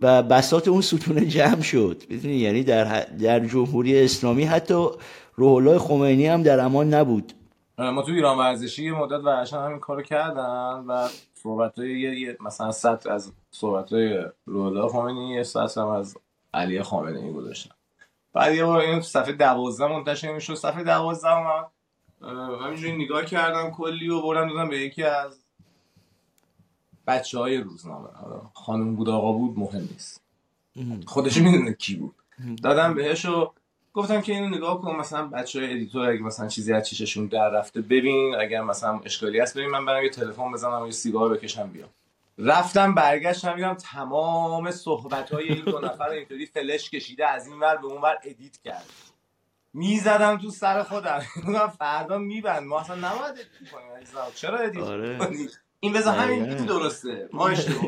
و 0.00 0.22
بسات 0.22 0.68
اون 0.68 0.80
ستون 0.80 1.28
جمع 1.28 1.60
شد. 1.60 2.02
می‌دونی؟ 2.08 2.34
یعنی 2.34 2.62
در, 2.62 3.04
در 3.04 3.40
جمهوری 3.40 4.04
اسلامی 4.04 4.44
حتی 4.44 4.88
روح 5.34 5.52
الله 5.52 5.78
خمینی 5.78 6.26
هم 6.26 6.42
در 6.42 6.60
امان 6.60 6.94
نبود. 6.94 7.32
ما 7.78 8.02
تو 8.02 8.12
ایران 8.12 8.38
ورزشی 8.38 8.84
یه 8.84 8.92
مدت 8.92 9.24
ورشن 9.24 9.58
همین 9.58 9.78
کارو 9.78 10.02
کردن 10.02 10.84
و 10.88 11.08
صحبت 11.34 11.78
های 11.78 12.36
مثلا 12.40 12.72
سطر 12.72 13.12
از 13.12 13.32
صحبت 13.50 13.92
های 13.92 14.24
روح 14.46 14.66
الله 14.66 14.88
خمینی 14.88 15.34
یه 15.34 15.44
از 15.78 16.16
علی 16.54 16.82
خامنه 16.82 17.20
ای 17.20 17.32
گذاشتن. 17.32 17.74
بعد 18.34 18.54
یه 18.54 18.64
بار 18.64 18.80
این 18.80 19.00
صفحه 19.00 19.32
دوازده 19.32 19.86
منتشر 19.86 20.32
می‌شد. 20.32 20.54
صفحه 20.54 20.84
دوازده 20.84 21.42
من 21.42 21.64
همینجوری 22.64 23.04
نگاه 23.04 23.24
کردم 23.24 23.70
کلی 23.70 24.08
و 24.08 24.22
بردم 24.22 24.48
دادم 24.48 24.68
به 24.68 24.78
یکی 24.78 25.02
از 25.02 25.40
بچه 27.06 27.38
های 27.38 27.56
روزنامه 27.56 28.08
خانم 28.54 28.96
بود 28.96 29.08
آقا 29.08 29.32
بود 29.32 29.58
مهم 29.58 29.88
نیست. 29.92 30.20
خودش 31.06 31.36
می‌دونه 31.36 31.72
کی 31.72 31.96
بود. 31.96 32.14
دادم 32.62 32.94
بهش 32.94 33.24
و 33.24 33.52
گفتم 33.92 34.20
که 34.20 34.32
اینو 34.32 34.56
نگاه 34.56 34.80
کن 34.80 34.96
مثلا 34.96 35.26
بچه 35.26 35.60
های 35.60 35.72
editor 35.72 36.10
اگه 36.10 36.22
مثلا 36.22 36.48
چیزی 36.48 36.72
از 36.72 36.88
چیششون 36.88 37.26
در 37.26 37.48
رفته 37.48 37.80
ببین. 37.80 38.34
اگر 38.34 38.62
مثلا 38.62 39.00
اشکالی 39.04 39.40
هست 39.40 39.56
ببین 39.58 39.70
من 39.70 39.84
برم 39.84 40.04
یه 40.04 40.10
تلفن 40.10 40.52
بزنم 40.52 40.84
یه 40.84 40.90
سیگار 40.90 41.34
بکشم 41.34 41.68
بیام. 41.68 41.88
رفتم 42.38 42.94
برگشتم 42.94 43.56
دیدم 43.56 43.74
تمام 43.74 44.70
صحبت 44.70 45.32
های 45.32 45.48
این 45.48 45.64
دو 45.64 45.78
نفر 45.78 46.08
اینطوری 46.08 46.46
فلش 46.46 46.90
کشیده 46.90 47.26
از 47.26 47.46
این 47.46 47.60
ور 47.60 47.76
به 47.76 47.86
اون 47.86 48.02
ور 48.02 48.18
edit 48.24 48.56
کرد. 48.64 48.86
می‌زدم 49.72 50.38
تو 50.38 50.50
سر 50.50 50.82
خودم. 50.82 51.22
فردا 51.78 52.18
میبند. 52.18 52.62
ما 52.62 52.80
اصلا 52.80 52.96
نباید 52.96 53.30
edit 53.30 53.70
کنیم. 53.72 54.32
چرا 54.34 54.58
edit 54.58 54.82
آره. 54.82 55.18
این 55.80 55.92
بذار 55.92 56.14
همین 56.14 56.44
درسته. 56.54 57.28
ما 57.32 57.48
اشتباه 57.48 57.84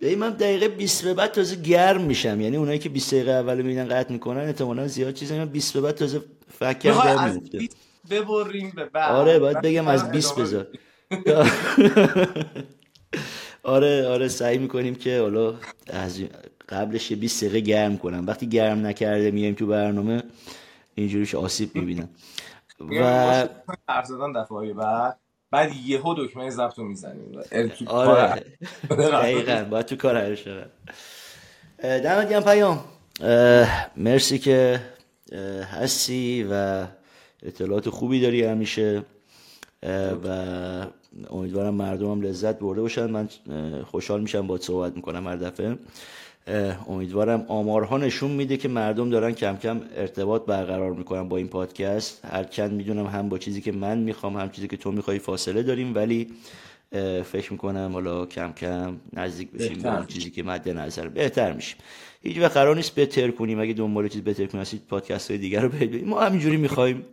ببین 0.00 0.18
من 0.18 0.30
دقیقه 0.30 0.68
20 0.68 1.04
به 1.04 1.14
بعد 1.14 1.30
تازه 1.32 1.56
گرم 1.56 2.00
میشم. 2.00 2.40
یعنی 2.40 2.56
اونایی 2.56 2.78
که 2.78 2.88
20 2.88 3.14
دقیقه 3.14 3.30
اول 3.30 3.56
می‌بینن 3.56 3.88
قطع 3.88 4.12
می‌کنن 4.12 4.40
احتمالاً 4.40 4.88
زیاد 4.88 5.14
چیزی 5.14 5.38
من 5.38 5.44
20 5.44 5.74
به 5.74 5.80
بعد 5.80 5.94
تازه 5.94 6.22
فکر 6.58 6.90
از 6.90 7.34
میفته 7.34 7.58
20 7.58 7.76
ببریم 8.10 8.72
به 8.76 8.84
بعد 8.84 9.12
آره 9.12 9.38
باید 9.38 9.60
بگم 9.60 9.88
از 9.88 10.00
ادامه 10.00 10.12
20 10.12 10.32
بدیم. 10.32 10.44
بذار 10.44 10.66
آره 13.62 14.08
آره 14.08 14.28
سعی 14.28 14.58
می‌کنیم 14.58 14.94
که 14.94 15.20
حالا 15.20 15.54
از 15.86 16.22
قبلش 16.68 17.10
یه 17.10 17.16
20 17.16 17.44
دقیقه 17.44 17.60
گرم 17.60 17.98
کنم. 17.98 18.26
وقتی 18.26 18.48
گرم 18.48 18.86
نکرده 18.86 19.30
میایم 19.30 19.54
تو 19.54 19.66
برنامه 19.66 20.22
اینجوریش 20.94 21.34
آسیب 21.34 21.74
می‌بینم. 21.74 22.08
میگم 22.80 23.02
و 23.02 23.46
حرف 23.88 24.06
زدن 24.06 24.32
دفعه 24.32 24.74
بعد. 24.74 25.18
بعد 25.50 25.72
یهو 25.86 26.14
دکمه 26.18 26.50
ضبط 26.50 26.78
رو 26.78 26.84
می‌زنیم. 26.84 27.40
آره. 27.86 28.44
دقیقا 28.90 29.64
باید 29.70 29.86
تو 29.86 29.96
کار 29.96 30.16
هر 30.16 30.66
اه، 31.78 32.00
دمت 32.00 32.44
پیام. 32.44 32.84
مرسی 33.96 34.38
که 34.38 34.80
هستی 35.72 36.46
و 36.50 36.86
اطلاعات 37.46 37.88
خوبی 37.88 38.20
داری 38.20 38.42
همیشه 38.42 39.02
و 40.24 40.28
امیدوارم 41.30 41.74
مردم 41.74 42.10
هم 42.10 42.22
لذت 42.22 42.58
برده 42.58 42.80
باشن. 42.80 43.06
من 43.06 43.28
خوشحال 43.84 44.20
میشم 44.20 44.46
با 44.46 44.58
صحبت 44.58 44.96
می‌کنم 44.96 45.28
هر 45.28 45.36
دفعه. 45.36 45.76
امیدوارم 46.88 47.44
آمارها 47.48 47.98
نشون 47.98 48.30
میده 48.30 48.56
که 48.56 48.68
مردم 48.68 49.10
دارن 49.10 49.32
کم 49.32 49.56
کم 49.56 49.80
ارتباط 49.96 50.46
برقرار 50.46 50.92
می‌کنن 50.92 51.28
با 51.28 51.36
این 51.36 51.48
پادکست. 51.48 52.24
هرچند 52.24 52.72
می‌دونم 52.72 53.06
هم 53.06 53.28
با 53.28 53.38
چیزی 53.38 53.60
که 53.60 53.72
من 53.72 53.98
می‌خوام 53.98 54.36
هم 54.36 54.50
چیزی 54.50 54.68
که 54.68 54.76
تو 54.76 54.92
می‌خوای 54.92 55.18
فاصله 55.18 55.62
داریم 55.62 55.94
ولی 55.94 56.28
فکر 57.24 57.52
می‌کنم 57.52 57.90
حالا 57.92 58.26
کم 58.26 58.52
کم 58.52 58.96
نزدیک 59.12 59.50
بشیم 59.50 59.82
به 59.82 59.94
اون 59.96 60.06
چیزی 60.06 60.30
که 60.30 60.42
مد 60.42 60.68
نظر 60.68 61.08
بهتر 61.08 61.52
میشیم. 61.52 61.76
هیچ 62.22 62.38
وقت 62.38 62.52
قرار 62.52 62.76
نیست 62.76 62.94
بهتر 62.94 63.30
کنیم. 63.30 63.60
اگه 63.60 63.72
دنبال 63.72 64.08
چیز 64.08 64.22
بهتر 64.22 64.46
کنیم 64.46 64.62
هستید 64.62 64.82
پادکست 64.88 65.30
های 65.30 65.38
دیگر 65.38 65.60
رو 65.60 65.68
ببینید 65.68 66.06
ما 66.06 66.20
همینجوری 66.20 66.56
می‌خوایم 66.56 67.06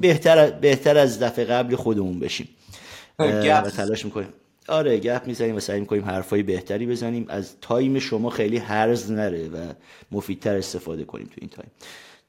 بهتر 0.00 0.50
بهتر 0.50 0.98
از 0.98 1.22
دفعه 1.22 1.44
قبل 1.44 1.76
خودمون 1.76 2.18
بشیم. 2.18 2.48
و 3.18 3.60
تلاش 3.60 4.04
می‌کنیم. 4.04 4.28
آره 4.68 4.98
گپ 4.98 5.26
می‌زنیم 5.26 5.56
و 5.56 5.60
سعی 5.60 5.80
می‌کنیم 5.80 6.04
حرفای 6.04 6.42
بهتری 6.42 6.86
بزنیم. 6.86 7.26
از 7.28 7.54
time 7.60 7.98
شما 7.98 8.30
خیلی 8.30 8.56
هرز 8.56 9.10
نره 9.10 9.48
و 9.48 9.72
مفیدتر 10.12 10.56
استفاده 10.56 11.04
کنیم 11.04 11.26
تو 11.26 11.34
این 11.36 11.50
time. 11.50 11.70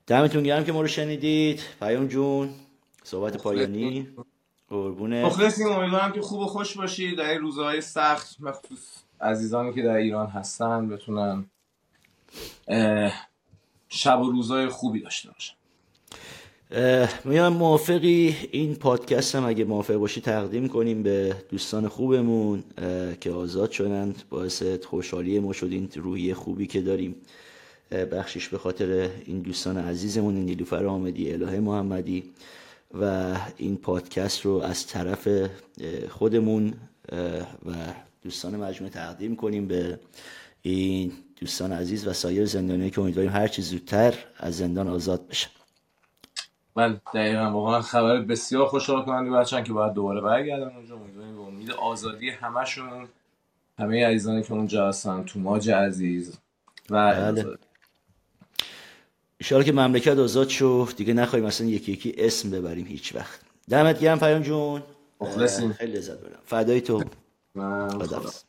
دمتون 0.07 0.43
گرم 0.43 0.63
که 0.63 0.71
ما 0.71 0.81
رو 0.81 0.87
شنیدید. 0.87 1.61
پیام 1.79 2.07
جون 2.07 2.49
صحبت 3.03 3.37
پایانی. 3.37 4.07
قربونه 4.69 5.25
مخلصیم. 5.25 5.67
امیدوارم 5.67 6.11
که 6.11 6.21
خوب 6.21 6.39
و 6.39 6.45
خوش 6.45 6.77
باشید. 6.77 7.17
در 7.17 7.29
این 7.29 7.39
روزهای 7.39 7.81
سخت 7.81 8.37
مخصوص 8.39 9.03
عزیزانی 9.21 9.73
که 9.73 9.81
در 9.81 9.95
ایران 9.95 10.27
هستن 10.27 10.89
بتونن 10.89 11.45
شب 13.89 14.21
و 14.21 14.31
روزهای 14.31 14.67
خوبی 14.67 14.99
داشته 14.99 15.29
باشن 15.31 15.53
اه، 16.71 17.09
میام 17.25 17.53
موافقی؟ 17.53 18.35
این 18.51 18.75
پادکست 18.75 19.35
هم 19.35 19.45
اگه 19.45 19.63
موافق 19.63 19.95
باشی 19.95 20.21
تقدیم 20.21 20.67
کنیم 20.67 21.03
به 21.03 21.35
دوستان 21.49 21.87
خوبمون 21.87 22.63
که 23.21 23.31
آزاد 23.31 23.71
شدن 23.71 24.15
باعث 24.29 24.63
خوشحالی 24.63 25.39
ما 25.39 25.53
شد 25.53 25.69
این 25.71 25.89
روحیه 25.95 26.33
خوبی 26.33 26.67
که 26.67 26.81
داریم. 26.81 27.15
بخشش 27.91 28.47
به 28.47 28.57
خاطر 28.57 29.09
این 29.25 29.39
دوستان 29.39 29.77
عزیزمون 29.77 30.35
نیلوفر 30.35 30.85
آمدی 30.85 31.31
الهه 31.31 31.59
محمدی 31.59 32.23
و 33.01 33.35
این 33.57 33.77
پادکست 33.77 34.45
رو 34.45 34.51
از 34.51 34.87
طرف 34.87 35.27
خودمون 36.09 36.73
و 37.65 37.73
دوستان 38.23 38.55
مجموعه 38.55 38.93
تقدیم 38.93 39.35
کنیم 39.35 39.67
به 39.67 39.99
این 40.61 41.11
دوستان 41.41 41.71
عزیز 41.71 42.07
و 42.07 42.13
سایر 42.13 42.45
زندانیایی 42.45 42.91
که 42.91 43.01
امیدواریم 43.01 43.31
هر 43.31 43.47
چی 43.47 43.61
زودتر 43.61 44.13
از 44.37 44.57
زندان 44.57 44.87
آزاد 44.87 45.27
بشن 45.27 45.49
بله 46.75 47.01
دقیقا. 47.13 47.51
واقعا 47.51 47.81
خبر 47.81 48.21
بسیار 48.21 48.65
خوشحال 48.67 49.05
کننده 49.05 49.31
بچه‌ن 49.31 49.63
که 49.63 49.73
باید 49.73 49.93
دوباره 49.93 50.21
برگردن 50.21 50.75
اونجا. 50.75 50.95
امیدواریم 50.95 51.35
به 51.35 51.41
امید 51.41 51.71
آزادی 51.71 52.29
همشون 52.29 53.07
همه 53.79 54.07
عزیزانی 54.07 54.43
که 54.43 54.53
اونجا 54.53 54.87
هستن 54.87 55.23
توماج 55.23 55.69
عزیز 55.69 56.37
و 56.89 57.15
بله. 57.15 57.45
ایشالا 59.37 59.63
که 59.63 59.71
مملکت 59.71 60.17
آزاد 60.17 60.47
شد 60.49 60.89
دیگه 60.97 61.13
نخواهیم 61.13 61.45
اصلا 61.45 61.67
یکی 61.67 61.91
یکی 61.91 62.15
اسم 62.17 62.51
ببریم 62.51 62.85
هیچ 62.85 63.15
وقت. 63.15 63.39
دمت 63.69 63.99
گرم 63.99 64.19
پیام 64.19 64.41
جون. 64.41 64.83
خیلی 65.77 65.91
لذت 65.91 66.19
بردم. 66.19 66.39
فدای 66.45 66.81
تو. 66.81 67.03
من 67.55 67.89
خداحافظ. 67.89 68.43